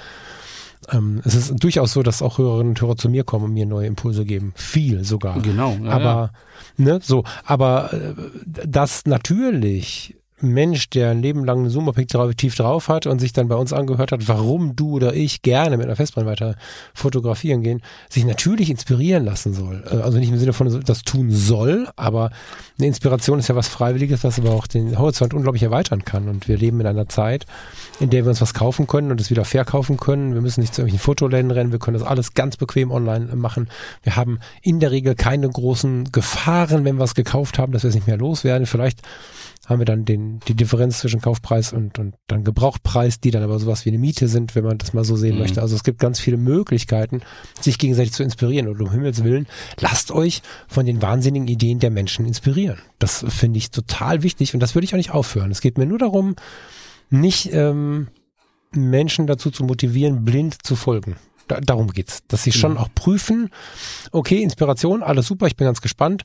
ähm, 0.89 1.21
es 1.25 1.35
ist 1.35 1.63
durchaus 1.63 1.93
so, 1.93 2.03
dass 2.03 2.21
auch 2.21 2.37
Hörerinnen 2.37 2.71
und 2.71 2.81
Hörer 2.81 2.97
zu 2.97 3.09
mir 3.09 3.23
kommen 3.23 3.45
und 3.45 3.53
mir 3.53 3.65
neue 3.65 3.87
Impulse 3.87 4.25
geben. 4.25 4.53
Viel 4.55 5.03
sogar. 5.03 5.39
Genau, 5.41 5.77
ja, 5.83 5.91
aber, 5.91 6.31
ne, 6.77 6.99
so, 7.01 7.23
aber 7.45 7.93
äh, 7.93 8.13
dass 8.67 9.05
natürlich 9.05 10.15
Mensch, 10.41 10.89
der 10.89 11.11
ein 11.11 11.21
Leben 11.21 11.45
lang 11.45 11.65
ein 11.65 11.69
Zoom-Objektiv 11.69 12.55
drauf 12.55 12.87
hat 12.87 13.07
und 13.07 13.19
sich 13.19 13.33
dann 13.33 13.47
bei 13.47 13.55
uns 13.55 13.73
angehört 13.73 14.11
hat, 14.11 14.27
warum 14.27 14.75
du 14.75 14.91
oder 14.91 15.13
ich 15.13 15.41
gerne 15.41 15.77
mit 15.77 15.85
einer 15.85 15.95
Festbrennweite 15.95 16.55
fotografieren 16.93 17.61
gehen, 17.61 17.81
sich 18.09 18.25
natürlich 18.25 18.69
inspirieren 18.69 19.25
lassen 19.25 19.53
soll. 19.53 19.83
Äh, 19.89 19.97
Also 19.97 20.17
nicht 20.17 20.29
im 20.29 20.37
Sinne 20.37 20.53
von 20.53 20.81
das 20.85 21.03
tun 21.03 21.31
soll, 21.31 21.87
aber 21.95 22.31
eine 22.77 22.87
Inspiration 22.87 23.39
ist 23.39 23.47
ja 23.47 23.55
was 23.55 23.67
Freiwilliges, 23.67 24.23
was 24.23 24.39
aber 24.39 24.51
auch 24.51 24.67
den 24.67 24.97
Horizont 24.97 25.33
unglaublich 25.33 25.63
erweitern 25.63 26.03
kann. 26.03 26.27
Und 26.27 26.47
wir 26.47 26.57
leben 26.57 26.79
in 26.79 26.87
einer 26.87 27.07
Zeit, 27.07 27.45
in 27.99 28.09
der 28.09 28.23
wir 28.25 28.29
uns 28.29 28.41
was 28.41 28.53
kaufen 28.53 28.87
können 28.87 29.11
und 29.11 29.21
es 29.21 29.29
wieder 29.29 29.45
verkaufen 29.45 29.97
können. 29.97 30.33
Wir 30.33 30.41
müssen 30.41 30.61
nicht 30.61 30.73
zu 30.73 30.81
irgendwelchen 30.81 31.03
Fotoläden 31.03 31.51
rennen, 31.51 31.71
wir 31.71 31.79
können 31.79 31.97
das 31.99 32.07
alles 32.07 32.33
ganz 32.33 32.57
bequem 32.57 32.91
online 32.91 33.35
machen. 33.35 33.69
Wir 34.03 34.15
haben 34.15 34.39
in 34.61 34.79
der 34.79 34.91
Regel 34.91 35.15
keine 35.15 35.49
großen 35.49 36.11
Gefahren, 36.11 36.85
wenn 36.85 36.97
wir 36.97 37.03
es 37.03 37.15
gekauft 37.15 37.59
haben, 37.59 37.71
dass 37.71 37.83
wir 37.83 37.89
es 37.89 37.95
nicht 37.95 38.07
mehr 38.07 38.17
loswerden. 38.17 38.65
Vielleicht 38.65 39.01
haben 39.71 39.79
wir 39.79 39.85
dann 39.85 40.05
den, 40.05 40.39
die 40.47 40.53
Differenz 40.53 40.99
zwischen 40.99 41.21
Kaufpreis 41.21 41.73
und, 41.73 41.97
und 41.97 42.15
dann 42.27 42.43
Gebrauchtpreis, 42.43 43.19
die 43.19 43.31
dann 43.31 43.41
aber 43.41 43.57
sowas 43.57 43.85
wie 43.85 43.89
eine 43.89 43.97
Miete 43.97 44.27
sind, 44.27 44.53
wenn 44.53 44.63
man 44.63 44.77
das 44.77 44.93
mal 44.93 45.03
so 45.03 45.15
sehen 45.15 45.35
Mhm. 45.35 45.39
möchte. 45.41 45.61
Also 45.61 45.75
es 45.75 45.83
gibt 45.83 45.99
ganz 45.99 46.19
viele 46.19 46.37
Möglichkeiten, 46.37 47.21
sich 47.59 47.77
gegenseitig 47.79 48.13
zu 48.13 48.21
inspirieren. 48.23 48.67
Und 48.67 48.79
um 48.81 48.91
Himmels 48.91 49.23
Willen, 49.23 49.47
lasst 49.79 50.11
euch 50.11 50.41
von 50.67 50.85
den 50.85 51.01
wahnsinnigen 51.01 51.47
Ideen 51.47 51.79
der 51.79 51.89
Menschen 51.89 52.25
inspirieren. 52.25 52.77
Das 52.99 53.25
finde 53.27 53.57
ich 53.57 53.71
total 53.71 54.21
wichtig 54.23 54.53
und 54.53 54.59
das 54.59 54.75
würde 54.75 54.85
ich 54.85 54.93
auch 54.93 54.97
nicht 54.97 55.11
aufhören. 55.11 55.49
Es 55.51 55.61
geht 55.61 55.77
mir 55.77 55.85
nur 55.87 55.97
darum, 55.97 56.35
nicht 57.09 57.51
ähm, 57.53 58.07
Menschen 58.73 59.27
dazu 59.27 59.51
zu 59.51 59.63
motivieren, 59.63 60.23
blind 60.23 60.65
zu 60.65 60.75
folgen. 60.75 61.15
Da, 61.47 61.59
darum 61.59 61.87
geht's. 61.91 62.23
Dass 62.27 62.43
sie 62.43 62.51
schon 62.51 62.77
auch 62.77 62.89
prüfen, 62.93 63.49
okay, 64.11 64.41
Inspiration, 64.41 65.03
alles 65.03 65.27
super, 65.27 65.47
ich 65.47 65.55
bin 65.55 65.65
ganz 65.65 65.81
gespannt. 65.81 66.23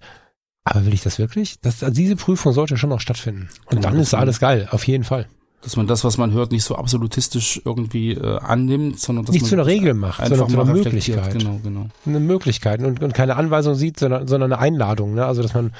Aber 0.68 0.84
will 0.84 0.94
ich 0.94 1.02
das 1.02 1.20
wirklich? 1.20 1.60
Das, 1.60 1.84
also 1.84 1.94
diese 1.94 2.16
Prüfung 2.16 2.52
sollte 2.52 2.76
schon 2.76 2.90
noch 2.90 3.00
stattfinden. 3.00 3.48
Und 3.66 3.84
dann 3.84 3.96
ist 4.00 4.14
alles 4.14 4.40
geil, 4.40 4.66
auf 4.72 4.84
jeden 4.86 5.04
Fall. 5.04 5.28
Dass 5.62 5.76
man 5.76 5.86
das, 5.86 6.04
was 6.04 6.16
man 6.16 6.32
hört, 6.32 6.52
nicht 6.52 6.64
so 6.64 6.76
absolutistisch 6.76 7.60
irgendwie 7.64 8.12
äh, 8.12 8.38
annimmt, 8.38 9.00
sondern 9.00 9.24
dass 9.24 9.32
Nicht 9.32 9.42
man 9.42 9.48
zu 9.48 9.54
einer 9.56 9.66
Regel 9.66 9.94
macht, 9.94 10.20
einfach 10.20 10.36
sondern 10.36 10.66
zu 10.66 10.72
einer. 10.72 10.72
Möglichkeit. 10.72 11.38
Genau, 11.38 11.60
genau. 11.62 11.86
Eine 12.04 12.20
Möglichkeit 12.20 12.82
und, 12.82 13.02
und 13.02 13.14
keine 13.14 13.36
Anweisung 13.36 13.74
sieht, 13.74 13.98
sondern, 13.98 14.28
sondern 14.28 14.52
eine 14.52 14.60
Einladung. 14.60 15.14
Ne? 15.14 15.26
Also 15.26 15.42
dass 15.42 15.54
man 15.54 15.72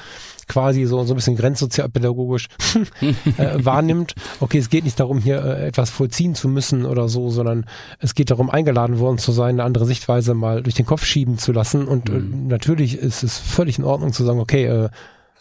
quasi 0.47 0.85
so, 0.85 1.03
so 1.03 1.13
ein 1.13 1.15
bisschen 1.15 1.35
grenzsozialpädagogisch 1.35 2.47
äh, 3.37 3.63
wahrnimmt. 3.63 4.15
Okay, 4.39 4.57
es 4.57 4.69
geht 4.69 4.83
nicht 4.85 4.99
darum, 4.99 5.19
hier 5.19 5.43
äh, 5.43 5.67
etwas 5.67 5.89
vollziehen 5.89 6.35
zu 6.35 6.47
müssen 6.47 6.85
oder 6.85 7.09
so, 7.09 7.29
sondern 7.29 7.65
es 7.99 8.15
geht 8.15 8.31
darum, 8.31 8.49
eingeladen 8.49 8.99
worden 8.99 9.17
zu 9.17 9.31
sein, 9.31 9.55
eine 9.55 9.63
andere 9.63 9.85
Sichtweise 9.85 10.33
mal 10.33 10.63
durch 10.63 10.75
den 10.75 10.85
Kopf 10.85 11.05
schieben 11.05 11.37
zu 11.37 11.51
lassen. 11.51 11.87
Und 11.87 12.09
äh, 12.09 12.13
natürlich 12.13 12.97
ist 12.97 13.23
es 13.23 13.37
völlig 13.37 13.77
in 13.77 13.85
Ordnung 13.85 14.13
zu 14.13 14.23
sagen, 14.23 14.39
okay, 14.39 14.65
äh, 14.65 14.89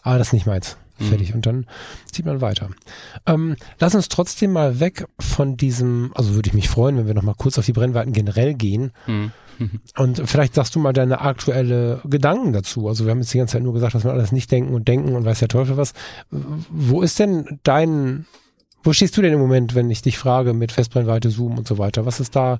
ah, 0.03 0.19
das 0.19 0.29
ist 0.29 0.33
nicht 0.33 0.47
meins. 0.47 0.77
Fertig. 0.99 1.35
Und 1.35 1.45
dann 1.47 1.67
zieht 2.11 2.25
man 2.27 2.41
weiter. 2.41 2.71
Ähm, 3.27 3.57
lass 3.79 3.95
uns 3.95 4.09
trotzdem 4.09 4.53
mal 4.53 4.81
weg 4.81 5.07
von 5.19 5.57
diesem, 5.57 6.11
also 6.15 6.35
würde 6.35 6.49
ich 6.49 6.55
mich 6.55 6.69
freuen, 6.69 6.97
wenn 6.97 7.07
wir 7.07 7.15
nochmal 7.15 7.35
kurz 7.37 7.59
auf 7.59 7.67
die 7.67 7.73
Brennweiten 7.73 8.13
generell 8.13 8.55
gehen. 8.55 8.93
Mhm. 9.07 9.33
Und 9.97 10.23
vielleicht 10.27 10.55
sagst 10.55 10.75
du 10.75 10.79
mal 10.79 10.93
deine 10.93 11.21
aktuelle 11.23 12.01
Gedanken 12.05 12.53
dazu. 12.53 12.89
Also 12.89 13.05
wir 13.05 13.11
haben 13.11 13.21
jetzt 13.21 13.33
die 13.33 13.39
ganze 13.39 13.53
Zeit 13.53 13.63
nur 13.63 13.73
gesagt, 13.73 13.95
dass 13.95 14.05
wir 14.05 14.13
alles 14.13 14.31
nicht 14.33 14.51
denken 14.53 14.75
und 14.75 14.87
denken 14.87 15.15
und 15.15 15.25
weiß 15.25 15.39
der 15.39 15.49
Teufel 15.49 15.79
was. 15.79 15.95
Wo 16.31 17.01
ist 17.01 17.19
denn 17.19 17.59
dein, 17.63 18.27
wo 18.85 18.93
stehst 18.93 19.17
du 19.17 19.23
denn 19.23 19.33
im 19.33 19.39
Moment, 19.39 19.75
wenn 19.75 19.91
ich 19.91 20.03
dich 20.03 20.19
frage 20.19 20.53
mit 20.53 20.73
Festbrennweite, 20.73 21.31
Zoom 21.31 21.57
und 21.57 21.67
so 21.67 21.79
weiter? 21.79 22.05
Was 22.05 22.21
ist 22.21 22.37
da 22.37 22.59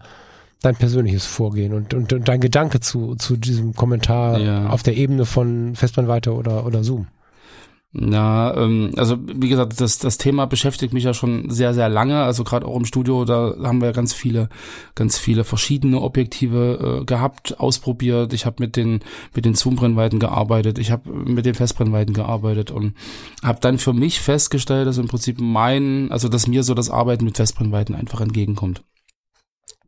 dein 0.63 0.75
persönliches 0.77 1.27
Vorgehen 1.27 1.75
und, 1.75 1.93
und, 1.93 2.15
und 2.15 2.29
dein 2.29 2.41
Gedanke 2.41 2.81
zu, 2.81 3.15
zu 3.17 3.37
diesem 3.37 3.75
Kommentar 3.75 4.39
Ja. 4.41 4.69
auf 4.71 4.83
der 4.83 4.97
Ebene 4.97 5.27
von 5.27 5.75
Festbrennweite 5.77 6.33
oder, 6.33 6.65
oder 6.65 6.83
Zoom? 6.83 7.09
Ja, 7.93 8.55
ähm, 8.57 8.93
also 8.97 9.17
wie 9.27 9.49
gesagt, 9.49 9.81
das, 9.81 9.99
das 9.99 10.19
Thema 10.19 10.47
beschäftigt 10.47 10.93
mich 10.93 11.05
ja 11.05 11.15
schon 11.15 11.49
sehr, 11.49 11.73
sehr 11.73 11.89
lange. 11.89 12.23
Also 12.23 12.45
gerade 12.45 12.67
auch 12.67 12.77
im 12.77 12.85
Studio, 12.85 13.25
da 13.25 13.55
haben 13.63 13.81
wir 13.81 13.93
ganz 13.93 14.13
viele, 14.13 14.49
ganz 14.95 15.19
viele 15.19 15.45
verschiedene 15.45 16.03
Objektive 16.03 17.01
äh, 17.01 17.05
gehabt, 17.05 17.59
ausprobiert. 17.59 18.33
Ich 18.35 18.45
habe 18.45 18.57
mit 18.59 18.77
den 18.77 19.01
mit 19.35 19.45
den 19.47 19.55
Zoom-Brennweiten 19.55 20.19
gearbeitet, 20.19 20.79
ich 20.79 20.91
habe 20.91 21.11
mit 21.11 21.47
den 21.47 21.55
Festbrennweiten 21.55 22.13
gearbeitet 22.13 22.71
und 22.71 22.95
habe 23.43 23.61
dann 23.61 23.79
für 23.79 23.95
mich 23.95 24.21
festgestellt, 24.21 24.87
dass 24.87 24.99
im 24.99 25.09
Prinzip 25.09 25.41
mein, 25.41 26.11
also 26.13 26.29
dass 26.29 26.47
mir 26.47 26.65
so 26.65 26.75
das 26.75 26.91
Arbeiten 26.91 27.25
mit 27.25 27.37
Festbrennweiten 27.37 27.95
einfach 27.95 28.21
entgegenkommt. 28.21 28.83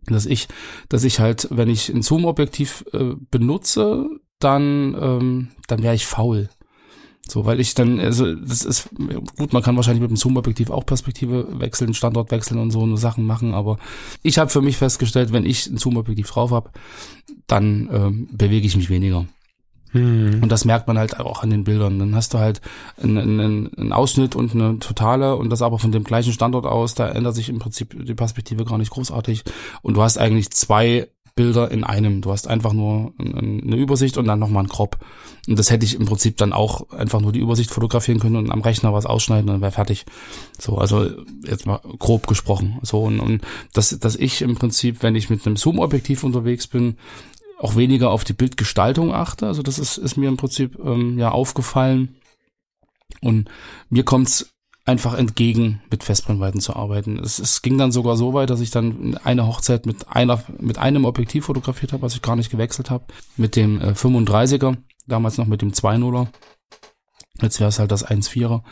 Dass 0.07 0.25
ich, 0.25 0.49
dass 0.89 1.05
ich 1.05 1.21
halt, 1.21 1.49
wenn 1.51 1.69
ich 1.69 1.91
ein 1.91 2.01
Zoom-Objektiv 2.01 2.85
äh, 2.95 3.17
benutze, 3.31 4.07
dann, 4.39 4.97
ähm, 4.99 5.49
dann 5.67 5.83
wäre 5.83 5.95
ich 5.95 6.07
faul. 6.07 6.49
So, 7.31 7.45
weil 7.45 7.61
ich 7.61 7.75
dann, 7.75 8.01
also 8.01 8.35
das 8.35 8.65
ist 8.65 8.89
gut, 9.37 9.53
man 9.53 9.63
kann 9.63 9.77
wahrscheinlich 9.77 10.01
mit 10.01 10.11
dem 10.11 10.17
Zoom-Objektiv 10.17 10.71
auch 10.71 10.87
Perspektive 10.87 11.47
wechseln, 11.61 11.93
Standort 11.93 12.31
wechseln 12.31 12.59
und 12.59 12.71
so 12.71 12.83
eine 12.83 12.97
Sachen 12.97 13.27
machen, 13.27 13.53
aber 13.53 13.79
ich 14.23 14.39
habe 14.39 14.51
für 14.51 14.63
mich 14.63 14.79
festgestellt, 14.79 15.33
wenn 15.33 15.45
ich 15.45 15.67
ein 15.67 15.77
Zoom-Objektiv 15.77 16.31
drauf 16.31 16.51
habe, 16.51 16.71
dann 17.47 17.89
ähm, 17.93 18.29
bewege 18.33 18.67
ich 18.67 18.77
mich 18.77 18.89
weniger. 18.89 19.27
Hm. 19.93 20.43
Und 20.43 20.53
das 20.53 20.65
merkt 20.65 20.87
man 20.87 20.99
halt 20.99 21.19
auch 21.19 21.43
an 21.43 21.51
den 21.51 21.65
Bildern. 21.65 21.99
Dann 21.99 22.15
hast 22.15 22.35
du 22.35 22.39
halt 22.39 22.61
einen, 23.03 23.17
einen, 23.17 23.75
einen 23.75 23.93
Ausschnitt 23.93 24.37
und 24.37 24.55
eine 24.55 24.79
totale 24.79 25.37
und 25.37 25.51
das 25.51 25.63
aber 25.63 25.79
von 25.79 25.93
dem 25.93 26.05
gleichen 26.05 26.33
Standort 26.33 26.67
aus, 26.67 26.95
da 26.95 27.09
ändert 27.09 27.35
sich 27.35 27.49
im 27.49 27.59
Prinzip 27.59 27.97
die 28.07 28.15
Perspektive 28.15 28.65
gar 28.65 28.79
nicht 28.79 28.91
großartig. 28.91 29.45
Und 29.83 29.95
du 29.95 30.03
hast 30.03 30.19
eigentlich 30.19 30.51
zwei 30.51 31.09
Bilder 31.39 31.71
in 31.71 31.85
einem. 31.85 32.21
Du 32.21 32.33
hast 32.33 32.49
einfach 32.49 32.73
nur 32.73 33.13
ein- 33.19 33.63
eine 33.65 33.77
Übersicht 33.77 34.19
und 34.19 34.27
dann 34.27 34.41
nochmal 34.41 34.65
ein 34.65 34.69
Crop. 34.69 34.99
Und 35.47 35.57
das 35.57 35.71
hätte 35.71 35.87
ich 35.87 35.95
im 35.95 36.05
Prinzip 36.05 36.37
dann 36.37 36.53
auch 36.53 36.91
einfach 36.91 37.21
nur 37.21 37.31
die 37.31 37.39
Übersicht 37.39 37.71
fotografieren 37.71 38.19
können 38.19 38.35
und 38.35 38.51
am 38.51 38.61
Rechner 38.61 38.93
was 38.93 39.07
ausschneiden 39.07 39.49
und 39.49 39.61
wäre 39.61 39.71
fertig. 39.71 40.05
So, 40.59 40.79
also 40.79 41.09
jetzt 41.47 41.65
mal 41.65 41.81
grob 42.01 42.27
gesprochen. 42.27 42.81
So, 42.83 43.05
und, 43.05 43.21
und 43.21 43.43
dass, 43.73 43.97
dass 44.01 44.17
ich 44.17 44.43
im 44.43 44.57
Prinzip, 44.57 45.05
wenn 45.05 45.15
ich 45.15 45.31
mit 45.31 45.47
einem 45.47 45.57
Zoom-Objektiv 45.57 46.25
unterwegs 46.25 46.67
bin, 46.67 46.97
auch 47.61 47.77
weniger 47.77 48.11
auf 48.11 48.25
die 48.25 48.33
Bildgestaltung 48.33 49.15
achte. 49.15 49.47
Also 49.47 49.63
das 49.63 49.79
ist, 49.79 49.97
ist 49.97 50.17
mir 50.17 50.29
im 50.29 50.37
Prinzip 50.37 50.77
ähm, 50.85 51.19
ja 51.19 51.31
aufgefallen. 51.31 52.17
Und 53.21 53.49
mir 53.91 54.03
kommt's 54.03 54.51
einfach 54.89 55.15
entgegen 55.15 55.83
mit 55.91 56.03
Festbrennweiten 56.03 56.61
zu 56.61 56.75
arbeiten. 56.75 57.19
Es, 57.19 57.39
es 57.39 57.61
ging 57.61 57.77
dann 57.77 57.93
sogar 57.93 58.17
so 58.17 58.33
weit, 58.33 58.49
dass 58.49 58.61
ich 58.61 58.71
dann 58.71 59.19
eine 59.23 59.47
Hochzeit 59.47 59.85
mit 59.85 60.09
einer 60.09 60.43
mit 60.59 60.79
einem 60.79 61.05
Objektiv 61.05 61.45
fotografiert 61.45 61.93
habe, 61.93 62.03
was 62.03 62.15
ich 62.15 62.23
gar 62.23 62.37
nicht 62.37 62.51
gewechselt 62.51 62.89
habe, 62.89 63.05
mit 63.37 63.55
dem 63.55 63.81
äh, 63.81 63.91
35er, 63.91 64.77
damals 65.07 65.37
noch 65.37 65.47
mit 65.47 65.61
dem 65.61 65.73
2.0er. 65.73 66.29
Jetzt 67.41 67.61
wäre 67.61 67.69
es 67.69 67.79
halt 67.79 67.93
das 67.93 68.05
1.4er. 68.05 68.63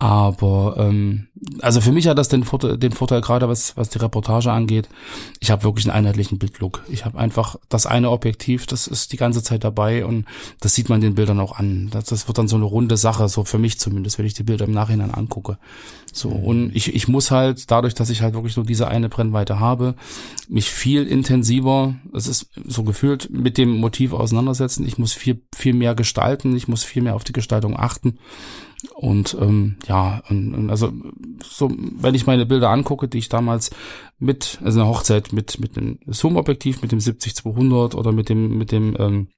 Aber 0.00 0.76
ähm, 0.78 1.28
also 1.60 1.82
für 1.82 1.92
mich 1.92 2.08
hat 2.08 2.16
das 2.16 2.28
den 2.28 2.42
Vorteil, 2.42 2.78
den 2.78 2.92
Vorteil 2.92 3.20
gerade, 3.20 3.50
was, 3.50 3.76
was 3.76 3.90
die 3.90 3.98
Reportage 3.98 4.50
angeht. 4.50 4.88
Ich 5.40 5.50
habe 5.50 5.62
wirklich 5.62 5.86
einen 5.86 5.94
einheitlichen 5.94 6.38
Bildlook. 6.38 6.82
Ich 6.88 7.04
habe 7.04 7.18
einfach 7.18 7.56
das 7.68 7.84
eine 7.84 8.10
Objektiv, 8.10 8.64
das 8.66 8.86
ist 8.86 9.12
die 9.12 9.18
ganze 9.18 9.42
Zeit 9.42 9.62
dabei 9.62 10.06
und 10.06 10.24
das 10.60 10.74
sieht 10.74 10.88
man 10.88 11.02
den 11.02 11.14
Bildern 11.14 11.38
auch 11.38 11.58
an. 11.58 11.88
Das, 11.90 12.06
das 12.06 12.26
wird 12.26 12.38
dann 12.38 12.48
so 12.48 12.56
eine 12.56 12.64
runde 12.64 12.96
Sache, 12.96 13.28
so 13.28 13.44
für 13.44 13.58
mich 13.58 13.78
zumindest, 13.78 14.18
wenn 14.18 14.24
ich 14.24 14.32
die 14.32 14.42
Bilder 14.42 14.64
im 14.64 14.72
Nachhinein 14.72 15.12
angucke. 15.12 15.58
So 16.14 16.30
Mhm. 16.30 16.44
und 16.44 16.74
ich, 16.74 16.94
ich 16.94 17.06
muss 17.06 17.30
halt 17.30 17.70
dadurch, 17.70 17.92
dass 17.92 18.08
ich 18.08 18.22
halt 18.22 18.32
wirklich 18.32 18.56
nur 18.56 18.64
diese 18.64 18.88
eine 18.88 19.10
Brennweite 19.10 19.60
habe, 19.60 19.96
mich 20.48 20.70
viel 20.70 21.06
intensiver, 21.06 21.94
es 22.14 22.26
ist 22.26 22.48
so 22.66 22.84
gefühlt 22.84 23.28
mit 23.30 23.58
dem 23.58 23.76
Motiv 23.76 24.14
auseinandersetzen. 24.14 24.86
Ich 24.86 24.96
muss 24.96 25.12
viel 25.12 25.42
viel 25.54 25.74
mehr 25.74 25.94
gestalten. 25.94 26.56
Ich 26.56 26.68
muss 26.68 26.84
viel 26.84 27.02
mehr 27.02 27.14
auf 27.14 27.24
die 27.24 27.32
Gestaltung 27.32 27.78
achten. 27.78 28.18
Und 28.94 29.36
ähm, 29.38 29.76
ja, 29.86 30.22
und, 30.28 30.54
und 30.54 30.70
also 30.70 30.92
so, 31.42 31.70
wenn 31.70 32.14
ich 32.14 32.26
meine 32.26 32.46
Bilder 32.46 32.70
angucke, 32.70 33.08
die 33.08 33.18
ich 33.18 33.28
damals 33.28 33.70
mit, 34.18 34.58
also 34.64 34.80
eine 34.80 34.88
Hochzeit 34.88 35.32
mit 35.32 35.60
mit 35.60 35.76
dem 35.76 35.98
Zoom-Objektiv, 36.06 36.82
mit 36.82 36.92
dem 36.92 36.98
70-200 36.98 37.94
oder 37.94 38.12
mit 38.12 38.28
dem 38.28 38.56
mit 38.56 38.72
dem 38.72 38.96
ähm, 38.98 39.28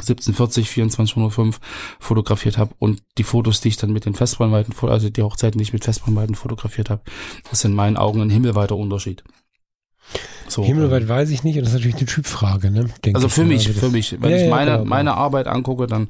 1740, 0.00 0.90
2405 0.90 1.60
fotografiert 1.98 2.58
habe 2.58 2.74
und 2.78 3.02
die 3.16 3.24
Fotos, 3.24 3.60
die 3.60 3.68
ich 3.68 3.76
dann 3.76 3.92
mit 3.92 4.04
den 4.04 4.14
Festbrennweiten, 4.14 4.74
also 4.88 5.10
die 5.10 5.22
Hochzeiten, 5.22 5.58
die 5.58 5.62
ich 5.62 5.72
mit 5.72 5.84
Festbrennweiten 5.84 6.34
fotografiert 6.34 6.90
habe, 6.90 7.02
ist 7.50 7.64
in 7.64 7.74
meinen 7.74 7.96
Augen 7.96 8.20
ein 8.20 8.30
himmelweiter 8.30 8.76
Unterschied. 8.76 9.24
So, 10.48 10.64
Himmelweit 10.64 11.02
ähm, 11.02 11.08
weiß 11.08 11.30
ich 11.30 11.44
nicht 11.44 11.56
und 11.56 11.62
das 11.62 11.70
ist 11.70 11.80
natürlich 11.80 11.96
eine 11.96 12.06
Typfrage, 12.06 12.70
ne? 12.70 12.88
Denke 13.04 13.16
also 13.16 13.28
für 13.28 13.44
mich, 13.44 13.68
für 13.70 13.90
mich, 13.90 14.16
wenn 14.20 14.30
Ja, 14.30 14.36
ich 14.36 14.42
ja, 14.44 14.50
meine, 14.50 14.70
klar, 14.72 14.84
meine. 14.84 15.14
Arbeit 15.14 15.46
angucke, 15.46 15.86
dann 15.86 16.08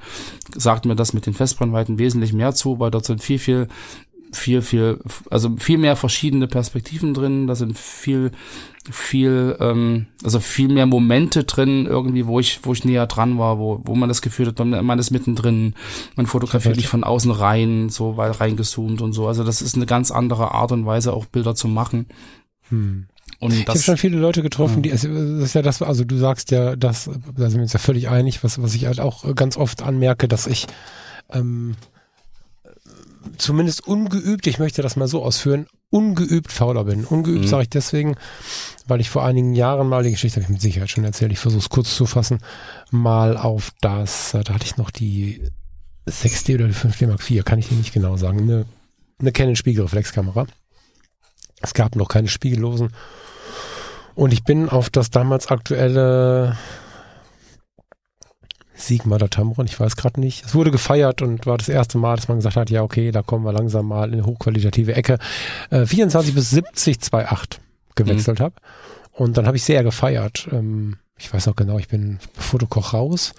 sagt 0.55 0.87
mir 0.87 0.97
das 0.97 1.13
mit 1.13 1.27
den 1.27 1.35
Festbrennweiten 1.35 1.99
wesentlich 1.99 2.33
mehr 2.33 2.55
zu, 2.55 2.79
weil 2.79 2.91
dort 2.91 3.05
sind 3.05 3.23
viel, 3.23 3.39
viel, 3.39 3.69
viel, 4.33 4.63
viel, 4.63 4.99
also 5.31 5.57
viel 5.57 5.79
mehr 5.79 5.97
verschiedene 5.97 6.47
Perspektiven 6.47 7.15
drin, 7.15 7.47
da 7.47 7.55
sind 7.55 7.79
viel, 7.79 8.31
viel, 8.91 9.57
ähm, 9.61 10.07
also 10.23 10.41
viel 10.41 10.69
mehr 10.69 10.87
Momente 10.87 11.45
drin, 11.45 11.87
irgendwie, 11.87 12.27
wo 12.27 12.39
ich, 12.39 12.61
wo 12.63 12.73
ich 12.73 12.85
näher 12.85 13.07
dran 13.07 13.39
war, 13.39 13.59
wo, 13.59 13.81
wo 13.85 13.95
man 13.95 14.09
das 14.09 14.23
Gefühl 14.23 14.49
hat, 14.49 14.59
man, 14.59 14.85
man 14.85 14.99
ist 14.99 15.11
mittendrin, 15.11 15.75
man 16.17 16.27
fotografiert 16.27 16.77
nicht 16.77 16.89
von 16.89 17.05
außen 17.05 17.31
rein, 17.31 17.89
so 17.89 18.17
weit 18.17 18.41
reingezoomt 18.41 19.01
und 19.01 19.13
so. 19.13 19.27
Also 19.27 19.45
das 19.45 19.63
ist 19.63 19.77
eine 19.77 19.87
ganz 19.87 20.11
andere 20.11 20.53
Art 20.53 20.73
und 20.73 20.87
Weise, 20.87 21.13
auch 21.13 21.25
Bilder 21.27 21.55
zu 21.55 21.69
machen. 21.69 22.07
Hm. 22.69 23.07
Und 23.41 23.53
Ich 23.53 23.61
habe 23.61 23.73
das, 23.73 23.85
schon 23.85 23.97
viele 23.97 24.19
Leute 24.19 24.43
getroffen, 24.43 24.83
die, 24.83 24.91
das 24.91 25.05
ist 25.05 25.55
ja 25.55 25.63
das, 25.63 25.81
also 25.81 26.05
du 26.05 26.17
sagst 26.17 26.51
ja, 26.51 26.75
dass, 26.75 27.05
da 27.37 27.49
sind 27.51 27.59
wir 27.59 27.63
uns 27.63 27.73
ja 27.73 27.79
völlig 27.79 28.09
einig, 28.09 28.43
was, 28.43 28.61
was 28.61 28.75
ich 28.75 28.87
halt 28.87 28.99
auch 28.99 29.35
ganz 29.37 29.57
oft 29.57 29.83
anmerke, 29.83 30.27
dass 30.27 30.47
ich 30.49 30.67
ähm, 31.31 31.77
zumindest 33.37 33.87
ungeübt, 33.87 34.47
ich 34.47 34.59
möchte 34.59 34.83
das 34.83 34.97
mal 34.97 35.07
so 35.09 35.23
ausführen, 35.23 35.67
ungeübt 35.91 36.53
fauler 36.53 36.85
bin. 36.85 37.05
Ungeübt 37.05 37.45
Mhm. 37.45 37.49
sage 37.49 37.63
ich 37.63 37.71
deswegen, 37.71 38.17
weil 38.87 39.01
ich 39.01 39.11
vor 39.11 39.25
einigen 39.25 39.55
Jahren 39.55 39.89
mal, 39.89 40.03
die 40.03 40.11
Geschichte 40.11 40.37
habe 40.37 40.45
ich 40.45 40.51
mit 40.51 40.61
Sicherheit 40.61 40.91
schon 40.91 41.05
erzählt, 41.05 41.33
ich 41.33 41.39
versuche 41.39 41.61
es 41.63 41.69
kurz 41.69 41.95
zu 41.95 42.07
fassen, 42.07 42.41
mal 42.91 43.37
auf 43.37 43.71
das, 43.81 44.33
da 44.33 44.41
hatte 44.53 44.65
ich 44.65 44.77
noch 44.77 44.91
die 44.91 45.43
6D 46.09 46.55
oder 46.57 46.67
die 46.67 46.75
5D 46.75 47.07
Mark 47.07 47.31
IV, 47.31 47.45
kann 47.45 47.59
ich 47.59 47.69
dir 47.69 47.77
nicht 47.77 47.93
genau 47.93 48.17
sagen, 48.17 48.41
eine, 48.41 48.65
eine 49.21 49.33
Canon 49.33 49.57
Spiegelreflexkamera. 49.57 50.47
Es 51.61 51.75
gab 51.75 51.97
noch 51.97 52.09
keine 52.09 52.29
spiegellosen. 52.29 52.91
Und 54.19 54.33
ich 54.33 54.43
bin 54.43 54.69
auf 54.69 54.91
das 54.91 55.11
damals 55.11 55.47
aktuelle 55.47 56.57
Sigma 58.75 59.15
oder 59.15 59.31
Tamron, 59.31 59.67
ich 59.67 59.79
weiß 59.79 59.95
gerade 59.95 60.19
nicht. 60.19 60.45
Es 60.45 60.57
wurde 60.57 60.73
gefeiert 60.73 61.23
und 61.23 61.47
war 61.47 61.57
das 61.57 61.69
erste 61.69 61.99
Mal, 61.99 62.17
dass 62.17 62.27
man 62.27 62.39
gesagt 62.39 62.57
hat, 62.57 62.69
ja 62.69 62.83
okay, 62.83 63.13
da 63.13 63.23
kommen 63.23 63.45
wir 63.45 63.53
langsam 63.53 63.87
mal 63.87 64.09
in 64.09 64.15
eine 64.15 64.27
hochqualitative 64.27 64.97
Ecke. 64.97 65.21
Äh, 65.71 65.87
24 65.87 66.35
bis 66.35 66.51
70 66.51 66.97
2.8 66.97 67.59
gewechselt 67.95 68.41
habe. 68.41 68.57
Und 69.13 69.39
dann 69.39 69.47
habe 69.47 69.57
ich 69.57 69.63
sehr 69.63 69.85
gefeiert. 69.85 70.49
Ähm, 70.51 70.97
ich 71.17 71.33
weiß 71.33 71.47
noch 71.47 71.55
genau, 71.55 71.79
ich 71.79 71.87
bin 71.87 72.19
Fotokoch 72.37 72.95
raus, 72.95 73.35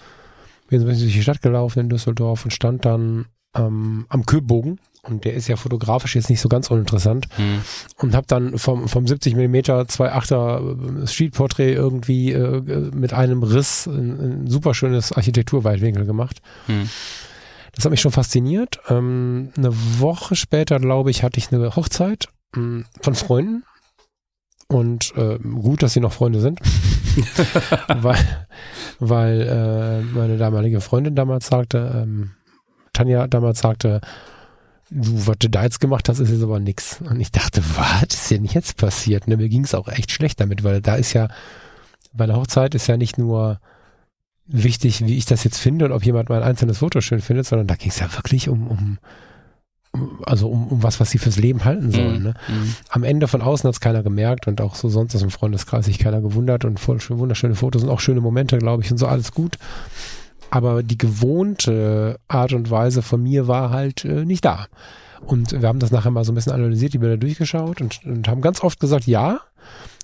bin 0.70 0.80
so 0.80 0.86
ein 0.86 0.90
bisschen 0.90 1.08
durch 1.08 1.16
die 1.16 1.24
Stadt 1.24 1.42
gelaufen 1.42 1.80
in 1.80 1.90
Düsseldorf 1.90 2.46
und 2.46 2.52
stand 2.52 2.86
dann 2.86 3.26
ähm, 3.56 4.06
am 4.10 4.26
Köbogen. 4.26 4.80
Und 5.02 5.24
der 5.24 5.34
ist 5.34 5.48
ja 5.48 5.56
fotografisch 5.56 6.16
jetzt 6.16 6.30
nicht 6.30 6.42
so 6.42 6.50
ganz 6.50 6.70
uninteressant 6.70 7.28
Hm. 7.38 7.62
und 7.98 8.16
habe 8.16 8.28
dann 8.28 8.58
vom, 8.58 8.90
vom 8.90 9.08
70 9.08 9.34
mm 9.34 9.56
2.8er 9.56 11.08
Streetporträt 11.08 11.74
irgendwie 11.74 12.34
äh, 12.34 12.92
mit 12.92 13.14
einem 13.14 13.42
Riss 13.44 13.88
ein, 13.88 14.44
ein 14.44 14.48
super 14.48 14.74
schönes 14.74 15.14
Architekturweitwinkel 15.14 16.06
gemacht. 16.06 16.42
Hm. 16.66 16.90
Das 17.74 17.86
hat 17.86 17.92
mich 17.92 18.02
schon 18.02 18.12
fasziniert. 18.12 18.82
Ähm, 18.90 19.52
eine 19.56 19.72
Woche 20.00 20.36
später, 20.36 20.80
glaube 20.80 21.12
ich, 21.12 21.24
hatte 21.24 21.38
ich 21.38 21.52
eine 21.52 21.76
Hochzeit 21.78 22.28
mh, 22.54 22.84
von 23.02 23.16
Freunden. 23.16 23.64
Und 24.68 25.14
äh, 25.16 25.40
gut, 25.40 25.82
dass 25.82 25.94
sie 25.94 26.02
noch 26.02 26.12
Freunde 26.12 26.42
sind. 26.42 26.60
weil 27.88 28.48
weil 29.00 29.42
äh, 29.42 30.02
meine 30.02 30.38
damalige 30.38 30.82
Freundin 30.82 31.16
damals 31.16 31.48
sagte, 31.48 32.04
ähm, 32.04 32.32
Tanja 33.00 33.28
damals 33.28 33.60
sagte, 33.60 34.02
du, 34.90 35.28
was 35.28 35.38
du 35.40 35.50
da 35.50 35.64
jetzt 35.64 35.80
gemacht 35.80 36.10
hast, 36.10 36.20
ist 36.20 36.32
jetzt 36.32 36.44
aber 36.44 36.60
nix. 36.60 37.00
Und 37.02 37.20
ich 37.20 37.32
dachte, 37.32 37.64
was 37.76 38.14
ist 38.14 38.32
denn 38.32 38.46
jetzt 38.46 38.78
passiert? 38.78 39.28
Ne, 39.28 39.38
mir 39.38 39.50
ging 39.50 39.64
es 39.64 39.74
auch 39.74 39.88
echt 39.88 40.12
schlecht 40.12 40.40
damit, 40.42 40.64
weil 40.64 40.82
da 40.82 40.96
ist 40.96 41.14
ja, 41.14 41.30
bei 42.12 42.26
einer 42.26 42.36
Hochzeit 42.36 42.76
ist 42.76 42.88
ja 42.88 42.98
nicht 42.98 43.18
nur 43.18 43.60
wichtig, 44.48 45.06
wie 45.06 45.18
ich 45.18 45.26
das 45.26 45.44
jetzt 45.44 45.60
finde 45.60 45.86
und 45.86 45.92
ob 45.92 46.04
jemand 46.04 46.30
mein 46.30 46.44
einzelnes 46.44 46.80
Foto 46.80 47.00
schön 47.02 47.22
findet, 47.22 47.46
sondern 47.46 47.68
da 47.68 47.76
ging 47.76 47.90
es 47.90 48.00
ja 48.00 48.14
wirklich 48.16 48.50
um, 48.50 48.68
um, 48.68 48.98
also 50.26 50.50
um, 50.50 50.68
um 50.68 50.84
was, 50.84 51.00
was 51.00 51.12
sie 51.12 51.20
fürs 51.20 51.38
Leben 51.38 51.64
halten 51.64 51.92
sollen. 51.92 52.16
Hm. 52.16 52.24
Ne? 52.24 52.34
Hm. 52.48 52.76
Am 52.90 53.04
Ende 53.04 53.28
von 53.28 53.42
außen 53.42 53.68
hat 53.68 53.76
es 53.76 53.80
keiner 53.80 54.04
gemerkt 54.04 54.48
und 54.48 54.60
auch 54.60 54.76
so 54.76 54.90
sonst 54.90 55.16
aus 55.16 55.22
dem 55.22 55.30
Freundeskreis 55.30 55.86
sich 55.86 56.00
keiner 56.00 56.20
gewundert 56.20 56.66
und 56.66 56.80
voll 56.80 57.00
schön, 57.00 57.20
wunderschöne 57.20 57.56
Fotos 57.56 57.84
und 57.84 57.90
auch 57.90 58.02
schöne 58.02 58.22
Momente, 58.22 58.58
glaube 58.58 58.84
ich, 58.84 58.92
und 58.92 58.98
so 58.98 59.08
alles 59.08 59.32
gut. 59.32 59.58
Aber 60.50 60.84
die 60.84 60.98
gewohnte 60.98 62.20
Art 62.28 62.54
und 62.54 62.72
Weise 62.72 63.02
von 63.02 63.22
mir 63.22 63.48
war 63.48 63.70
halt 63.70 64.06
äh, 64.06 64.26
nicht 64.26 64.46
da. 64.46 64.68
Und 65.26 65.52
wir 65.52 65.68
haben 65.68 65.80
das 65.80 65.92
nachher 65.92 66.12
mal 66.12 66.24
so 66.24 66.32
ein 66.32 66.36
bisschen 66.36 66.54
analysiert, 66.54 66.94
die 66.94 66.98
Bilder 66.98 67.18
durchgeschaut 67.18 67.82
und, 67.82 68.06
und 68.06 68.28
haben 68.28 68.42
ganz 68.42 68.64
oft 68.64 68.80
gesagt, 68.80 69.06
ja, 69.06 69.42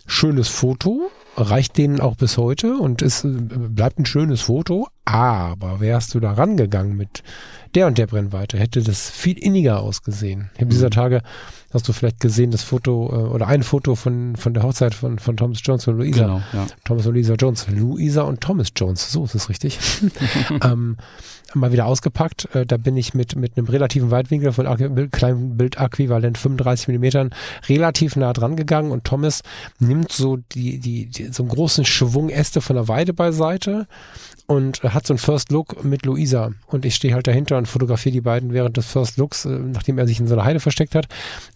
schönes 0.06 0.48
Foto, 0.48 1.10
reicht 1.38 1.78
denen 1.78 2.00
auch 2.00 2.16
bis 2.16 2.38
heute 2.38 2.78
und 2.78 3.02
es 3.02 3.24
äh, 3.24 3.30
bleibt 3.30 4.00
ein 4.00 4.06
schönes 4.06 4.42
Foto, 4.42 4.88
aber 5.06 5.80
wärst 5.80 6.14
du 6.16 6.20
da 6.20 6.34
rangegangen 6.34 6.98
mit 6.98 7.24
der 7.76 7.88
und 7.88 7.98
der 7.98 8.08
Brennweite, 8.08 8.58
hätte 8.58 8.82
das 8.82 9.10
viel 9.10 9.38
inniger 9.38 9.82
ausgesehen. 9.82 10.50
Ich 10.56 10.62
habe 10.62 10.72
dieser 10.72 10.90
Tage, 10.90 11.22
hast 11.74 11.88
du 11.88 11.94
vielleicht 11.94 12.22
gesehen, 12.22 12.52
das 12.52 12.64
Foto 12.64 13.10
äh, 13.12 13.34
oder 13.34 13.48
ein 13.48 13.64
Foto 13.64 13.96
von, 13.96 14.36
von 14.36 14.54
der 14.54 14.64
Hochzeit 14.64 14.96
von, 14.96 15.20
von 15.20 15.36
Thomas 15.36 15.60
Jones 15.64 15.88
und 15.88 15.98
Luisa. 15.98 16.22
Genau, 16.22 16.42
ja. 16.54 16.66
Thomas 16.86 17.06
und 17.06 17.16
Lisa 17.16 17.34
Jones. 17.36 17.68
Luisa 17.70 18.22
und 18.22 18.42
Thomas 18.42 18.70
Jones, 18.76 19.12
so 19.12 19.26
ist 19.26 19.36
es 19.36 19.50
richtig. 19.50 19.78
ähm, 20.64 20.98
mal 21.54 21.72
wieder 21.72 21.86
ausgepackt. 21.86 22.48
Äh, 22.56 22.66
da 22.66 22.78
bin 22.78 22.96
ich 22.98 23.14
mit, 23.14 23.36
mit 23.36 23.58
einem 23.58 23.68
relativen 23.68 24.10
Weitwinkel 24.10 24.54
von 24.54 24.66
kleinem 25.12 25.58
Bildäquivalent 25.58 26.38
35 26.38 26.88
Millimetern 26.88 27.32
relativ 27.68 28.16
nah 28.16 28.34
dran 28.34 28.56
gegangen 28.56 28.92
und 28.92 29.04
Thomas 29.04 29.42
nimmt 29.80 30.12
so 30.12 30.38
die, 30.38 30.80
die, 30.80 31.08
die 31.08 31.26
so 31.32 31.44
einen 31.44 31.50
großen 31.50 31.86
Schwung 31.86 32.30
Äste 32.30 32.62
von 32.62 32.76
der 32.78 32.88
Weide 32.88 33.14
beiseite 33.14 33.88
und 34.48 34.84
hat 34.84 35.08
so 35.08 35.14
einen 35.14 35.18
First 35.18 35.52
Look 35.52 35.84
mit 35.84 36.06
Luisa 36.06 36.52
und 36.68 36.86
ich 36.86 36.96
stehe 36.96 37.14
halt 37.14 37.28
dahinter 37.28 37.58
und 37.58 37.68
fotografiere 37.68 38.14
die 38.14 38.22
beiden 38.22 38.54
während 38.54 38.78
des 38.78 38.86
First 38.86 39.18
Looks, 39.18 39.46
äh, 39.46 39.50
nachdem 39.50 39.98
er 39.98 40.08
sich 40.08 40.20
in 40.20 40.28
so 40.28 40.36
einer 40.36 40.46
Heide 40.46 40.60
versteckt 40.60 40.96
hat. 40.96 41.08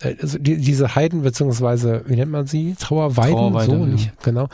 Äh, 0.01 0.15
also 0.21 0.37
die, 0.39 0.57
diese 0.57 0.95
Heiden 0.95 1.21
beziehungsweise 1.21 2.03
wie 2.07 2.15
nennt 2.15 2.31
man 2.31 2.47
sie? 2.47 2.75
Trauerweiden, 2.79 3.35
Trauerweide, 3.35 3.71
so 3.71 3.77
ja. 3.77 3.85
nicht 3.85 4.23
genau. 4.23 4.49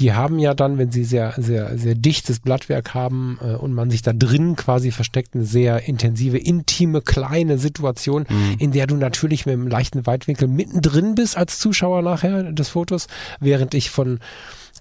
Die 0.00 0.12
haben 0.12 0.40
ja 0.40 0.54
dann, 0.54 0.76
wenn 0.76 0.90
sie 0.90 1.04
sehr, 1.04 1.34
sehr, 1.36 1.78
sehr 1.78 1.94
dichtes 1.94 2.40
Blattwerk 2.40 2.94
haben 2.94 3.38
äh, 3.40 3.54
und 3.54 3.72
man 3.72 3.90
sich 3.90 4.02
da 4.02 4.12
drin 4.12 4.56
quasi 4.56 4.90
versteckt, 4.90 5.34
eine 5.34 5.44
sehr 5.44 5.86
intensive, 5.88 6.36
intime, 6.38 7.00
kleine 7.00 7.58
Situation, 7.58 8.26
Mhm. 8.28 8.56
in 8.58 8.72
der 8.72 8.86
du 8.88 8.96
natürlich 8.96 9.46
mit 9.46 9.52
einem 9.52 9.68
leichten 9.68 10.04
Weitwinkel 10.06 10.48
mittendrin 10.48 11.14
bist 11.14 11.36
als 11.36 11.58
Zuschauer 11.58 12.02
nachher 12.02 12.52
des 12.52 12.68
Fotos, 12.70 13.06
während 13.40 13.74
ich 13.74 13.90
von 13.90 14.18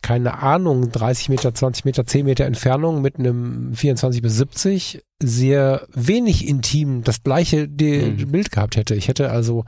keine 0.04 0.44
Ahnung, 0.44 0.92
30 0.92 1.30
Meter, 1.30 1.54
20 1.54 1.86
Meter, 1.86 2.06
10 2.06 2.26
Meter 2.26 2.46
Entfernung 2.46 3.02
mit 3.02 3.18
einem 3.18 3.74
24 3.74 4.22
bis 4.22 4.36
70 4.38 5.02
sehr 5.22 5.88
wenig 5.94 6.48
intim 6.48 7.04
das 7.04 7.24
gleiche 7.24 7.68
Mhm. 7.68 8.32
Bild 8.32 8.52
gehabt 8.52 8.76
hätte. 8.76 8.94
Ich 8.94 9.08
hätte 9.08 9.32
also 9.32 9.64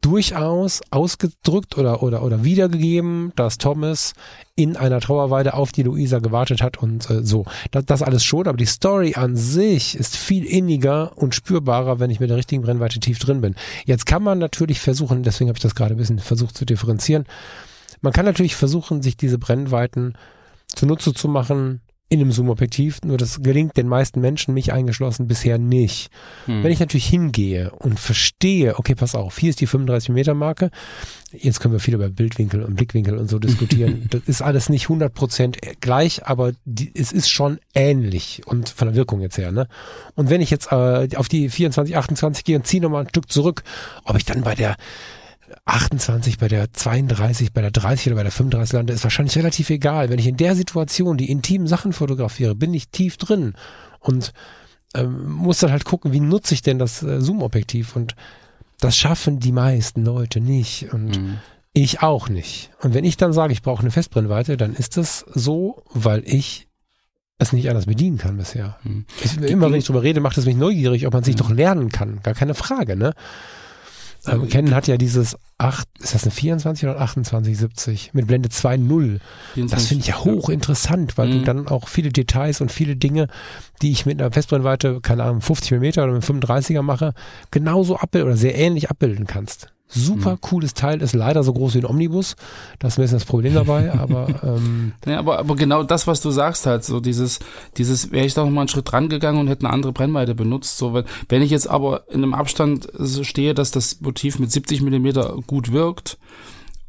durchaus 0.00 0.80
ausgedrückt 0.90 1.76
oder, 1.76 2.02
oder, 2.04 2.22
oder 2.22 2.44
wiedergegeben, 2.44 3.32
dass 3.34 3.58
Thomas 3.58 4.12
in 4.54 4.76
einer 4.76 5.00
Trauerweide 5.00 5.54
auf 5.54 5.72
die 5.72 5.82
Luisa 5.82 6.20
gewartet 6.20 6.62
hat 6.62 6.78
und 6.78 7.10
äh, 7.10 7.24
so. 7.24 7.44
Das, 7.72 7.84
das 7.84 8.02
alles 8.02 8.22
schon, 8.24 8.46
aber 8.46 8.56
die 8.56 8.66
Story 8.66 9.14
an 9.16 9.36
sich 9.36 9.96
ist 9.96 10.16
viel 10.16 10.44
inniger 10.44 11.18
und 11.18 11.34
spürbarer, 11.34 11.98
wenn 11.98 12.10
ich 12.10 12.20
mit 12.20 12.30
der 12.30 12.36
richtigen 12.36 12.62
Brennweite 12.62 13.00
tief 13.00 13.18
drin 13.18 13.40
bin. 13.40 13.56
Jetzt 13.86 14.06
kann 14.06 14.22
man 14.22 14.38
natürlich 14.38 14.78
versuchen, 14.78 15.24
deswegen 15.24 15.48
habe 15.50 15.58
ich 15.58 15.62
das 15.62 15.74
gerade 15.74 15.94
ein 15.94 15.98
bisschen 15.98 16.20
versucht 16.20 16.56
zu 16.56 16.64
differenzieren, 16.64 17.24
man 18.00 18.12
kann 18.12 18.24
natürlich 18.24 18.56
versuchen, 18.56 19.02
sich 19.02 19.16
diese 19.16 19.38
Brennweiten 19.38 20.14
zunutze 20.74 21.14
zu 21.14 21.28
machen, 21.28 21.80
in 22.10 22.20
einem 22.20 22.32
Zoom-Objektiv, 22.32 23.02
nur 23.04 23.18
das 23.18 23.42
gelingt 23.42 23.76
den 23.76 23.86
meisten 23.86 24.20
Menschen, 24.22 24.54
mich 24.54 24.72
eingeschlossen, 24.72 25.26
bisher 25.26 25.58
nicht. 25.58 26.10
Hm. 26.46 26.62
Wenn 26.62 26.72
ich 26.72 26.80
natürlich 26.80 27.06
hingehe 27.06 27.70
und 27.70 28.00
verstehe, 28.00 28.78
okay, 28.78 28.94
pass 28.94 29.14
auf, 29.14 29.36
hier 29.36 29.50
ist 29.50 29.60
die 29.60 29.66
35 29.66 30.08
Meter 30.10 30.32
Marke, 30.32 30.70
jetzt 31.32 31.60
können 31.60 31.72
wir 31.72 31.80
viel 31.80 31.94
über 31.94 32.08
Bildwinkel 32.08 32.62
und 32.62 32.76
Blickwinkel 32.76 33.18
und 33.18 33.28
so 33.28 33.38
diskutieren, 33.38 34.06
das 34.10 34.22
ist 34.24 34.40
alles 34.40 34.70
nicht 34.70 34.86
100% 34.86 35.80
gleich, 35.80 36.26
aber 36.26 36.52
die, 36.64 36.90
es 36.94 37.12
ist 37.12 37.28
schon 37.28 37.58
ähnlich 37.74 38.40
und 38.46 38.70
von 38.70 38.88
der 38.88 38.94
Wirkung 38.94 39.20
jetzt 39.20 39.36
her, 39.36 39.52
ne? 39.52 39.68
Und 40.14 40.30
wenn 40.30 40.40
ich 40.40 40.48
jetzt 40.48 40.72
äh, 40.72 41.08
auf 41.14 41.28
die 41.28 41.50
24, 41.50 41.94
28 41.94 42.44
gehe 42.44 42.56
und 42.56 42.66
ziehe 42.66 42.82
nochmal 42.82 43.02
ein 43.02 43.10
Stück 43.10 43.30
zurück, 43.30 43.64
ob 44.04 44.16
ich 44.16 44.24
dann 44.24 44.40
bei 44.40 44.54
der 44.54 44.76
28, 45.64 46.38
bei 46.38 46.48
der 46.48 46.72
32, 46.72 47.52
bei 47.52 47.60
der 47.60 47.70
30 47.70 48.08
oder 48.08 48.16
bei 48.16 48.22
der 48.22 48.32
35 48.32 48.72
lande, 48.72 48.92
ist 48.92 49.04
wahrscheinlich 49.04 49.36
relativ 49.36 49.70
egal. 49.70 50.10
Wenn 50.10 50.18
ich 50.18 50.26
in 50.26 50.36
der 50.36 50.54
Situation 50.54 51.16
die 51.16 51.30
intimen 51.30 51.66
Sachen 51.66 51.92
fotografiere, 51.92 52.54
bin 52.54 52.74
ich 52.74 52.88
tief 52.88 53.16
drin 53.16 53.54
und 54.00 54.32
ähm, 54.94 55.28
muss 55.30 55.58
dann 55.58 55.70
halt 55.70 55.84
gucken, 55.84 56.12
wie 56.12 56.20
nutze 56.20 56.54
ich 56.54 56.62
denn 56.62 56.78
das 56.78 57.02
äh, 57.02 57.20
Zoom-Objektiv 57.20 57.96
und 57.96 58.14
das 58.80 58.96
schaffen 58.96 59.40
die 59.40 59.52
meisten 59.52 60.04
Leute 60.04 60.40
nicht 60.40 60.92
und 60.92 61.20
mhm. 61.20 61.38
ich 61.72 62.02
auch 62.02 62.28
nicht. 62.28 62.70
Und 62.80 62.94
wenn 62.94 63.04
ich 63.04 63.16
dann 63.16 63.32
sage, 63.32 63.52
ich 63.52 63.62
brauche 63.62 63.82
eine 63.82 63.90
Festbrennweite, 63.90 64.56
dann 64.56 64.74
ist 64.74 64.96
das 64.96 65.26
so, 65.34 65.82
weil 65.92 66.22
ich 66.24 66.68
es 67.38 67.52
nicht 67.52 67.68
anders 67.68 67.86
bedienen 67.86 68.18
kann 68.18 68.36
bisher. 68.36 68.78
Mhm. 68.82 69.04
Ich, 69.22 69.36
immer 69.36 69.70
wenn 69.70 69.78
ich 69.78 69.86
drüber 69.86 70.02
rede, 70.02 70.20
macht 70.20 70.38
es 70.38 70.46
mich 70.46 70.56
neugierig, 70.56 71.06
ob 71.06 71.12
man 71.12 71.24
sich 71.24 71.34
mhm. 71.34 71.38
doch 71.38 71.50
lernen 71.50 71.88
kann. 71.90 72.20
Gar 72.22 72.34
keine 72.34 72.54
Frage, 72.54 72.96
ne? 72.96 73.14
Ähm, 74.26 74.48
Canon 74.48 74.74
hat 74.74 74.88
ja 74.88 74.96
dieses 74.96 75.36
8, 75.58 75.86
ist 76.00 76.14
das 76.14 76.24
eine 76.24 76.32
24 76.32 76.88
oder 76.88 77.00
28, 77.00 77.56
70 77.56 78.14
mit 78.14 78.26
Blende 78.26 78.48
2.0. 78.48 79.18
Das 79.68 79.86
finde 79.86 80.02
ich 80.02 80.08
ja 80.08 80.24
hochinteressant, 80.24 81.18
weil 81.18 81.28
mhm. 81.28 81.32
du 81.32 81.44
dann 81.44 81.68
auch 81.68 81.88
viele 81.88 82.10
Details 82.10 82.60
und 82.60 82.72
viele 82.72 82.96
Dinge, 82.96 83.28
die 83.82 83.90
ich 83.90 84.06
mit 84.06 84.20
einer 84.20 84.32
Festbrennweite, 84.32 85.00
keine 85.00 85.24
Ahnung, 85.24 85.40
50 85.40 85.72
mm 85.72 85.84
oder 86.00 86.12
mit 86.12 86.24
35er 86.24 86.82
mache, 86.82 87.14
genauso 87.50 87.96
abbilden 87.96 88.28
oder 88.28 88.36
sehr 88.36 88.56
ähnlich 88.56 88.90
abbilden 88.90 89.26
kannst. 89.26 89.72
Super 89.90 90.32
mhm. 90.32 90.40
cooles 90.42 90.74
Teil, 90.74 91.00
ist 91.00 91.14
leider 91.14 91.42
so 91.42 91.52
groß 91.54 91.74
wie 91.74 91.78
ein 91.78 91.86
Omnibus. 91.86 92.36
Das 92.78 92.92
ist 92.92 92.98
ein 92.98 93.02
bisschen 93.02 93.18
das 93.18 93.24
Problem 93.24 93.54
dabei, 93.54 93.92
aber 93.98 94.28
ähm, 94.42 94.92
ja, 95.06 95.18
aber, 95.18 95.38
aber 95.38 95.56
genau 95.56 95.82
das, 95.82 96.06
was 96.06 96.20
du 96.20 96.30
sagst 96.30 96.66
halt, 96.66 96.84
so 96.84 97.00
dieses, 97.00 97.38
dieses, 97.78 98.12
wäre 98.12 98.26
ich 98.26 98.34
da 98.34 98.44
noch 98.44 98.50
mal 98.50 98.62
einen 98.62 98.68
Schritt 98.68 98.90
dran 98.90 99.08
gegangen 99.08 99.38
und 99.38 99.48
hätte 99.48 99.64
eine 99.64 99.72
andere 99.72 99.92
Brennweite 99.92 100.34
benutzt. 100.34 100.76
So, 100.76 100.92
wenn, 100.92 101.04
wenn 101.30 101.42
ich 101.42 101.50
jetzt 101.50 101.68
aber 101.68 102.04
in 102.08 102.22
einem 102.22 102.34
Abstand 102.34 102.88
stehe, 103.22 103.54
dass 103.54 103.70
das 103.70 104.00
Motiv 104.00 104.38
mit 104.38 104.52
70 104.52 104.82
Millimeter 104.82 105.36
gut 105.46 105.72
wirkt, 105.72 106.18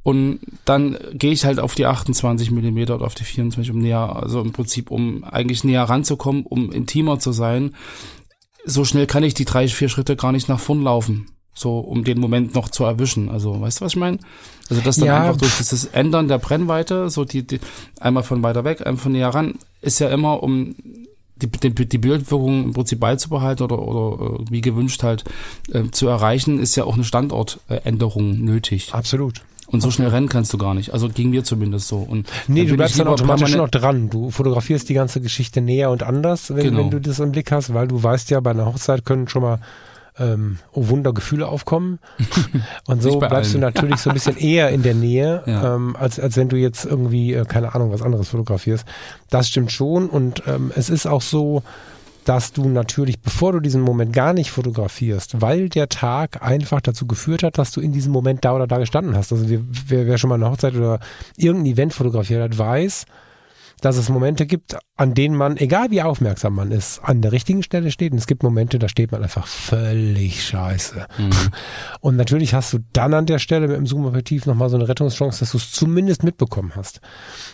und 0.02 0.39
dann 0.66 0.97
gehe 1.14 1.34
ich 1.34 1.45
halt 1.45 1.60
auf 1.60 1.76
die 1.76 1.86
28 1.86 2.52
Millimeter 2.52 2.95
oder 2.95 3.06
auf 3.06 3.16
die 3.16 3.26
24, 3.26 3.72
um 3.72 3.80
näher, 3.80 4.16
also 4.16 4.41
im 4.41 4.54
Prinzip, 4.54 4.91
um 4.91 5.24
eigentlich 5.24 5.64
näher 5.64 5.84
ranzukommen, 5.84 6.45
um 6.45 6.72
intimer 6.72 7.20
zu 7.20 7.32
sein. 7.32 7.76
So 8.66 8.86
schnell 8.86 9.08
kann 9.08 9.24
ich 9.24 9.34
die 9.34 9.45
drei, 9.45 9.68
vier 9.68 9.89
Schritte 9.89 10.16
gar 10.16 10.32
nicht 10.32 10.47
nach 10.47 10.60
vorn 10.60 10.82
laufen 10.82 11.28
so 11.54 11.80
um 11.80 12.04
den 12.04 12.20
Moment 12.20 12.56
noch 12.56 12.70
zu 12.70 12.84
erwischen. 12.84 13.30
Also, 13.30 13.60
weißt 13.60 13.80
du, 13.82 13.86
was 13.86 13.93
ich 13.93 14.00
meine? 14.00 14.20
Also 14.70 14.82
das 14.82 14.97
dann 14.97 15.08
ja. 15.08 15.22
einfach 15.22 15.38
durch 15.38 15.58
dieses 15.58 15.86
Ändern 15.86 16.28
der 16.28 16.38
Brennweite, 16.38 17.10
so 17.10 17.26
die, 17.26 17.45
die 17.45 17.60
einmal 18.00 18.24
von 18.24 18.43
weiter 18.43 18.64
weg, 18.64 18.86
einmal 18.86 19.02
von 19.02 19.12
näher 19.12 19.30
ran, 19.30 19.56
ist 19.82 20.00
ja 20.00 20.10
immer 20.10 20.43
um 20.43 20.76
die, 21.41 21.47
die, 21.47 21.86
die 21.88 21.97
Bildwirkung 21.97 22.66
im 22.66 22.74
Prinzip 22.74 23.00
beizubehalten 23.00 23.64
oder, 23.64 23.80
oder 23.80 24.41
äh, 24.41 24.45
wie 24.50 24.62
gewünscht 24.62 25.04
halt 25.04 25.24
äh, 25.72 25.84
zu 25.91 26.08
erreichen, 26.08 26.60
ist 26.60 26.76
ja 26.76 26.84
auch 26.84 26.95
eine 26.95 27.04
Standortänderung 27.04 28.43
nötig. 28.43 28.93
Absolut. 28.93 29.41
Und 29.68 29.82
so 29.82 29.91
schnell 29.91 30.10
rennen 30.10 30.30
kannst 30.30 30.52
du 30.52 30.58
gar 30.58 30.74
nicht. 30.74 30.93
Also 30.93 31.10
ging 31.10 31.30
mir 31.30 31.43
zumindest 31.43 31.88
so. 31.88 31.97
Und 31.97 32.28
nee, 32.47 32.66
du 32.66 32.76
bleibst 32.76 33.00
dann 33.00 33.08
automatisch 33.08 33.56
noch 33.56 33.70
dran. 33.70 34.10
Du 34.10 34.32
fotografierst 34.32 34.89
die 34.89 34.95
ganze 34.95 35.22
Geschichte 35.22 35.62
näher 35.62 35.91
und 35.91 36.02
anders, 36.02 36.50
wenn, 36.56 36.64
genau. 36.64 36.80
wenn 36.80 36.89
du 36.89 37.00
das 37.00 37.20
im 37.20 37.32
Blick 37.32 37.52
hast, 37.52 37.72
weil 37.72 37.88
du 37.88 38.02
weißt 38.02 38.32
ja, 38.32 38.39
bei 38.39 38.50
einer 38.50 38.66
Hochzeit 38.66 39.06
können 39.06 39.28
schon 39.28 39.43
mal 39.43 39.60
ähm, 40.20 40.59
oh 40.74 40.89
Wunder, 40.89 41.13
Gefühle 41.13 41.47
aufkommen. 41.47 41.99
Und 42.88 43.01
so 43.01 43.20
bleibst 43.20 43.51
allen. 43.51 43.53
du 43.53 43.59
natürlich 43.59 43.97
so 43.97 44.09
ein 44.09 44.13
bisschen 44.13 44.38
eher 44.38 44.70
in 44.70 44.84
der 44.84 44.95
Nähe, 44.95 45.43
ja. 45.47 45.76
ähm, 45.76 45.95
als, 45.95 46.20
als 46.20 46.38
wenn 46.38 46.49
du 46.49 46.57
jetzt 46.57 46.86
irgendwie, 46.86 47.34
äh, 47.34 47.45
keine 47.45 47.76
Ahnung, 47.76 47.91
was 47.91 48.01
anderes 48.01 48.30
fotografierst. 48.30 48.86
Das 49.30 49.47
stimmt 49.47 49.72
schon. 49.72 50.09
Und 50.09 50.43
ähm, 50.47 50.72
es 50.76 50.89
ist 50.89 51.07
auch 51.07 51.22
so, 51.22 51.63
dass 52.26 52.53
du 52.53 52.70
natürlich, 52.70 53.20
bevor 53.22 53.53
du 53.53 53.59
diesen 53.59 53.82
Moment 53.82 54.13
gar 54.13 54.34
nicht 54.34 54.51
fotografierst, 54.51 55.41
weil 55.41 55.70
der 55.70 55.89
Tag 55.89 56.43
einfach 56.43 56.82
dazu 56.82 57.07
geführt 57.07 57.43
hat, 57.43 57.57
dass 57.57 57.72
du 57.72 57.82
in 57.82 57.91
diesem 57.91 58.11
Moment 58.11 58.45
da 58.45 58.53
oder 58.53 58.67
da 58.67 58.78
gestanden 58.78 59.15
hast. 59.15 59.32
Also 59.32 59.45
wer, 59.49 60.05
wer 60.05 60.17
schon 60.17 60.30
mal 60.30 60.36
eine 60.36 60.49
Hochzeit 60.49 60.76
oder 60.76 60.99
irgendein 61.38 61.74
Event 61.74 61.93
fotografiert 61.93 62.43
hat, 62.43 62.57
weiß, 62.57 63.05
dass 63.82 63.98
es 63.98 64.10
Momente 64.10 64.46
gibt, 64.46 64.78
an 64.96 65.14
denen 65.14 65.36
man, 65.36 65.58
egal 65.58 65.92
wie 65.92 66.02
aufmerksam 66.02 66.56
man 66.56 66.72
ist, 66.72 67.00
an 67.04 67.22
der 67.22 67.32
richtigen 67.32 67.64
Stelle 67.64 67.92
steht. 67.92 68.12
Und 68.12 68.18
es 68.18 68.28
gibt 68.28 68.44
Momente, 68.44 68.80
da 68.80 68.90
steht 68.90 69.12
man 69.12 69.24
einfach 69.24 69.48
völlig 69.48 70.44
scheiße. 70.46 71.06
Mhm. 71.18 71.30
Und 72.02 72.16
natürlich 72.16 72.54
hast 72.54 72.74
du 72.74 72.80
dann 72.94 73.14
an 73.14 73.26
der 73.26 73.40
Stelle 73.40 73.68
mit 73.68 73.78
dem 73.78 73.88
Zoom-Objektiv 73.88 74.46
nochmal 74.46 74.70
so 74.70 74.78
eine 74.78 74.88
Rettungschance, 74.88 75.40
dass 75.40 75.52
du 75.52 75.58
es 75.58 75.72
zumindest 75.72 76.24
mitbekommen 76.24 76.74
hast. 76.76 77.02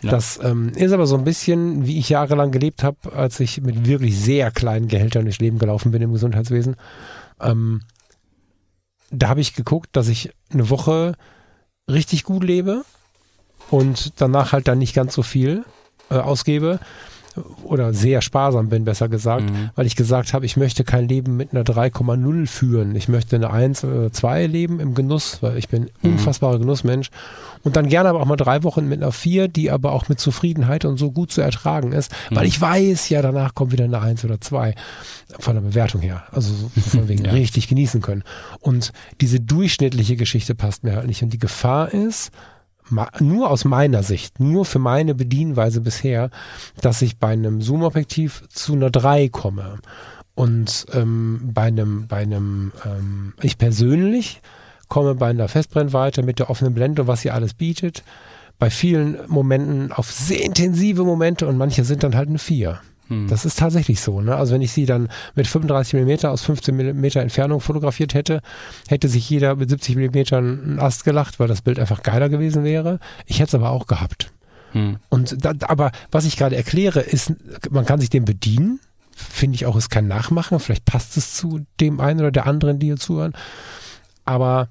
Ja. 0.01 0.11
Das 0.11 0.39
ähm, 0.43 0.69
ist 0.75 0.91
aber 0.91 1.07
so 1.07 1.17
ein 1.17 1.23
bisschen, 1.23 1.85
wie 1.85 1.99
ich 1.99 2.09
jahrelang 2.09 2.51
gelebt 2.51 2.83
habe, 2.83 3.13
als 3.13 3.39
ich 3.39 3.61
mit 3.61 3.85
wirklich 3.85 4.19
sehr 4.19 4.51
kleinen 4.51 4.87
Gehältern 4.87 5.25
durchs 5.25 5.39
Leben 5.39 5.59
gelaufen 5.59 5.91
bin 5.91 6.01
im 6.01 6.13
Gesundheitswesen. 6.13 6.75
Ähm, 7.41 7.81
da 9.11 9.29
habe 9.29 9.41
ich 9.41 9.53
geguckt, 9.53 9.89
dass 9.93 10.07
ich 10.07 10.31
eine 10.51 10.69
Woche 10.69 11.13
richtig 11.89 12.23
gut 12.23 12.43
lebe 12.43 12.83
und 13.69 14.19
danach 14.21 14.51
halt 14.51 14.67
dann 14.67 14.79
nicht 14.79 14.95
ganz 14.95 15.13
so 15.13 15.23
viel 15.23 15.63
äh, 16.09 16.15
ausgebe 16.15 16.79
oder 17.63 17.93
sehr 17.93 18.21
sparsam 18.21 18.69
bin, 18.69 18.85
besser 18.85 19.09
gesagt, 19.09 19.49
mhm. 19.49 19.69
weil 19.75 19.85
ich 19.85 19.95
gesagt 19.95 20.33
habe, 20.33 20.45
ich 20.45 20.57
möchte 20.57 20.83
kein 20.83 21.07
Leben 21.07 21.35
mit 21.35 21.53
einer 21.53 21.63
3,0 21.63 22.47
führen. 22.47 22.95
Ich 22.95 23.07
möchte 23.07 23.35
eine 23.35 23.49
1 23.49 23.83
oder 23.83 24.11
2 24.11 24.47
leben 24.47 24.79
im 24.79 24.93
Genuss, 24.93 25.39
weil 25.41 25.57
ich 25.57 25.67
bin 25.67 25.89
mhm. 26.01 26.13
unfassbarer 26.13 26.59
Genussmensch. 26.59 27.09
Und 27.63 27.75
dann 27.75 27.89
gerne 27.89 28.09
aber 28.09 28.21
auch 28.21 28.25
mal 28.25 28.35
drei 28.35 28.63
Wochen 28.63 28.87
mit 28.87 29.01
einer 29.01 29.11
4, 29.11 29.47
die 29.47 29.71
aber 29.71 29.91
auch 29.91 30.07
mit 30.07 30.19
Zufriedenheit 30.19 30.85
und 30.85 30.97
so 30.97 31.11
gut 31.11 31.31
zu 31.31 31.41
ertragen 31.41 31.91
ist, 31.91 32.11
mhm. 32.29 32.37
weil 32.37 32.45
ich 32.45 32.59
weiß, 32.59 33.09
ja, 33.09 33.21
danach 33.21 33.55
kommt 33.55 33.71
wieder 33.71 33.85
eine 33.85 34.01
1 34.01 34.23
oder 34.23 34.39
2 34.39 34.75
von 35.39 35.55
der 35.55 35.61
Bewertung 35.61 36.01
her. 36.01 36.23
Also 36.31 36.53
von 36.89 37.07
wegen 37.07 37.25
ja. 37.25 37.31
richtig 37.31 37.67
genießen 37.67 38.01
können. 38.01 38.23
Und 38.61 38.93
diese 39.19 39.39
durchschnittliche 39.39 40.15
Geschichte 40.15 40.55
passt 40.55 40.83
mir 40.83 40.95
halt 40.95 41.07
nicht. 41.07 41.21
Und 41.23 41.31
die 41.31 41.39
Gefahr 41.39 41.93
ist, 41.93 42.31
nur 43.19 43.49
aus 43.49 43.65
meiner 43.65 44.03
Sicht, 44.03 44.39
nur 44.39 44.65
für 44.65 44.79
meine 44.79 45.15
Bedienweise 45.15 45.81
bisher, 45.81 46.29
dass 46.81 47.01
ich 47.01 47.17
bei 47.17 47.29
einem 47.29 47.61
Zoom-Objektiv 47.61 48.43
zu 48.49 48.73
einer 48.73 48.89
3 48.89 49.29
komme. 49.29 49.79
Und 50.35 50.85
ähm, 50.93 51.39
bei 51.53 51.63
einem, 51.63 52.07
bei 52.07 52.17
einem, 52.17 52.73
ähm, 52.85 53.33
ich 53.41 53.57
persönlich 53.57 54.41
komme 54.89 55.15
bei 55.15 55.29
einer 55.29 55.47
Festbrennweite 55.47 56.23
mit 56.23 56.39
der 56.39 56.49
offenen 56.49 56.73
Blende, 56.73 57.07
was 57.07 57.21
sie 57.21 57.31
alles 57.31 57.53
bietet, 57.53 58.03
bei 58.59 58.69
vielen 58.69 59.17
Momenten 59.27 59.91
auf 59.91 60.11
sehr 60.11 60.43
intensive 60.43 61.03
Momente 61.03 61.47
und 61.47 61.57
manche 61.57 61.83
sind 61.83 62.03
dann 62.03 62.15
halt 62.15 62.29
eine 62.29 62.39
4. 62.39 62.79
Hm. 63.07 63.27
Das 63.27 63.45
ist 63.45 63.59
tatsächlich 63.59 64.01
so. 64.01 64.21
Ne? 64.21 64.35
Also 64.35 64.53
wenn 64.53 64.61
ich 64.61 64.71
sie 64.71 64.85
dann 64.85 65.09
mit 65.35 65.47
35 65.47 65.93
Millimeter 65.93 66.31
aus 66.31 66.43
15 66.43 66.75
Millimeter 66.75 67.21
Entfernung 67.21 67.61
fotografiert 67.61 68.13
hätte, 68.13 68.41
hätte 68.87 69.07
sich 69.07 69.29
jeder 69.29 69.55
mit 69.55 69.69
70 69.69 69.95
Millimetern 69.95 70.63
einen 70.63 70.79
Ast 70.79 71.03
gelacht, 71.03 71.39
weil 71.39 71.47
das 71.47 71.61
Bild 71.61 71.79
einfach 71.79 72.03
geiler 72.03 72.29
gewesen 72.29 72.63
wäre. 72.63 72.99
Ich 73.25 73.39
hätte 73.39 73.49
es 73.49 73.55
aber 73.55 73.71
auch 73.71 73.87
gehabt. 73.87 74.31
Hm. 74.71 74.97
Und 75.09 75.43
da, 75.43 75.53
aber 75.67 75.91
was 76.11 76.25
ich 76.25 76.37
gerade 76.37 76.55
erkläre, 76.55 77.01
ist, 77.01 77.33
man 77.69 77.85
kann 77.85 77.99
sich 77.99 78.09
dem 78.09 78.25
bedienen. 78.25 78.79
Finde 79.15 79.55
ich 79.55 79.65
auch, 79.65 79.75
ist 79.77 79.89
kein 79.89 80.07
Nachmachen. 80.07 80.59
Vielleicht 80.59 80.85
passt 80.85 81.15
es 81.15 81.35
zu 81.35 81.65
dem 81.79 81.99
einen 81.99 82.19
oder 82.19 82.31
der 82.31 82.47
anderen, 82.47 82.79
die 82.79 82.87
hier 82.87 82.97
zuhören. 82.97 83.33
Aber 84.25 84.69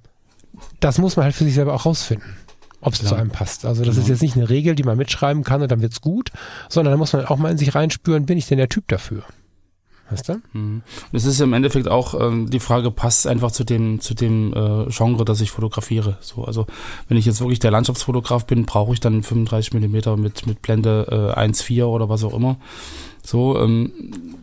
das 0.80 0.98
muss 0.98 1.16
man 1.16 1.24
halt 1.24 1.34
für 1.34 1.44
sich 1.44 1.54
selber 1.54 1.74
auch 1.74 1.86
rausfinden 1.86 2.43
ob 2.84 2.94
es 2.94 3.02
zu 3.02 3.14
einem 3.14 3.30
passt. 3.30 3.64
Also 3.64 3.82
das 3.82 3.94
genau. 3.94 4.04
ist 4.04 4.08
jetzt 4.08 4.22
nicht 4.22 4.36
eine 4.36 4.48
Regel, 4.48 4.74
die 4.74 4.84
man 4.84 4.96
mitschreiben 4.96 5.42
kann 5.42 5.62
und 5.62 5.70
dann 5.70 5.80
wird's 5.80 6.00
gut, 6.00 6.30
sondern 6.68 6.92
da 6.92 6.98
muss 6.98 7.12
man 7.12 7.26
auch 7.26 7.36
mal 7.36 7.50
in 7.50 7.58
sich 7.58 7.74
reinspüren, 7.74 8.26
bin 8.26 8.38
ich 8.38 8.46
denn 8.46 8.58
der 8.58 8.68
Typ 8.68 8.88
dafür? 8.88 9.24
Weißt 10.10 10.28
du? 10.28 10.40
Mhm. 10.52 10.82
Es 11.12 11.24
ist 11.24 11.40
im 11.40 11.54
Endeffekt 11.54 11.88
auch 11.88 12.20
ähm, 12.20 12.50
die 12.50 12.60
Frage, 12.60 12.90
passt 12.90 13.26
einfach 13.26 13.50
zu 13.50 13.64
dem 13.64 14.00
zu 14.00 14.12
dem 14.12 14.52
äh, 14.52 14.90
Genre, 14.90 15.24
das 15.24 15.40
ich 15.40 15.50
fotografiere. 15.50 16.18
So, 16.20 16.44
also 16.44 16.66
wenn 17.08 17.16
ich 17.16 17.24
jetzt 17.24 17.40
wirklich 17.40 17.58
der 17.58 17.70
Landschaftsfotograf 17.70 18.44
bin, 18.44 18.66
brauche 18.66 18.92
ich 18.92 19.00
dann 19.00 19.22
35 19.22 19.72
Millimeter 19.72 20.16
mit 20.18 20.46
mit 20.46 20.60
Blende 20.60 21.34
äh, 21.34 21.40
1,4 21.40 21.84
oder 21.84 22.10
was 22.10 22.22
auch 22.22 22.34
immer. 22.34 22.56
So, 23.22 23.58
ähm, 23.58 23.92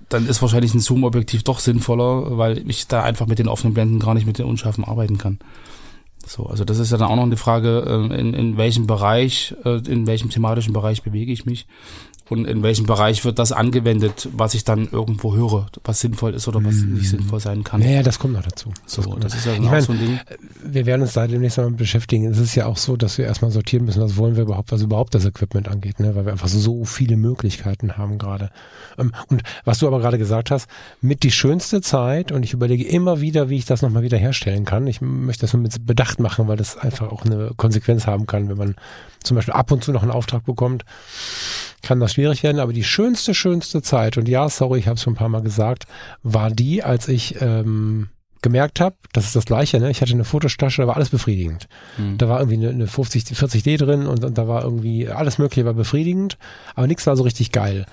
dann 0.09 0.27
ist 0.27 0.41
wahrscheinlich 0.41 0.73
ein 0.73 0.79
Zoom-Objektiv 0.79 1.43
doch 1.43 1.59
sinnvoller, 1.59 2.37
weil 2.37 2.67
ich 2.67 2.87
da 2.87 3.03
einfach 3.03 3.27
mit 3.27 3.37
den 3.37 3.47
offenen 3.47 3.75
Blenden 3.75 3.99
gar 3.99 4.15
nicht 4.15 4.25
mit 4.25 4.39
den 4.39 4.47
unscharfen 4.47 4.83
arbeiten 4.83 5.19
kann. 5.19 5.37
So, 6.25 6.45
also 6.45 6.63
das 6.63 6.79
ist 6.79 6.91
ja 6.91 6.97
dann 6.97 7.09
auch 7.09 7.15
noch 7.15 7.23
eine 7.23 7.37
Frage, 7.37 7.83
äh, 7.87 8.19
in, 8.19 8.33
in 8.33 8.57
welchem 8.57 8.87
Bereich, 8.87 9.55
äh, 9.65 9.81
in 9.87 10.07
welchem 10.07 10.29
thematischen 10.29 10.73
Bereich 10.73 11.03
bewege 11.03 11.31
ich 11.31 11.45
mich 11.45 11.65
und 12.31 12.45
in 12.45 12.63
welchem 12.63 12.85
Bereich 12.85 13.25
wird 13.25 13.39
das 13.39 13.51
angewendet, 13.51 14.29
was 14.31 14.53
ich 14.53 14.63
dann 14.63 14.87
irgendwo 14.89 15.35
höre, 15.35 15.67
was 15.83 15.99
sinnvoll 15.99 16.33
ist 16.33 16.47
oder 16.47 16.63
was 16.63 16.75
nicht 16.75 17.09
sinnvoll 17.09 17.41
sein 17.41 17.65
kann. 17.65 17.81
Naja, 17.81 18.03
das 18.03 18.19
kommt 18.19 18.35
noch 18.35 18.43
dazu. 18.43 18.71
So, 18.85 19.01
das 19.01 19.33
noch. 19.33 19.39
ist 19.39 19.45
ja 19.45 19.51
ich 19.51 19.57
genau 19.57 19.71
meine, 19.71 19.81
so 19.81 19.91
ein 19.91 19.99
Ding. 19.99 20.19
wir 20.63 20.85
werden 20.85 21.01
uns 21.01 21.11
da 21.11 21.27
demnächst 21.27 21.57
mal 21.57 21.69
beschäftigen. 21.71 22.31
Es 22.31 22.37
ist 22.37 22.55
ja 22.55 22.67
auch 22.67 22.77
so, 22.77 22.95
dass 22.95 23.17
wir 23.17 23.25
erstmal 23.25 23.51
sortieren 23.51 23.83
müssen, 23.83 24.01
was 24.01 24.15
wollen 24.15 24.37
wir 24.37 24.43
überhaupt, 24.43 24.71
was 24.71 24.81
überhaupt 24.81 25.13
das 25.13 25.25
Equipment 25.25 25.67
angeht, 25.67 25.99
ne? 25.99 26.15
weil 26.15 26.23
wir 26.25 26.31
einfach 26.31 26.47
so 26.47 26.85
viele 26.85 27.17
Möglichkeiten 27.17 27.97
haben 27.97 28.17
gerade. 28.17 28.49
Ähm, 28.97 29.11
Und 29.27 29.43
was 29.65 29.79
du 29.79 29.87
aber 29.87 29.99
gerade 29.99 30.17
gesagt 30.17 30.51
hast, 30.51 30.69
mit 31.01 31.23
die 31.23 31.31
schönste 31.31 31.81
Zeit 31.81 32.31
und 32.31 32.43
ich 32.43 32.53
überlege 32.53 32.85
immer 32.85 33.19
wieder, 33.19 33.49
wie 33.49 33.57
ich 33.57 33.65
das 33.65 33.81
nochmal 33.81 34.03
wieder 34.03 34.17
herstellen 34.17 34.63
kann. 34.63 34.87
Ich 34.87 35.01
möchte 35.01 35.41
das 35.41 35.51
nur 35.51 35.61
mit 35.63 35.85
Bedacht 35.85 36.21
machen, 36.21 36.47
weil 36.47 36.55
das 36.55 36.77
einfach 36.77 37.11
auch 37.11 37.25
eine 37.25 37.51
Konsequenz 37.57 38.07
haben 38.07 38.25
kann, 38.25 38.47
wenn 38.47 38.57
man 38.57 38.75
zum 39.23 39.35
Beispiel 39.35 39.53
ab 39.53 39.69
und 39.71 39.83
zu 39.83 39.91
noch 39.91 40.01
einen 40.01 40.11
Auftrag 40.11 40.45
bekommt, 40.45 40.85
kann 41.81 41.99
das 41.99 42.13
schwierig 42.13 42.20
werden. 42.43 42.59
Aber 42.59 42.73
die 42.73 42.83
schönste, 42.83 43.33
schönste 43.33 43.81
Zeit, 43.81 44.17
und 44.17 44.27
ja, 44.27 44.49
sorry, 44.49 44.79
ich 44.79 44.87
habe 44.87 44.95
es 44.95 45.03
schon 45.03 45.13
ein 45.13 45.17
paar 45.17 45.29
Mal 45.29 45.41
gesagt, 45.41 45.85
war 46.23 46.49
die, 46.51 46.83
als 46.83 47.07
ich 47.07 47.41
ähm, 47.41 48.09
gemerkt 48.41 48.79
habe, 48.79 48.95
das 49.13 49.25
ist 49.25 49.35
das 49.35 49.45
Gleiche, 49.45 49.79
ne? 49.79 49.91
Ich 49.91 50.01
hatte 50.01 50.13
eine 50.13 50.23
Fotostasche, 50.23 50.81
da 50.81 50.87
war 50.87 50.95
alles 50.95 51.09
befriedigend. 51.09 51.67
Da 52.17 52.27
war 52.27 52.39
irgendwie 52.39 52.57
eine, 52.57 52.69
eine 52.69 52.87
50, 52.87 53.23
40D 53.23 53.77
drin 53.77 54.07
und, 54.07 54.23
und 54.23 54.37
da 54.37 54.47
war 54.47 54.63
irgendwie 54.63 55.07
alles 55.07 55.37
Mögliche 55.37 55.65
war 55.65 55.73
befriedigend, 55.73 56.37
aber 56.75 56.87
nichts 56.87 57.05
war 57.05 57.15
so 57.15 57.23
richtig 57.23 57.51
geil. 57.51 57.85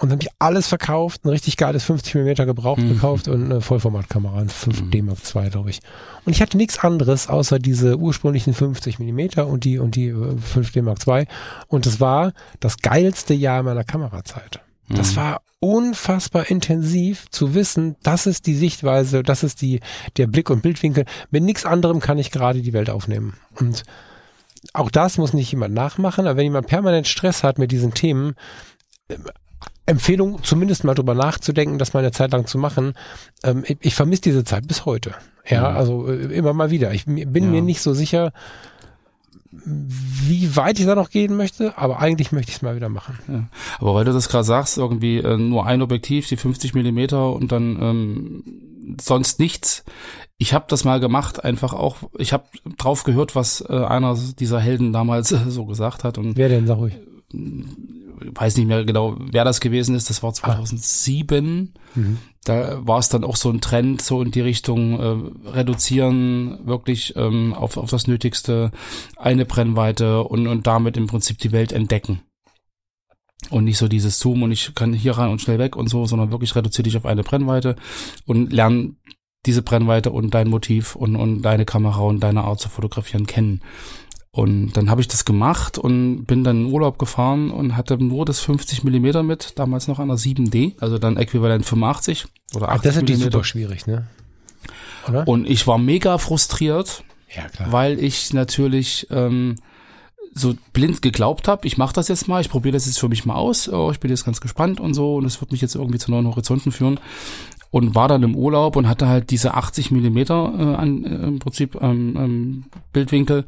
Und 0.00 0.08
dann 0.08 0.18
habe 0.18 0.22
ich 0.22 0.34
alles 0.38 0.66
verkauft, 0.66 1.26
ein 1.26 1.28
richtig 1.28 1.58
geiles 1.58 1.84
50 1.84 2.14
mm 2.14 2.46
gebraucht 2.46 2.80
gekauft 2.80 3.28
und 3.28 3.44
eine 3.44 3.60
Vollformatkamera, 3.60 4.38
ein 4.38 4.48
5D 4.48 5.02
Mark 5.02 5.18
II, 5.34 5.50
glaube 5.50 5.68
ich. 5.68 5.80
Und 6.24 6.32
ich 6.32 6.40
hatte 6.40 6.56
nichts 6.56 6.78
anderes 6.78 7.28
außer 7.28 7.58
diese 7.58 7.98
ursprünglichen 7.98 8.54
50 8.54 8.98
mm 8.98 9.40
und 9.40 9.64
die 9.64 9.78
und 9.78 9.96
die 9.96 10.08
äh, 10.08 10.36
5D 10.54 10.80
Mark 10.80 11.06
II. 11.06 11.26
Und 11.68 11.84
es 11.84 12.00
war 12.00 12.32
das 12.60 12.78
geilste 12.78 13.34
Jahr 13.34 13.62
meiner 13.62 13.84
Kamerazeit. 13.84 14.60
Das 14.88 15.14
war 15.16 15.42
unfassbar 15.60 16.50
intensiv 16.50 17.30
zu 17.30 17.54
wissen, 17.54 17.96
das 18.02 18.26
ist 18.26 18.46
die 18.46 18.56
Sichtweise, 18.56 19.22
das 19.22 19.44
ist 19.44 19.60
die, 19.60 19.80
der 20.16 20.26
Blick 20.26 20.50
und 20.50 20.62
Bildwinkel. 20.62 21.04
Mit 21.30 21.44
nichts 21.44 21.66
anderem 21.66 22.00
kann 22.00 22.18
ich 22.18 22.30
gerade 22.30 22.62
die 22.62 22.72
Welt 22.72 22.90
aufnehmen. 22.90 23.34
Und 23.54 23.84
auch 24.72 24.90
das 24.90 25.18
muss 25.18 25.34
nicht 25.34 25.52
jemand 25.52 25.74
nachmachen, 25.74 26.26
aber 26.26 26.38
wenn 26.38 26.44
jemand 26.44 26.66
permanent 26.66 27.06
Stress 27.06 27.44
hat 27.44 27.58
mit 27.58 27.70
diesen 27.70 27.94
Themen, 27.94 28.34
Empfehlung, 29.90 30.42
zumindest 30.42 30.84
mal 30.84 30.94
drüber 30.94 31.14
nachzudenken, 31.14 31.78
das 31.78 31.92
mal 31.92 32.00
eine 32.00 32.12
Zeit 32.12 32.32
lang 32.32 32.46
zu 32.46 32.58
machen. 32.58 32.94
Ähm, 33.42 33.64
ich 33.66 33.76
ich 33.80 33.94
vermisse 33.94 34.22
diese 34.22 34.44
Zeit 34.44 34.66
bis 34.66 34.86
heute. 34.86 35.14
Ja, 35.46 35.68
also 35.70 36.08
äh, 36.08 36.34
immer 36.34 36.52
mal 36.52 36.70
wieder. 36.70 36.92
Ich 36.92 37.04
bin 37.06 37.18
Ja. 37.44 37.50
mir 37.50 37.62
nicht 37.62 37.80
so 37.82 37.92
sicher, 37.94 38.32
wie 39.52 40.54
weit 40.56 40.78
ich 40.78 40.86
da 40.86 40.94
noch 40.94 41.10
gehen 41.10 41.36
möchte, 41.36 41.76
aber 41.76 41.98
eigentlich 41.98 42.30
möchte 42.30 42.50
ich 42.50 42.56
es 42.56 42.62
mal 42.62 42.76
wieder 42.76 42.88
machen. 42.88 43.18
Ja. 43.28 43.48
Aber 43.80 43.94
weil 43.94 44.04
du 44.04 44.12
das 44.12 44.28
gerade 44.28 44.44
sagst, 44.44 44.78
irgendwie 44.78 45.18
äh, 45.18 45.36
nur 45.36 45.66
ein 45.66 45.82
Objektiv, 45.82 46.28
die 46.28 46.36
50 46.36 46.72
Millimeter 46.74 47.32
und 47.32 47.50
dann 47.50 47.76
ähm, 47.82 48.44
sonst 49.00 49.40
nichts. 49.40 49.84
Ich 50.38 50.54
habe 50.54 50.66
das 50.68 50.84
mal 50.84 51.00
gemacht, 51.00 51.44
einfach 51.44 51.72
auch. 51.74 51.96
Ich 52.16 52.32
habe 52.32 52.44
drauf 52.78 53.02
gehört, 53.02 53.34
was 53.34 53.60
äh, 53.68 53.72
einer 53.84 54.16
dieser 54.38 54.60
Helden 54.60 54.92
damals 54.92 55.32
äh, 55.32 55.38
so 55.48 55.66
gesagt 55.66 56.04
hat 56.04 56.16
und 56.16 56.36
Wer 56.36 56.48
denn, 56.48 56.66
sag 56.68 56.78
ruhig. 56.78 56.94
Weiß 58.24 58.56
nicht 58.56 58.66
mehr 58.66 58.84
genau, 58.84 59.16
wer 59.18 59.44
das 59.44 59.60
gewesen 59.60 59.94
ist. 59.94 60.10
Das 60.10 60.22
war 60.22 60.32
2007. 60.32 61.74
Da 62.44 62.86
war 62.86 62.98
es 62.98 63.08
dann 63.08 63.24
auch 63.24 63.36
so 63.36 63.50
ein 63.50 63.60
Trend, 63.60 64.00
so 64.00 64.22
in 64.22 64.30
die 64.30 64.40
Richtung 64.40 64.98
äh, 65.44 65.50
reduzieren, 65.50 66.66
wirklich 66.66 67.14
ähm, 67.16 67.52
auf, 67.52 67.76
auf 67.76 67.90
das 67.90 68.06
Nötigste, 68.06 68.70
eine 69.16 69.44
Brennweite 69.44 70.24
und, 70.24 70.46
und 70.46 70.66
damit 70.66 70.96
im 70.96 71.06
Prinzip 71.06 71.38
die 71.38 71.52
Welt 71.52 71.72
entdecken. 71.72 72.22
Und 73.50 73.64
nicht 73.64 73.78
so 73.78 73.88
dieses 73.88 74.18
Zoom 74.18 74.42
und 74.42 74.52
ich 74.52 74.74
kann 74.74 74.92
hier 74.92 75.18
rein 75.18 75.30
und 75.30 75.40
schnell 75.40 75.58
weg 75.58 75.76
und 75.76 75.88
so, 75.88 76.06
sondern 76.06 76.30
wirklich 76.30 76.54
reduziere 76.54 76.84
dich 76.84 76.96
auf 76.96 77.06
eine 77.06 77.22
Brennweite 77.22 77.76
und 78.26 78.52
lern 78.52 78.96
diese 79.46 79.62
Brennweite 79.62 80.10
und 80.10 80.34
dein 80.34 80.48
Motiv 80.48 80.94
und, 80.94 81.16
und 81.16 81.42
deine 81.42 81.64
Kamera 81.64 82.00
und 82.00 82.20
deine 82.20 82.44
Art 82.44 82.60
zu 82.60 82.68
fotografieren 82.68 83.26
kennen. 83.26 83.62
Und 84.32 84.74
dann 84.74 84.90
habe 84.90 85.00
ich 85.00 85.08
das 85.08 85.24
gemacht 85.24 85.76
und 85.76 86.24
bin 86.24 86.44
dann 86.44 86.66
in 86.66 86.72
Urlaub 86.72 86.98
gefahren 86.98 87.50
und 87.50 87.76
hatte 87.76 87.98
nur 87.98 88.24
das 88.24 88.38
50 88.40 88.84
Millimeter 88.84 89.24
mit, 89.24 89.58
damals 89.58 89.88
noch 89.88 89.98
an 89.98 90.08
der 90.08 90.18
7D, 90.18 90.80
also 90.80 90.98
dann 90.98 91.16
äquivalent 91.16 91.64
85 91.64 92.26
oder 92.54 92.68
Ach, 92.68 92.74
80 92.74 92.82
das 92.82 92.96
ist 92.96 93.02
natürlich 93.02 93.24
super 93.24 93.44
schwierig, 93.44 93.86
ne? 93.88 94.06
Oder? 95.08 95.26
Und 95.26 95.48
ich 95.48 95.66
war 95.66 95.78
mega 95.78 96.18
frustriert, 96.18 97.02
ja, 97.34 97.48
klar. 97.48 97.72
weil 97.72 97.98
ich 97.98 98.32
natürlich 98.32 99.08
ähm, 99.10 99.56
so 100.32 100.54
blind 100.72 101.02
geglaubt 101.02 101.48
habe, 101.48 101.66
ich 101.66 101.76
mache 101.76 101.94
das 101.94 102.06
jetzt 102.06 102.28
mal, 102.28 102.40
ich 102.40 102.50
probiere 102.50 102.74
das 102.74 102.86
jetzt 102.86 103.00
für 103.00 103.08
mich 103.08 103.24
mal 103.24 103.34
aus, 103.34 103.68
oh, 103.68 103.90
ich 103.90 103.98
bin 103.98 104.10
jetzt 104.10 104.24
ganz 104.24 104.40
gespannt 104.40 104.78
und 104.78 104.94
so 104.94 105.16
und 105.16 105.24
es 105.24 105.40
wird 105.40 105.50
mich 105.50 105.60
jetzt 105.60 105.74
irgendwie 105.74 105.98
zu 105.98 106.12
neuen 106.12 106.28
Horizonten 106.28 106.70
führen 106.70 107.00
und 107.70 107.94
war 107.94 108.08
dann 108.08 108.22
im 108.22 108.34
Urlaub 108.34 108.76
und 108.76 108.88
hatte 108.88 109.06
halt 109.06 109.30
diese 109.30 109.54
80 109.54 109.90
Millimeter 109.90 110.52
äh, 110.58 110.74
an, 110.74 111.04
äh, 111.04 111.26
im 111.26 111.38
Prinzip 111.38 111.76
ähm, 111.80 112.16
ähm, 112.16 112.64
Bildwinkel 112.92 113.44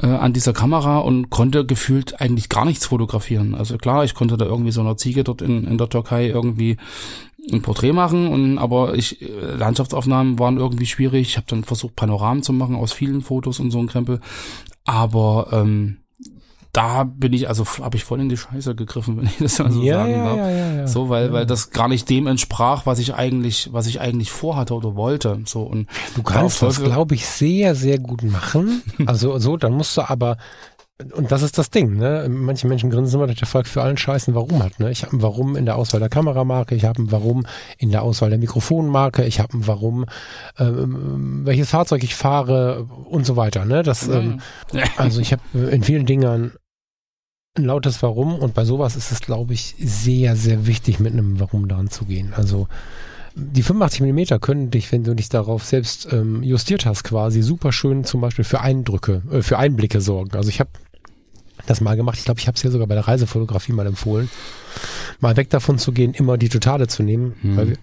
äh, 0.00 0.06
an 0.06 0.32
dieser 0.32 0.52
Kamera 0.52 0.98
und 0.98 1.30
konnte 1.30 1.66
gefühlt 1.66 2.20
eigentlich 2.20 2.48
gar 2.48 2.64
nichts 2.64 2.86
fotografieren. 2.86 3.54
Also 3.54 3.76
klar, 3.76 4.04
ich 4.04 4.14
konnte 4.14 4.36
da 4.36 4.44
irgendwie 4.44 4.70
so 4.70 4.80
einer 4.80 4.96
Ziege 4.96 5.24
dort 5.24 5.42
in, 5.42 5.66
in 5.66 5.78
der 5.78 5.88
Türkei 5.88 6.28
irgendwie 6.28 6.76
ein 7.52 7.62
Porträt 7.62 7.92
machen 7.92 8.28
und 8.28 8.58
aber 8.58 8.94
ich 8.94 9.22
äh, 9.22 9.56
Landschaftsaufnahmen 9.56 10.38
waren 10.38 10.58
irgendwie 10.58 10.86
schwierig. 10.86 11.28
Ich 11.28 11.36
habe 11.36 11.46
dann 11.48 11.64
versucht 11.64 11.96
Panoramen 11.96 12.42
zu 12.42 12.52
machen 12.52 12.76
aus 12.76 12.92
vielen 12.92 13.22
Fotos 13.22 13.58
und 13.58 13.70
so 13.70 13.78
ein 13.78 13.88
Krempel, 13.88 14.20
aber 14.84 15.48
ähm, 15.52 15.98
da 16.76 17.04
bin 17.04 17.32
ich 17.32 17.48
also 17.48 17.64
habe 17.80 17.96
ich 17.96 18.04
voll 18.04 18.20
in 18.20 18.28
die 18.28 18.36
Scheiße 18.36 18.74
gegriffen, 18.74 19.16
wenn 19.18 19.26
ich 19.26 19.38
das 19.38 19.58
mal 19.58 19.72
so 19.72 19.82
ja, 19.82 19.98
sagen 19.98 20.12
ja, 20.12 20.24
darf. 20.24 20.36
ja, 20.36 20.50
ja, 20.50 20.74
ja. 20.74 20.86
So, 20.86 21.08
weil 21.08 21.32
weil 21.32 21.46
das 21.46 21.70
gar 21.70 21.88
nicht 21.88 22.08
dem 22.10 22.26
entsprach, 22.26 22.86
was 22.86 22.98
ich 22.98 23.14
eigentlich 23.14 23.70
was 23.72 23.86
ich 23.86 24.00
eigentlich 24.00 24.30
vorhatte 24.30 24.74
oder 24.74 24.94
wollte. 24.94 25.40
So 25.46 25.62
und 25.62 25.86
Du 26.14 26.22
kannst 26.22 26.62
das, 26.62 26.82
glaube 26.82 27.14
ich, 27.14 27.26
sehr, 27.26 27.74
sehr 27.74 27.98
gut 27.98 28.22
machen. 28.22 28.82
Also 29.06 29.38
so, 29.38 29.56
dann 29.56 29.72
musst 29.72 29.96
du 29.96 30.08
aber, 30.08 30.36
und 31.14 31.30
das 31.30 31.42
ist 31.42 31.58
das 31.58 31.70
Ding, 31.70 31.96
ne? 31.96 32.26
Manche 32.28 32.66
Menschen 32.66 32.90
grinsen 32.90 33.16
immer, 33.16 33.26
dass 33.26 33.36
der 33.36 33.46
Volk 33.46 33.66
für 33.66 33.82
allen 33.82 33.96
Scheißen 33.96 34.34
Warum 34.34 34.62
hat, 34.62 34.80
ne? 34.80 34.90
Ich 34.90 35.04
habe 35.04 35.16
ein 35.16 35.22
Warum 35.22 35.54
in 35.54 35.66
der 35.66 35.76
Auswahl 35.76 36.00
der 36.00 36.08
Kameramarke, 36.08 36.74
ich 36.74 36.84
habe 36.84 37.02
ein 37.02 37.12
Warum 37.12 37.46
in 37.78 37.90
der 37.90 38.02
Auswahl 38.02 38.30
der 38.30 38.38
Mikrofonmarke, 38.38 39.24
ich 39.24 39.38
habe 39.38 39.56
ein 39.56 39.66
Warum, 39.66 40.06
ähm, 40.58 41.42
welches 41.44 41.70
Fahrzeug 41.70 42.02
ich 42.02 42.14
fahre 42.14 42.86
und 43.08 43.26
so 43.26 43.36
weiter, 43.36 43.64
ne? 43.64 43.82
Das, 43.82 44.08
ähm, 44.08 44.40
also 44.96 45.20
ich 45.20 45.32
habe 45.32 45.42
in 45.70 45.82
vielen 45.82 46.06
Dingen 46.06 46.26
ein 46.26 46.52
lautes 47.64 48.02
Warum 48.02 48.36
und 48.38 48.54
bei 48.54 48.64
sowas 48.64 48.96
ist 48.96 49.10
es, 49.12 49.20
glaube 49.20 49.54
ich, 49.54 49.74
sehr, 49.78 50.36
sehr 50.36 50.66
wichtig, 50.66 51.00
mit 51.00 51.12
einem 51.12 51.40
Warum 51.40 51.68
daran 51.68 51.88
zu 51.90 52.04
gehen. 52.04 52.32
Also 52.34 52.68
die 53.34 53.62
85 53.62 54.00
Millimeter 54.00 54.38
können 54.38 54.70
dich, 54.70 54.90
wenn 54.92 55.04
du 55.04 55.14
dich 55.14 55.28
darauf 55.28 55.64
selbst 55.64 56.08
ähm, 56.12 56.42
justiert 56.42 56.86
hast, 56.86 57.04
quasi 57.04 57.42
super 57.42 57.70
schön 57.72 58.04
zum 58.04 58.20
Beispiel 58.20 58.44
für 58.44 58.60
Eindrücke, 58.60 59.22
äh, 59.30 59.42
für 59.42 59.58
Einblicke 59.58 60.00
sorgen. 60.00 60.36
Also 60.36 60.48
ich 60.48 60.60
habe 60.60 60.70
das 61.66 61.80
mal 61.80 61.96
gemacht. 61.96 62.18
Ich 62.18 62.24
glaube, 62.24 62.40
ich 62.40 62.46
habe 62.46 62.56
es 62.56 62.62
ja 62.62 62.70
sogar 62.70 62.86
bei 62.86 62.94
der 62.94 63.06
Reisefotografie 63.06 63.72
mal 63.72 63.86
empfohlen, 63.86 64.30
mal 65.20 65.36
weg 65.36 65.50
davon 65.50 65.78
zu 65.78 65.92
gehen, 65.92 66.14
immer 66.14 66.38
die 66.38 66.48
Totale 66.48 66.86
zu 66.86 67.02
nehmen, 67.02 67.34
Hm. 67.42 67.56
weil 67.56 67.68
wir, 67.70 67.76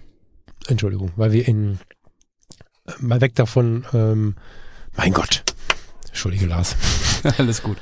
Entschuldigung, 0.68 1.10
weil 1.16 1.32
wir 1.32 1.46
in 1.46 1.78
äh, 2.86 2.92
mal 3.00 3.20
weg 3.20 3.34
davon, 3.34 3.84
ähm, 3.92 4.34
mein 4.96 5.12
Gott, 5.12 5.44
Entschuldige 6.08 6.46
Lars. 6.46 6.76
alles 7.38 7.62
gut. 7.62 7.78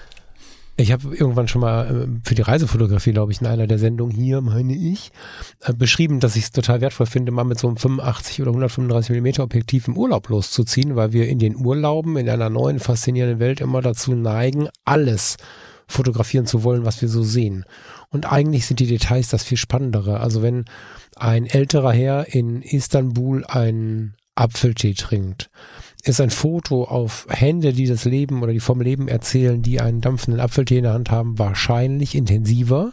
Ich 0.77 0.91
habe 0.91 1.15
irgendwann 1.15 1.49
schon 1.49 1.61
mal 1.61 1.87
äh, 1.87 2.21
für 2.25 2.35
die 2.35 2.43
Reisefotografie, 2.43 3.13
glaube 3.13 3.33
ich, 3.33 3.41
in 3.41 3.47
einer 3.47 3.67
der 3.67 3.79
Sendungen 3.79 4.15
hier, 4.15 4.41
meine 4.41 4.75
ich, 4.75 5.13
äh, 5.61 5.75
beschrieben, 5.75 6.19
dass 6.19 6.35
ich 6.35 6.45
es 6.45 6.53
total 6.53 6.81
wertvoll 6.81 7.07
finde, 7.07 7.31
mal 7.31 7.45
mit 7.45 7.59
so 7.59 7.69
einem 7.69 7.77
85 7.77 8.41
oder 8.41 8.51
135 8.51 9.11
Millimeter 9.11 9.43
Objektiv 9.43 9.89
im 9.89 9.99
Urlaub 9.99 10.29
loszuziehen, 10.29 10.97
weil 10.97 11.13
wir 11.13 11.29
in 11.29 11.39
den 11.39 11.57
Urlauben 11.57 12.17
in 12.17 12.29
einer 12.29 12.49
neuen, 12.49 12.81
faszinierenden 12.81 13.39
Welt 13.39 13.61
immer 13.61 13.83
dazu 13.83 14.15
neigen, 14.15 14.69
alles 14.85 15.37
fotografieren 15.87 16.47
zu 16.47 16.65
wollen, 16.65 16.87
was 16.87 17.03
wir 17.03 17.09
so 17.09 17.23
sehen. 17.23 17.65
Und 18.09 18.33
eigentlich 18.33 18.67
sind 18.67 18.81
die 18.81 18.87
Details 18.87 19.29
das 19.29 19.45
viel 19.45 19.59
spannendere. 19.59 20.21
Also 20.21 20.43
wenn 20.43 20.65
ein 21.17 21.47
älterer 21.47 21.93
Herr 21.93 22.35
in 22.35 22.63
Istanbul 22.63 23.45
einen 23.45 24.15
Apfeltee 24.35 24.95
trinkt, 24.95 25.51
ist 26.05 26.21
ein 26.21 26.31
Foto 26.31 26.85
auf 26.85 27.27
Hände, 27.31 27.73
die 27.73 27.87
das 27.87 28.05
Leben 28.05 28.43
oder 28.43 28.53
die 28.53 28.61
vom 28.61 28.81
Leben 28.81 29.09
erzählen, 29.09 29.63
die 29.63 29.81
einen 29.81 30.01
dampfenden 30.01 30.41
Apfeltee 30.41 30.79
in 30.79 30.85
der 30.85 30.95
Hand 30.95 31.11
haben, 31.11 31.39
wahrscheinlich 31.39 32.15
intensiver 32.15 32.93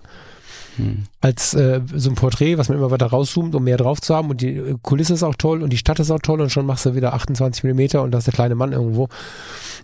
als 1.20 1.53
äh, 1.55 1.82
so 1.93 2.10
ein 2.10 2.16
Porträt, 2.16 2.57
was 2.57 2.70
man 2.70 2.78
immer 2.78 2.89
weiter 2.91 3.07
rauszoomt, 3.07 3.53
um 3.53 3.64
mehr 3.66 3.76
drauf 3.76 3.99
zu 3.99 4.16
haben. 4.16 4.30
Und 4.30 4.39
die 4.39 4.55
äh, 4.55 4.76
Kulisse 4.82 5.14
ist 5.14 5.24
auch 5.24 5.36
toll 5.36 5.62
und 5.62 5.74
die 5.74 5.78
Stadt 5.78 5.99
ist 5.99 6.10
auch 6.10 6.20
toll 6.20 6.39
und 6.39 6.51
schon 6.51 6.66
machst 6.66 6.86
du 6.86 6.95
wieder 6.95 7.14
28 7.14 7.64
Millimeter 7.64 8.01
und 8.01 8.12
da 8.12 8.20
ist 8.20 8.28
der 8.28 8.34
kleine 8.34 8.55
Mann 8.55 8.72
irgendwo. 8.72 9.10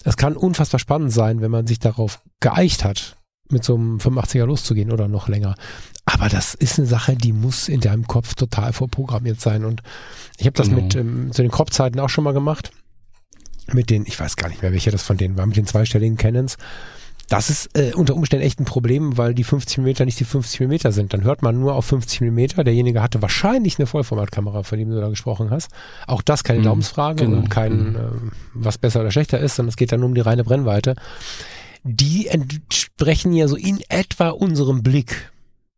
Es 0.06 0.16
kann 0.16 0.38
unfassbar 0.38 0.80
spannend 0.80 1.12
sein, 1.12 1.42
wenn 1.42 1.52
man 1.52 1.68
sich 1.68 1.80
darauf 1.80 2.22
geeicht 2.40 2.86
hat, 2.86 3.18
mit 3.50 3.64
so 3.66 3.76
einem 3.76 3.98
85er 3.98 4.46
loszugehen 4.46 4.92
oder 4.92 5.08
noch 5.10 5.28
länger. 5.28 5.56
Aber 6.06 6.30
das 6.30 6.54
ist 6.54 6.80
eine 6.80 6.88
Sache, 6.88 7.16
die 7.16 7.34
muss 7.34 7.68
in 7.68 7.82
deinem 7.82 8.08
Kopf 8.08 8.36
total 8.36 8.72
vorprogrammiert 8.72 9.42
sein. 9.42 9.66
Und 9.66 9.82
ich 10.38 10.46
habe 10.46 10.56
das 10.56 10.70
Genau. 10.70 10.82
mit 10.82 10.96
ähm, 10.96 11.32
zu 11.34 11.42
den 11.42 11.52
Crop-Zeiten 11.52 12.00
auch 12.00 12.10
schon 12.10 12.24
mal 12.24 12.34
gemacht. 12.34 12.72
Mit 13.74 13.90
den, 13.90 14.06
ich 14.06 14.20
weiß 14.20 14.36
gar 14.36 14.50
nicht 14.50 14.62
mehr, 14.62 14.72
welcher 14.72 14.92
das 14.92 15.04
von 15.04 15.18
denen 15.18 15.38
war, 15.38 15.46
mit 15.46 15.58
den 15.58 15.66
zweistelligen 15.66 16.18
Canons. 16.18 16.58
Das 17.28 17.50
ist 17.50 17.76
äh, 17.76 17.94
unter 17.96 18.16
Umständen 18.16 18.46
echt 18.46 18.60
ein 18.60 18.66
Problem, 18.66 19.18
weil 19.18 19.34
die 19.34 19.44
50 19.44 19.80
mm 19.80 20.06
nicht 20.06 20.20
die 20.20 20.26
50 20.26 20.60
mm 20.60 20.92
sind. 20.92 21.12
Dann 21.12 21.24
hört 21.24 21.42
man 21.42 21.60
nur 21.60 21.74
auf 21.74 21.86
50 21.86 22.22
mm. 22.22 22.64
Derjenige 22.64 23.02
hatte 23.02 23.22
wahrscheinlich 23.24 23.80
eine 23.80 23.88
Vollformatkamera, 23.88 24.62
von 24.62 24.78
dem 24.78 24.92
du 24.92 25.02
da 25.02 25.10
gesprochen 25.10 25.50
hast. 25.50 25.72
Auch 26.06 26.22
das 26.22 26.44
keine 26.44 26.60
Mhm, 26.60 26.64
Glaubensfrage 26.64 27.26
genau, 27.26 27.38
und 27.38 27.50
kein, 27.50 27.96
äh, 27.96 28.00
was 28.54 28.78
besser 28.78 29.02
oder 29.02 29.10
schlechter 29.10 29.40
ist, 29.40 29.56
sondern 29.56 29.70
es 29.70 29.76
geht 29.76 29.92
dann 29.92 30.02
nur 30.02 30.10
um 30.10 30.16
die 30.16 30.22
reine 30.22 30.44
Brennweite. 30.44 30.96
Die 31.84 32.28
entsprechen 32.28 33.34
ja 33.34 33.48
so 33.48 33.56
in 33.56 33.80
etwa 33.90 34.30
unserem 34.30 34.84
Blick 34.84 35.32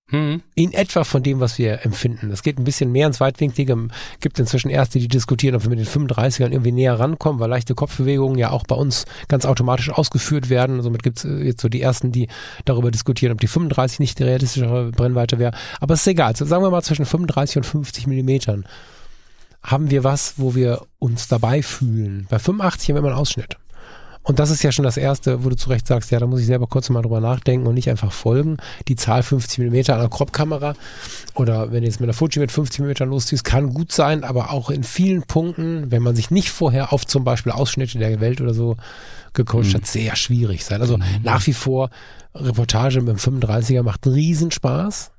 Hm. 0.10 0.42
in 0.56 0.72
etwa 0.72 1.04
von 1.04 1.22
dem, 1.22 1.42
was 1.42 1.58
wir 1.58 1.84
empfinden. 1.86 2.32
Es 2.32 2.42
geht 2.42 2.58
ein 2.58 2.64
bisschen 2.64 2.94
mehr 2.94 3.08
ins 3.08 3.20
Weitwinklige. 3.20 3.90
Gibt 4.22 4.40
inzwischen 4.40 4.70
Erste, 4.70 5.00
die 5.00 5.10
diskutieren, 5.10 5.56
ob 5.56 5.64
wir 5.64 5.70
mit 5.70 5.80
den 5.80 5.86
35ern 5.86 6.52
irgendwie 6.52 6.72
näher 6.72 6.98
rankommen, 6.98 7.42
weil 7.42 7.50
leichte 7.50 7.76
Kopfbewegungen 7.76 8.38
ja 8.38 8.52
auch 8.52 8.64
bei 8.64 8.76
uns 8.76 9.06
ganz 9.28 9.46
automatisch 9.46 9.90
ausgeführt 9.90 10.50
werden. 10.50 10.82
Somit 10.82 11.04
gibt 11.04 11.18
es 11.18 11.46
jetzt 11.46 11.62
so 11.62 11.68
die 11.68 11.82
Ersten, 11.82 12.14
die 12.14 12.30
darüber 12.64 12.90
diskutieren, 12.90 13.34
ob 13.34 13.42
die 13.42 13.48
35 13.48 14.00
nicht 14.00 14.18
die 14.20 14.24
realistischere 14.24 14.92
Brennweite 14.92 15.40
wäre. 15.40 15.52
Aber 15.82 15.96
es 15.96 16.02
ist 16.02 16.08
egal. 16.08 16.28
Also 16.28 16.46
sagen 16.46 16.64
wir 16.64 16.72
mal 16.72 16.84
zwischen 16.84 17.06
35 17.06 17.58
und 17.58 17.66
50 17.66 18.08
Millimetern 18.08 18.66
haben 19.62 19.92
wir 19.92 20.06
was, 20.06 20.36
wo 20.38 20.56
wir 20.56 20.84
uns 21.00 21.28
dabei 21.28 21.62
fühlen. 21.62 22.28
Bei 22.30 22.40
85 22.40 22.90
haben 22.90 22.96
wir 22.96 23.00
immer 23.00 23.10
einen 23.10 23.20
Ausschnitt. 23.20 23.58
Und 24.28 24.40
das 24.40 24.52
ist 24.52 24.62
ja 24.62 24.74
schon 24.74 24.84
das 24.84 24.98
Erste, 24.98 25.46
wo 25.46 25.50
du 25.50 25.56
zu 25.56 25.70
Recht 25.70 25.88
sagst, 25.88 26.12
ja, 26.12 26.20
da 26.20 26.28
muss 26.28 26.42
ich 26.42 26.48
selber 26.48 26.68
kurz 26.68 26.90
mal 26.90 27.02
drüber 27.02 27.22
nachdenken 27.22 27.66
und 27.66 27.76
nicht 27.76 27.90
einfach 27.90 28.12
folgen. 28.12 28.58
Die 28.90 28.98
Zahl 28.98 29.24
50 29.24 29.60
mm 29.60 29.90
an 29.90 30.00
der 30.02 30.10
Crop-Kamera 30.10 30.74
oder 31.34 31.72
wenn 31.72 31.80
du 31.80 31.88
jetzt 31.88 32.02
mit 32.02 32.08
der 32.08 32.14
Fuji 32.14 32.40
mit 32.40 32.52
50 32.52 32.82
mm 32.82 33.10
losziehst, 33.10 33.46
kann 33.46 33.74
gut 33.74 33.94
sein, 33.94 34.26
aber 34.26 34.52
auch 34.52 34.70
in 34.70 34.84
vielen 34.84 35.24
Punkten, 35.24 35.92
wenn 35.92 36.04
man 36.04 36.14
sich 36.14 36.30
nicht 36.30 36.50
vorher 36.50 36.92
auf 36.92 37.08
zum 37.08 37.24
Beispiel 37.24 37.54
Ausschnitte 37.54 38.00
der 38.00 38.20
Welt 38.20 38.42
oder 38.42 38.54
so 38.54 38.76
gecoacht 39.32 39.74
hat, 39.74 39.88
sehr 39.88 40.18
schwierig 40.18 40.66
sein. 40.66 40.82
Also 40.82 41.00
nach 41.24 41.48
wie 41.48 41.54
vor, 41.54 41.90
Reportage 42.36 43.00
mit 43.00 43.08
dem 43.08 43.40
35er 43.40 43.84
macht 43.84 44.06
einen 44.06 44.16
Riesenspaß. 44.16 45.12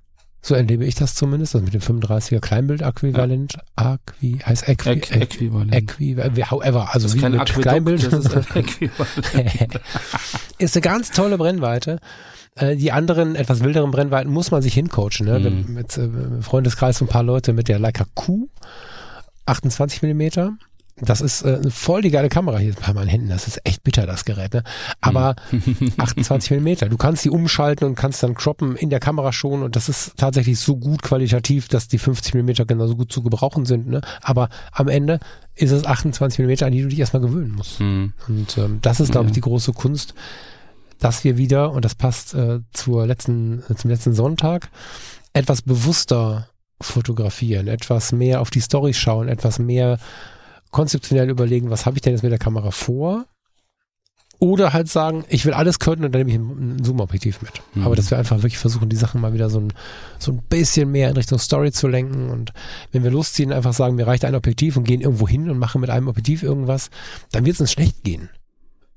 So 0.49 0.55
erlebe 0.55 0.87
ich 0.87 0.95
das 0.95 1.15
zumindest, 1.15 1.55
also 1.55 1.65
mit 1.67 1.75
dem 1.75 1.83
35er 1.83 2.41
Kleinbild-Äquivalent, 2.41 3.59
Aqui, 3.77 4.39
heißt 4.47 4.67
Äqui, 4.67 4.89
Äqu- 4.89 5.13
Äquivalent. 5.21 5.75
Äqui, 5.75 6.17
however, 6.51 6.89
also 6.95 7.07
Das 7.07 7.15
ist 7.15 7.23
wie 7.23 7.29
mit 7.29 7.39
Aquädukt, 7.41 7.63
Kleinbild. 7.63 8.11
das 8.11 8.25
ist 8.25 8.35
Äquivalent. 8.57 9.81
ist 10.57 10.75
eine 10.75 10.81
ganz 10.81 11.11
tolle 11.11 11.37
Brennweite. 11.37 11.99
Äh, 12.57 12.77
Die 12.77 12.93
anderen, 12.93 13.35
etwas 13.37 13.63
wilderen 13.63 13.91
Brennweiten 13.91 14.33
muss 14.33 14.51
man 14.51 14.63
sich 14.63 14.73
hincoachen. 14.73 15.27
Ne? 15.27 15.39
Wir 15.43 15.51
haben 15.51 15.75
Mit 15.75 15.99
äh, 15.99 16.09
Freundeskreis 16.41 17.01
ein 17.03 17.09
paar 17.09 17.23
Leute 17.23 17.53
mit 17.53 17.69
der 17.69 17.79
Leica 17.79 18.07
Q, 18.15 18.49
28 19.45 20.01
Millimeter. 20.01 20.53
Das 21.01 21.21
ist 21.21 21.43
äh, 21.43 21.61
voll 21.71 22.03
die 22.03 22.11
geile 22.11 22.29
Kamera 22.29 22.59
hier 22.59 22.75
bei 22.75 22.93
meinen 22.93 23.09
Händen. 23.09 23.29
Das 23.29 23.47
ist 23.47 23.61
echt 23.65 23.83
bitter, 23.85 24.07
das 24.07 24.25
Gerät. 24.25 24.55
Ne? 24.55 24.63
Aber 25.01 25.37
28 25.99 26.51
Millimeter. 26.51 26.89
Du 26.89 26.97
kannst 26.97 27.25
die 27.25 27.31
umschalten 27.31 27.87
und 27.87 27.95
kannst 27.95 28.23
dann 28.23 28.35
croppen 28.35 28.77
in 28.77 28.91
der 28.91 29.01
Kamera 29.01 29.33
schon. 29.33 29.63
Und 29.63 29.77
das 29.77 29.89
ist 29.89 30.13
tatsächlich 30.17 30.59
so 30.59 30.77
gut 30.77 31.03
qualitativ, 31.03 31.69
dass 31.69 31.89
die 31.89 31.99
50 31.99 32.35
Millimeter 32.35 32.65
genauso 32.65 32.97
gut 32.97 33.13
zu 33.13 33.23
gebrauchen 33.23 33.65
sind. 33.67 33.87
Ne? 33.89 34.01
Aber 34.23 34.49
am 34.73 34.89
Ende 34.89 35.21
ist 35.55 35.71
es 35.71 35.85
28 35.85 36.39
Millimeter, 36.41 36.67
an 36.67 36.73
die 36.73 36.83
du 36.83 36.89
dich 36.89 36.99
erstmal 37.01 37.23
gewöhnen 37.23 37.53
musst. 37.53 37.79
Hm. 37.79 38.13
Und 38.29 38.59
ähm, 38.59 38.79
das 38.83 39.01
ist, 39.01 39.13
glaube 39.13 39.27
ich, 39.27 39.31
Ja. 39.33 39.35
die 39.35 39.41
große 39.43 39.73
Kunst, 39.73 40.15
dass 40.99 41.23
wir 41.25 41.37
wieder, 41.37 41.73
und 41.73 41.85
das 41.85 41.95
passt 41.95 42.35
äh, 42.35 42.61
zur 42.73 43.07
letzten, 43.07 43.63
äh, 43.69 43.75
zum 43.77 43.91
letzten 43.91 44.15
Sonntag, 44.15 44.69
etwas 45.33 45.63
bewusster 45.63 46.49
fotografieren, 46.81 47.69
etwas 47.69 48.13
mehr 48.13 48.41
auf 48.41 48.51
die 48.51 48.61
Storys 48.61 48.97
schauen, 48.97 49.29
etwas 49.29 49.59
mehr 49.59 49.99
konzeptionell 50.71 51.31
überlegen, 51.31 51.71
was 51.71 51.87
habe 51.87 51.97
ich 51.97 52.03
denn 52.03 52.13
jetzt 52.13 52.23
mit 52.23 52.33
der 52.33 52.39
Kamera 52.39 52.71
vor? 52.71 53.25
Oder 54.41 54.73
halt 54.73 54.89
sagen, 54.89 55.25
ich 55.29 55.45
will 55.47 55.53
alles 55.53 55.81
können 55.81 56.05
und 56.05 56.13
dann 56.15 56.21
nehme 56.25 56.31
ich 56.31 56.37
ein 56.37 56.85
Zoom-Objektiv 56.85 57.43
mit. 57.43 57.61
Mhm. 57.75 57.83
Aber 57.83 57.97
dass 57.97 58.13
wir 58.13 58.19
einfach 58.19 58.37
wirklich 58.37 58.59
versuchen, 58.59 58.89
die 58.89 58.95
Sachen 58.95 59.21
mal 59.21 59.33
wieder 59.35 59.51
so 59.51 59.59
ein, 59.59 59.73
so 60.21 60.31
ein 60.31 60.39
bisschen 60.49 60.93
mehr 60.93 61.09
in 61.11 61.17
Richtung 61.17 61.41
Story 61.41 61.73
zu 61.73 61.89
lenken. 61.89 62.31
Und 62.31 62.53
wenn 62.93 63.03
wir 63.03 63.11
losziehen, 63.11 63.53
einfach 63.53 63.73
sagen, 63.73 63.97
mir 63.97 64.07
reicht 64.07 64.25
ein 64.25 64.37
Objektiv 64.37 64.77
und 64.77 64.85
gehen 64.85 65.01
irgendwo 65.01 65.27
hin 65.27 65.51
und 65.51 65.59
machen 65.59 65.81
mit 65.81 65.91
einem 65.91 66.07
Objektiv 66.07 66.45
irgendwas, 66.45 66.91
dann 67.33 67.47
wird 67.47 67.55
es 67.57 67.61
uns 67.63 67.73
schlecht 67.73 68.05
gehen. 68.05 68.29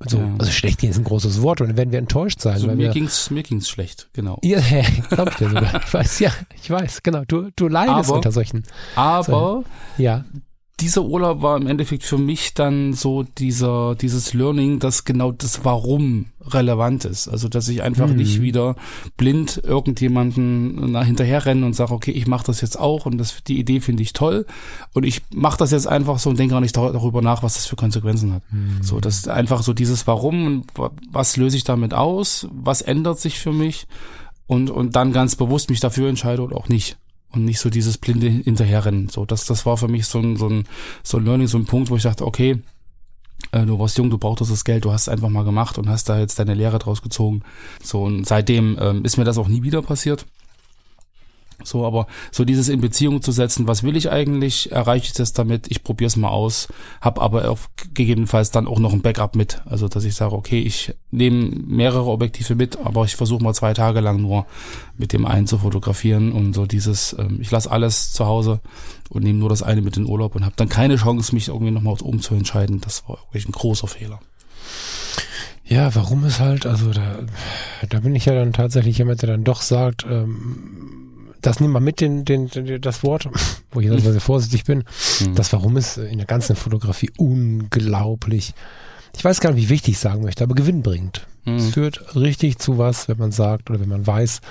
So, 0.06 0.18
Ja. 0.20 0.30
Also 0.38 0.52
schlecht 0.52 0.80
gehen 0.80 0.92
ist 0.92 0.98
ein 0.98 1.04
großes 1.06 1.42
Wort 1.42 1.60
und 1.62 1.70
dann 1.70 1.78
werden 1.78 1.92
wir 1.92 1.98
enttäuscht 2.00 2.40
sein. 2.40 2.54
Also 2.54 2.68
weil 2.68 2.76
mir 2.76 2.84
wir, 2.86 2.90
ging's, 2.92 3.32
mir 3.32 3.42
ging's 3.42 3.68
schlecht, 3.68 4.10
genau. 4.14 4.38
ja, 4.44 4.60
glaub 5.10 5.30
ich 5.30 5.36
dir 5.38 5.50
sogar. 5.50 5.82
Ich 5.84 5.92
weiß, 5.94 6.20
ja, 6.20 6.32
ich 6.62 6.70
weiß, 6.70 7.02
genau. 7.02 7.24
Du, 7.28 7.50
du 7.56 7.68
leidest 7.68 8.10
Aber- 8.10 8.14
unter 8.18 8.32
solchen. 8.32 8.62
Aber 8.96 9.64
Ja. 9.98 10.24
Dieser 10.82 11.04
Urlaub 11.04 11.42
war 11.42 11.56
im 11.58 11.68
Endeffekt 11.68 12.04
für 12.04 12.18
mich 12.18 12.54
dann 12.54 12.94
so 12.94 13.24
dieser, 13.24 13.96
dieses 13.96 14.34
Learning, 14.34 14.80
dass 14.80 15.06
genau 15.06 15.32
das 15.32 15.64
Warum 15.64 16.26
relevant 16.46 17.06
ist. 17.06 17.28
Also, 17.28 17.48
dass 17.48 17.70
ich 17.70 17.84
einfach 17.84 18.08
Mhm. 18.10 18.16
nicht 18.18 18.42
wieder 18.42 18.76
blind 19.16 19.62
irgendjemanden 19.64 20.92
nach 20.92 21.06
hinterher 21.06 21.46
renne 21.46 21.66
und 21.66 21.74
sage, 21.76 21.94
okay, 21.94 22.12
ich 22.12 22.28
mache 22.28 22.46
das 22.48 22.62
jetzt 22.62 22.80
auch 22.80 23.06
und 23.06 23.18
das, 23.18 23.44
die 23.48 23.60
Idee 23.60 23.80
finde 23.80 24.04
ich 24.04 24.14
toll 24.14 24.46
und 24.94 25.04
ich 25.06 25.22
mache 25.34 25.58
das 25.58 25.72
jetzt 25.72 25.88
einfach 25.88 26.20
so 26.20 26.30
und 26.32 26.40
denke 26.40 26.54
gar 26.56 26.62
nicht 26.62 26.76
dar- 26.76 26.92
darüber 26.92 27.22
nach, 27.22 27.44
was 27.44 27.54
das 27.54 27.66
für 27.68 27.76
Konsequenzen 27.76 28.34
hat. 28.34 28.42
So, 28.82 29.00
das 29.00 29.28
einfach 29.28 29.62
so 29.64 29.74
dieses 29.74 30.08
Warum 30.08 30.46
und 30.46 30.66
wa- 30.76 30.92
was 31.12 31.38
löse 31.38 31.58
ich 31.58 31.64
damit 31.64 31.94
aus, 31.94 32.48
was 32.52 32.82
ändert 32.82 33.20
sich 33.20 33.38
für 33.40 33.54
mich 33.54 33.86
und, 34.48 34.70
und 34.70 34.96
dann 34.96 35.14
ganz 35.14 35.36
bewusst 35.36 35.70
mich 35.70 35.80
dafür 35.80 36.10
entscheide 36.10 36.42
oder 36.42 36.58
auch 36.58 36.68
nicht 36.70 36.98
und 37.32 37.46
nicht 37.46 37.60
so 37.60 37.70
dieses 37.70 37.98
blinde 37.98 38.30
Hinterherrennen. 38.30 39.10
So, 39.10 39.26
das, 39.26 39.46
das 39.46 39.66
war 39.66 39.78
für 39.78 39.88
mich 39.88 40.06
so 40.06 40.20
ein, 40.20 40.36
so 40.38 40.48
ein, 40.48 40.66
so 41.04 41.18
ein 41.18 41.26
Learning, 41.26 41.48
so 41.48 41.58
ein 41.58 41.66
Punkt, 41.66 41.90
wo 41.90 41.96
ich 41.96 42.04
dachte, 42.04 42.26
okay, 42.26 42.62
äh, 43.52 43.66
du 43.66 43.80
warst 43.80 43.98
jung, 43.98 44.10
du 44.10 44.18
brauchtest 44.18 44.52
das 44.52 44.64
Geld, 44.64 44.86
du 44.86 44.92
hast 44.92 45.04
es 45.04 45.10
einfach 45.10 45.30
mal 45.30 45.44
gemacht 45.44 45.78
und 45.78 45.90
hast 45.90 46.10
da 46.10 46.20
jetzt 46.20 46.40
deine 46.40 46.54
Lehre 46.54 46.80
draus 46.80 47.02
gezogen. 47.02 47.42
So, 47.84 48.04
und 48.04 48.26
seitdem 48.26 48.78
ähm, 48.80 49.04
ist 49.06 49.18
mir 49.18 49.24
das 49.24 49.38
auch 49.38 49.48
nie 49.48 49.64
wieder 49.64 49.82
passiert. 49.82 50.26
So, 51.64 51.86
aber 51.86 52.08
so 52.32 52.46
dieses 52.46 52.70
in 52.70 52.82
Beziehung 52.82 53.22
zu 53.22 53.32
setzen, 53.32 53.68
was 53.68 53.84
will 53.84 53.96
ich 53.96 54.12
eigentlich, 54.12 54.72
erreiche 54.72 55.06
ich 55.06 55.14
das 55.14 55.34
damit, 55.34 55.68
ich 55.70 55.84
probiere 55.84 56.08
es 56.08 56.16
mal 56.16 56.30
aus, 56.30 56.68
habe 57.02 57.22
aber 57.22 57.50
auch 57.50 57.60
gegebenenfalls 57.94 58.52
dann 58.52 58.68
auch 58.68 58.80
noch 58.80 58.94
ein 58.94 59.02
Backup 59.02 59.36
mit. 59.36 59.62
Also, 59.66 59.88
dass 59.88 60.04
ich 60.04 60.16
sage, 60.16 60.36
okay, 60.36 60.60
ich 60.60 60.94
nehme 61.12 61.50
mehrere 61.50 62.10
Objektive 62.10 62.56
mit, 62.56 62.78
aber 62.78 63.06
ich 63.06 63.16
versuche 63.16 63.44
mal 63.44 63.54
zwei 63.54 63.74
Tage 63.74 64.00
lang 64.00 64.22
nur 64.22 64.46
mit 64.98 65.14
dem 65.14 65.26
einen 65.26 65.48
zu 65.48 65.58
fotografieren 65.58 66.32
und 66.32 66.54
so 66.54 66.66
dieses, 66.66 67.16
ähm, 67.18 67.40
ich 67.42 67.52
lasse 67.52 67.72
alles 67.72 68.14
zu 68.14 68.26
Hause 68.26 68.62
und 69.10 69.24
nehme 69.24 69.40
nur 69.40 69.50
das 69.50 69.64
eine 69.64 69.82
mit 69.82 69.98
in 69.98 70.04
den 70.04 70.12
Urlaub 70.12 70.36
und 70.36 70.46
habe 70.46 70.56
dann 70.56 70.70
keine 70.70 70.96
Chance, 70.96 71.34
mich 71.36 71.50
irgendwie 71.50 71.72
nochmal 71.72 71.96
umzuentscheiden. 72.02 72.82
Das 72.82 73.08
war 73.08 73.18
wirklich 73.28 73.48
ein 73.48 73.52
großer 73.52 73.88
Fehler. 73.88 74.20
Ja, 75.66 75.96
warum 75.96 76.26
ist 76.26 76.40
halt, 76.40 76.66
also 76.66 76.92
da, 76.92 77.20
da 77.88 78.00
bin 78.02 78.14
ich 78.14 78.26
ja 78.26 78.34
dann 78.34 78.52
tatsächlich 78.52 78.98
jemand, 78.98 79.22
der 79.22 79.30
dann 79.30 79.44
doch 79.44 79.62
sagt, 79.62 80.06
ähm, 80.10 81.11
das 81.42 81.60
nimm 81.60 81.72
mal 81.72 81.80
mit, 81.80 82.02
den, 82.02 82.26
den, 82.26 82.48
den, 82.50 82.82
das 82.82 83.04
Wort, 83.04 83.30
wo 83.72 83.80
ich 83.80 83.88
dann 83.88 84.00
sehr 84.00 84.20
vorsichtig 84.22 84.64
bin. 84.66 84.84
Mhm. 85.20 85.36
Das 85.36 85.52
Warum 85.54 85.78
ist 85.78 85.98
in 85.98 86.18
der 86.18 86.28
ganzen 86.28 86.56
Fotografie 86.56 87.10
unglaublich, 87.18 88.54
ich 89.16 89.24
weiß 89.24 89.40
gar 89.42 89.52
nicht, 89.54 89.66
wie 89.66 89.70
wichtig 89.70 89.94
ich 89.96 90.00
sagen 90.00 90.24
möchte, 90.24 90.44
aber 90.44 90.56
gewinnbringend. 90.56 91.28
Es 91.46 91.64
Mhm. 91.68 91.72
führt 91.74 92.16
richtig 92.16 92.60
zu 92.60 92.78
was, 92.78 93.08
wenn 93.08 93.18
man 93.18 93.32
sagt 93.32 93.70
oder 93.70 93.80
wenn 93.80 93.90
man 93.90 94.06
weiß, 94.06 94.42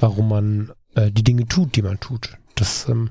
warum 0.00 0.28
man 0.28 0.72
äh, 0.94 1.10
die 1.10 1.22
Dinge 1.24 1.46
tut, 1.46 1.76
die 1.76 1.82
man 1.82 2.00
tut. 2.00 2.36
Das 2.54 2.88
ähm, 2.88 3.10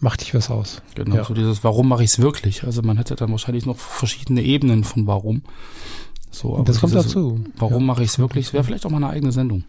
macht 0.00 0.20
dich 0.20 0.32
was 0.34 0.48
aus. 0.50 0.80
Genau, 0.94 1.16
Ja. 1.16 1.24
so 1.24 1.34
dieses, 1.34 1.64
warum 1.64 1.88
mache 1.88 2.04
ich 2.04 2.10
es 2.10 2.18
wirklich? 2.20 2.62
Also 2.64 2.82
man 2.82 2.96
hätte 2.96 3.16
dann 3.16 3.30
wahrscheinlich 3.32 3.66
noch 3.66 3.76
verschiedene 3.78 4.42
Ebenen 4.42 4.84
von 4.84 5.06
warum. 5.06 5.42
So, 6.30 6.54
aber 6.54 6.64
das 6.64 6.80
kommt 6.80 6.92
dieses, 6.94 7.06
dazu. 7.06 7.40
Warum 7.56 7.80
Ja. 7.80 7.86
mache 7.86 8.04
ich 8.04 8.10
es 8.10 8.18
wirklich? 8.18 8.52
Wäre 8.52 8.62
vielleicht 8.62 8.86
auch 8.86 8.90
mal 8.90 8.98
eine 8.98 9.08
eigene 9.08 9.32
Sendung. 9.32 9.64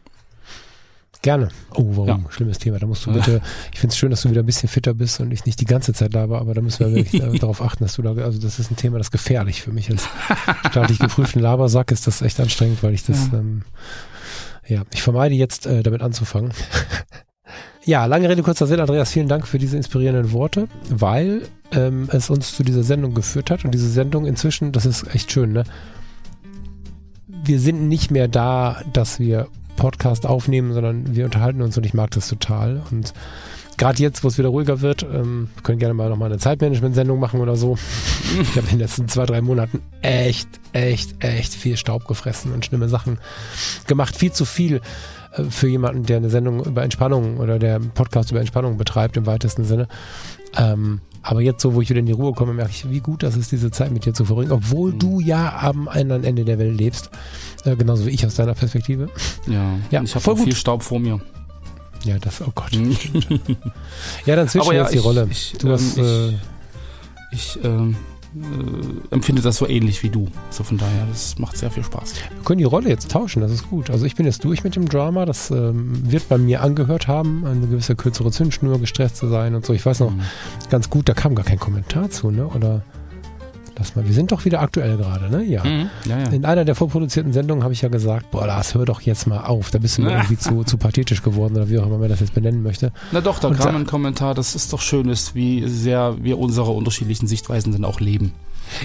Gerne. 1.21 1.49
Oh, 1.75 1.85
warum? 1.97 2.07
Ja. 2.07 2.31
Schlimmes 2.31 2.59
Thema. 2.59 2.79
Da 2.79 2.87
musst 2.87 3.05
du 3.05 3.11
bitte, 3.11 3.41
ich 3.73 3.79
finde 3.79 3.91
es 3.93 3.97
schön, 3.97 4.09
dass 4.09 4.21
du 4.21 4.29
wieder 4.29 4.41
ein 4.41 4.45
bisschen 4.45 4.69
fitter 4.69 4.93
bist 4.93 5.19
und 5.19 5.31
ich 5.31 5.45
nicht 5.45 5.59
die 5.59 5.65
ganze 5.65 5.91
Zeit 5.93 6.13
laber, 6.13 6.39
aber 6.39 6.53
da 6.53 6.61
müssen 6.61 6.79
wir 6.79 6.95
wirklich 6.95 7.21
darauf 7.41 7.61
achten, 7.61 7.83
dass 7.83 7.95
du 7.95 8.01
da, 8.01 8.11
also 8.15 8.39
das 8.39 8.57
ist 8.57 8.71
ein 8.71 8.77
Thema, 8.77 8.97
das 8.99 9.11
gefährlich 9.11 9.61
für 9.61 9.71
mich 9.73 9.89
als 9.89 10.07
staatlich 10.69 10.97
geprüften 10.99 11.41
Labersack 11.41 11.91
ist 11.91 12.07
das 12.07 12.21
echt 12.21 12.39
anstrengend, 12.39 12.83
weil 12.83 12.93
ich 12.93 13.03
das, 13.03 13.31
Ja. 13.31 13.39
ähm, 13.39 13.63
ja, 14.67 14.83
ich 14.93 15.01
vermeide 15.01 15.35
jetzt 15.35 15.65
äh, 15.65 15.83
damit 15.83 16.01
anzufangen. 16.01 16.53
ja, 17.83 18.05
lange 18.05 18.29
Rede, 18.29 18.41
kurzer 18.43 18.67
Sinn, 18.67 18.79
Andreas, 18.79 19.11
vielen 19.11 19.27
Dank 19.27 19.45
für 19.45 19.57
diese 19.57 19.75
inspirierenden 19.75 20.31
Worte, 20.31 20.67
weil 20.89 21.41
ähm, 21.73 22.07
es 22.13 22.29
uns 22.29 22.55
zu 22.55 22.63
dieser 22.63 22.83
Sendung 22.83 23.13
geführt 23.13 23.51
hat 23.51 23.65
und 23.65 23.71
diese 23.71 23.89
Sendung 23.89 24.25
inzwischen, 24.25 24.71
das 24.71 24.85
ist 24.85 25.13
echt 25.13 25.31
schön, 25.33 25.51
ne? 25.51 25.63
Wir 27.27 27.59
sind 27.59 27.87
nicht 27.89 28.11
mehr 28.11 28.27
da, 28.27 28.81
dass 28.93 29.19
wir 29.19 29.47
Podcast 29.79 30.25
aufnehmen, 30.27 30.73
sondern 30.73 31.15
wir 31.15 31.25
unterhalten 31.25 31.61
uns 31.61 31.75
und 31.77 31.85
ich 31.85 31.93
mag 31.93 32.11
das 32.11 32.27
total. 32.27 32.83
Und 32.91 33.13
gerade 33.77 34.03
jetzt, 34.03 34.23
wo 34.23 34.27
es 34.27 34.37
wieder 34.37 34.49
ruhiger 34.49 34.81
wird, 34.81 35.03
ähm, 35.03 35.47
können 35.63 35.79
gerne 35.79 35.93
mal 35.95 36.09
nochmal 36.09 36.29
eine 36.29 36.37
Zeitmanagement-Sendung 36.37 37.19
machen 37.19 37.39
oder 37.39 37.55
so. 37.55 37.77
Ich 38.41 38.57
habe 38.57 38.67
in 38.67 38.73
den 38.73 38.79
letzten 38.79 39.07
zwei, 39.07 39.25
drei 39.25 39.41
Monaten 39.41 39.81
echt, 40.03 40.47
echt, 40.71 41.23
echt 41.23 41.51
viel 41.51 41.77
Staub 41.77 42.07
gefressen 42.07 42.53
und 42.53 42.63
schlimme 42.63 42.87
Sachen 42.87 43.17
gemacht. 43.87 44.15
Viel 44.15 44.31
zu 44.31 44.45
viel 44.45 44.81
für 45.49 45.67
jemanden, 45.67 46.03
der 46.05 46.17
eine 46.17 46.29
Sendung 46.29 46.63
über 46.65 46.83
Entspannung 46.83 47.37
oder 47.37 47.59
der 47.59 47.75
einen 47.75 47.91
Podcast 47.91 48.31
über 48.31 48.39
Entspannung 48.39 48.77
betreibt 48.77 49.15
im 49.17 49.25
weitesten 49.25 49.63
Sinne. 49.63 49.87
Ähm, 50.57 51.01
aber 51.21 51.41
jetzt 51.41 51.61
so, 51.61 51.75
wo 51.75 51.81
ich 51.81 51.89
wieder 51.89 51.99
in 51.99 52.05
die 52.05 52.13
Ruhe 52.13 52.33
komme, 52.33 52.53
merke 52.53 52.71
ich, 52.71 52.89
wie 52.89 53.01
gut 53.01 53.23
das 53.23 53.35
ist, 53.35 53.51
diese 53.51 53.69
Zeit 53.71 53.91
mit 53.91 54.05
dir 54.05 54.13
zu 54.13 54.25
verbringen, 54.25 54.51
obwohl 54.51 54.93
Mhm. 54.93 54.99
du 54.99 55.19
ja 55.19 55.59
am 55.61 55.87
anderen 55.87 56.23
Ende 56.23 56.45
der 56.45 56.57
Welt 56.59 56.77
lebst. 56.79 57.09
Äh, 57.65 57.75
genauso 57.75 58.05
wie 58.05 58.11
ich 58.11 58.25
aus 58.25 58.35
deiner 58.35 58.53
Perspektive. 58.55 59.09
Ja, 59.45 59.73
Ja, 59.91 60.01
ich 60.01 60.15
habe 60.15 60.23
voll 60.23 60.37
viel 60.37 60.55
Staub 60.55 60.81
vor 60.81 60.99
mir. 60.99 61.19
Ja, 62.05 62.17
das, 62.17 62.41
oh 62.41 62.51
Gott. 62.55 62.71
Ja, 64.25 64.35
dann 64.37 64.47
wir 64.53 64.63
ja, 64.73 64.81
jetzt 64.83 64.93
die 64.93 64.97
ich- 64.97 65.03
Rolle. 65.03 65.27
ich, 65.29 65.53
du 65.59 65.69
hast, 65.71 65.97
ähm, 65.97 66.05
äh, 66.05 66.33
Ich 67.35 67.59
ähm, 67.63 67.97
äh, 68.35 69.13
empfinde 69.13 69.41
das 69.41 69.57
so 69.57 69.67
ähnlich 69.67 70.03
wie 70.03 70.09
du. 70.09 70.27
So 70.51 70.63
von 70.63 70.77
daher, 70.77 71.05
das 71.09 71.37
macht 71.39 71.57
sehr 71.57 71.71
viel 71.71 71.83
Spaß. 71.83 72.13
wir 72.15 72.43
können 72.43 72.59
die 72.59 72.63
Rolle 72.63 72.89
jetzt 72.89 73.11
tauschen, 73.11 73.41
das 73.41 73.51
ist 73.51 73.69
gut. 73.69 73.89
Also 73.89 74.05
ich 74.05 74.15
bin 74.15 74.25
jetzt 74.25 74.43
durch 74.43 74.63
mit 74.63 74.75
dem 74.75 74.87
Drama, 74.87 75.25
das 75.25 75.51
ähm, 75.51 76.11
wird 76.11 76.29
bei 76.29 76.37
mir 76.37 76.61
angehört 76.61 77.07
haben, 77.07 77.45
eine 77.45 77.67
gewisse 77.67 77.95
kürzere 77.95 78.31
Zündschnur, 78.31 78.79
gestresst 78.79 79.17
zu 79.17 79.27
sein 79.27 79.55
und 79.55 79.65
so. 79.65 79.73
Ich 79.73 79.85
weiß 79.85 79.99
noch 80.01 80.11
Mhm. 80.11 80.21
ganz 80.69 80.89
gut, 80.89 81.09
da 81.09 81.13
kam 81.13 81.35
gar 81.35 81.45
kein 81.45 81.59
Kommentar 81.59 82.09
zu, 82.09 82.31
ne? 82.31 82.47
Oder 82.47 82.81
lass 83.79 83.95
mal, 83.95 84.05
wir 84.05 84.13
sind 84.13 84.31
doch 84.31 84.45
wieder 84.45 84.61
aktuell 84.61 84.97
gerade, 84.97 85.29
ne? 85.29 85.43
Ja. 85.43 85.63
Mhm. 85.63 85.89
Ja, 86.05 86.19
ja. 86.19 86.27
In 86.29 86.45
einer 86.45 86.65
der 86.65 86.75
vorproduzierten 86.75 87.33
Sendungen 87.33 87.63
habe 87.63 87.73
ich 87.73 87.81
ja 87.81 87.89
gesagt, 87.89 88.29
boah, 88.31 88.45
Lars, 88.45 88.75
hör 88.75 88.85
doch 88.85 89.01
jetzt 89.01 89.25
mal 89.25 89.39
auf. 89.45 89.71
Da 89.71 89.79
bist 89.79 89.97
du 89.97 90.03
mir 90.03 90.11
irgendwie 90.11 90.37
zu, 90.37 90.63
zu 90.63 90.77
pathetisch 90.77 91.23
geworden 91.23 91.55
oder 91.55 91.69
wie 91.69 91.79
auch 91.79 91.87
immer 91.87 91.97
man 91.97 92.09
das 92.09 92.19
jetzt 92.19 92.33
benennen 92.33 92.61
möchte. 92.61 92.91
Na 93.11 93.21
doch, 93.21 93.39
da 93.39 93.47
Und 93.47 93.57
kam 93.57 93.73
da- 93.73 93.79
ein 93.79 93.85
Kommentar, 93.87 94.35
dass 94.35 94.53
es 94.55 94.69
doch 94.69 94.81
schön 94.81 95.09
ist, 95.09 95.33
wie 95.33 95.67
sehr 95.67 96.15
wir 96.21 96.37
unsere 96.37 96.71
unterschiedlichen 96.71 97.27
Sichtweisen 97.27 97.71
dann 97.71 97.85
auch 97.85 97.99
leben. 97.99 98.33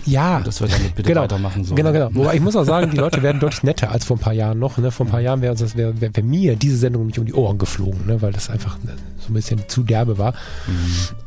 Ja, 0.05 0.39
Und 0.39 0.47
dass 0.47 0.61
wir 0.61 0.68
damit 0.68 0.95
bitte 0.95 1.09
genau. 1.09 1.22
weitermachen 1.22 1.64
sollen. 1.64 1.76
Genau, 1.76 1.93
genau. 1.93 2.11
Wobei 2.12 2.35
ich 2.35 2.41
muss 2.41 2.57
auch 2.57 2.64
sagen, 2.64 2.91
die 2.91 2.97
Leute 2.97 3.22
werden 3.22 3.41
deutlich 3.41 3.62
netter 3.62 3.91
als 3.91 4.05
vor 4.05 4.16
ein 4.16 4.20
paar 4.20 4.32
Jahren 4.32 4.59
noch. 4.59 4.78
Ne? 4.78 4.91
Vor 4.91 5.07
ein 5.07 5.11
paar 5.11 5.20
Jahren 5.20 5.43
wäre 5.43 5.59
wäre 5.59 6.01
wär, 6.01 6.16
wär 6.16 6.24
mir 6.24 6.57
diese 6.57 6.76
Sendung 6.76 7.07
nicht 7.07 7.18
um 7.18 7.26
die 7.26 7.35
Ohren 7.35 7.59
geflogen, 7.59 8.07
ne? 8.07 8.22
weil 8.22 8.32
das 8.32 8.51
einfach 8.51 8.76
ne, 8.82 8.95
so 9.18 9.30
ein 9.30 9.35
bisschen 9.35 9.68
zu 9.68 9.82
derbe 9.82 10.18
war. 10.18 10.35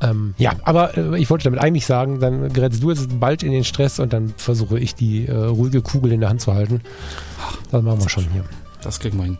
Ähm, 0.01 0.33
ja, 0.37 0.53
aber 0.63 0.97
äh, 0.97 1.19
ich 1.19 1.29
wollte 1.29 1.45
damit 1.45 1.61
eigentlich 1.61 1.85
sagen, 1.85 2.19
dann 2.19 2.51
gerätst 2.51 2.81
du 2.81 2.89
jetzt 2.89 3.19
bald 3.19 3.43
in 3.43 3.51
den 3.51 3.63
Stress 3.63 3.99
und 3.99 4.13
dann 4.13 4.33
versuche 4.37 4.79
ich 4.79 4.95
die 4.95 5.27
äh, 5.27 5.33
ruhige 5.33 5.81
Kugel 5.81 6.11
in 6.11 6.19
der 6.19 6.29
Hand 6.29 6.41
zu 6.41 6.53
halten. 6.53 6.81
Das 7.71 7.81
machen 7.81 8.01
wir 8.01 8.09
schon 8.09 8.25
hier. 8.31 8.43
Das 8.81 8.99
kriegen 8.99 9.17
wir 9.17 9.25
hin. 9.25 9.37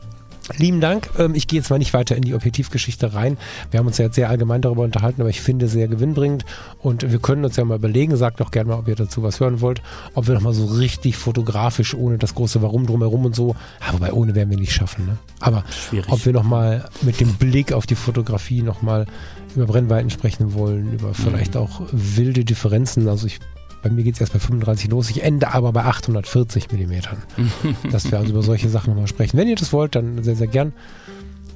Lieben 0.55 0.79
Dank. 0.79 1.09
Ähm, 1.17 1.35
ich 1.35 1.47
gehe 1.47 1.59
jetzt 1.59 1.69
mal 1.69 1.77
nicht 1.77 1.93
weiter 1.93 2.15
in 2.15 2.21
die 2.21 2.33
Objektivgeschichte 2.33 3.13
rein. 3.13 3.37
Wir 3.71 3.79
haben 3.79 3.87
uns 3.87 3.97
ja 3.97 4.05
jetzt 4.05 4.15
sehr 4.15 4.29
allgemein 4.29 4.61
darüber 4.61 4.83
unterhalten, 4.83 5.21
aber 5.21 5.29
ich 5.29 5.41
finde 5.41 5.67
sehr 5.67 5.87
gewinnbringend. 5.87 6.45
Und 6.79 7.11
wir 7.11 7.19
können 7.19 7.43
uns 7.43 7.57
ja 7.57 7.65
mal 7.65 7.75
überlegen, 7.75 8.15
sagt 8.15 8.39
doch 8.39 8.51
gerne 8.51 8.69
mal, 8.69 8.79
ob 8.79 8.87
ihr 8.87 8.95
dazu 8.95 9.23
was 9.23 9.39
hören 9.39 9.61
wollt, 9.61 9.81
ob 10.13 10.27
wir 10.27 10.33
nochmal 10.33 10.53
so 10.53 10.65
richtig 10.65 11.17
fotografisch, 11.17 11.93
ohne 11.93 12.17
das 12.17 12.35
große 12.35 12.61
Warum 12.61 12.85
drumherum 12.85 13.25
und 13.25 13.35
so, 13.35 13.55
ja, 13.85 13.93
wobei 13.93 14.13
ohne 14.13 14.35
werden 14.35 14.49
wir 14.49 14.57
nicht 14.57 14.73
schaffen. 14.73 15.05
Ne? 15.05 15.17
Aber 15.39 15.63
Schwierig. 15.69 16.11
ob 16.11 16.25
wir 16.25 16.33
nochmal 16.33 16.85
mit 17.01 17.19
dem 17.19 17.33
Blick 17.33 17.73
auf 17.73 17.85
die 17.85 17.95
Fotografie 17.95 18.61
nochmal 18.61 19.05
über 19.55 19.65
Brennweiten 19.65 20.09
sprechen 20.09 20.53
wollen, 20.53 20.93
über 20.93 21.13
vielleicht 21.13 21.57
auch 21.57 21.81
wilde 21.91 22.45
Differenzen. 22.45 23.07
Also 23.09 23.27
ich 23.27 23.39
bei 23.87 23.93
mir 23.95 24.03
geht 24.03 24.15
es 24.15 24.21
erst 24.21 24.33
bei 24.33 24.39
35 24.39 24.89
los, 24.89 25.09
ich 25.09 25.23
ende 25.23 25.53
aber 25.53 25.71
bei 25.71 25.83
840 25.85 26.71
Millimetern. 26.71 27.17
dass 27.91 28.09
wir 28.11 28.17
also 28.17 28.31
über 28.31 28.43
solche 28.43 28.69
Sachen 28.69 28.91
nochmal 28.91 29.07
sprechen. 29.07 29.37
Wenn 29.37 29.47
ihr 29.47 29.55
das 29.55 29.73
wollt, 29.73 29.95
dann 29.95 30.23
sehr, 30.23 30.35
sehr 30.35 30.47
gern. 30.47 30.73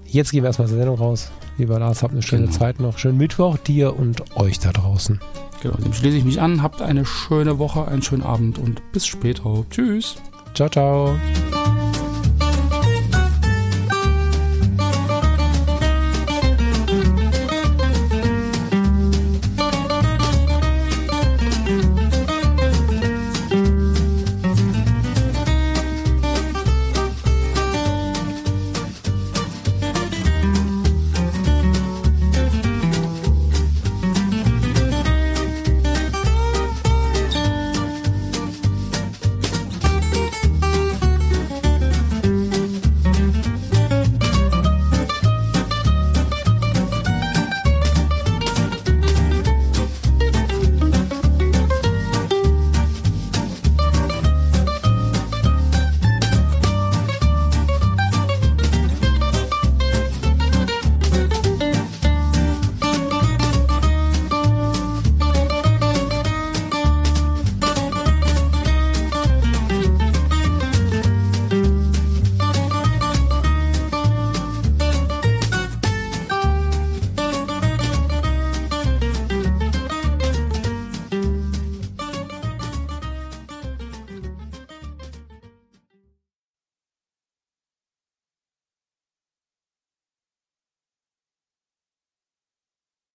Jetzt 0.06 0.32
gehen 0.32 0.44
wir 0.44 0.48
erstmal 0.48 0.68
zur 0.68 0.78
Sendung 0.78 0.98
raus. 0.98 1.32
Lieber 1.58 1.80
Lars, 1.80 2.04
habt 2.04 2.14
eine 2.14 2.22
schöne 2.22 2.48
Genau. 2.48 2.58
Zeit 2.58 2.80
noch. 2.80 2.98
Schönen 2.98 3.18
Mittwoch 3.18 3.58
dir 3.58 3.98
und 3.98 4.36
euch 4.36 4.60
da 4.60 4.72
draußen. 4.72 5.20
Genau, 5.62 5.76
dem 5.78 5.94
schließe 5.94 6.18
ich 6.18 6.26
mich 6.26 6.42
an. 6.42 6.62
Habt 6.62 6.82
eine 6.82 7.06
schöne 7.06 7.60
Woche, 7.60 7.88
einen 7.88 8.02
schönen 8.02 8.24
Abend 8.24 8.58
und 8.58 8.82
bis 8.92 9.06
später. 9.06 9.64
Tschüss. 9.70 10.16
Ciao, 10.54 10.68
ciao. 10.70 11.16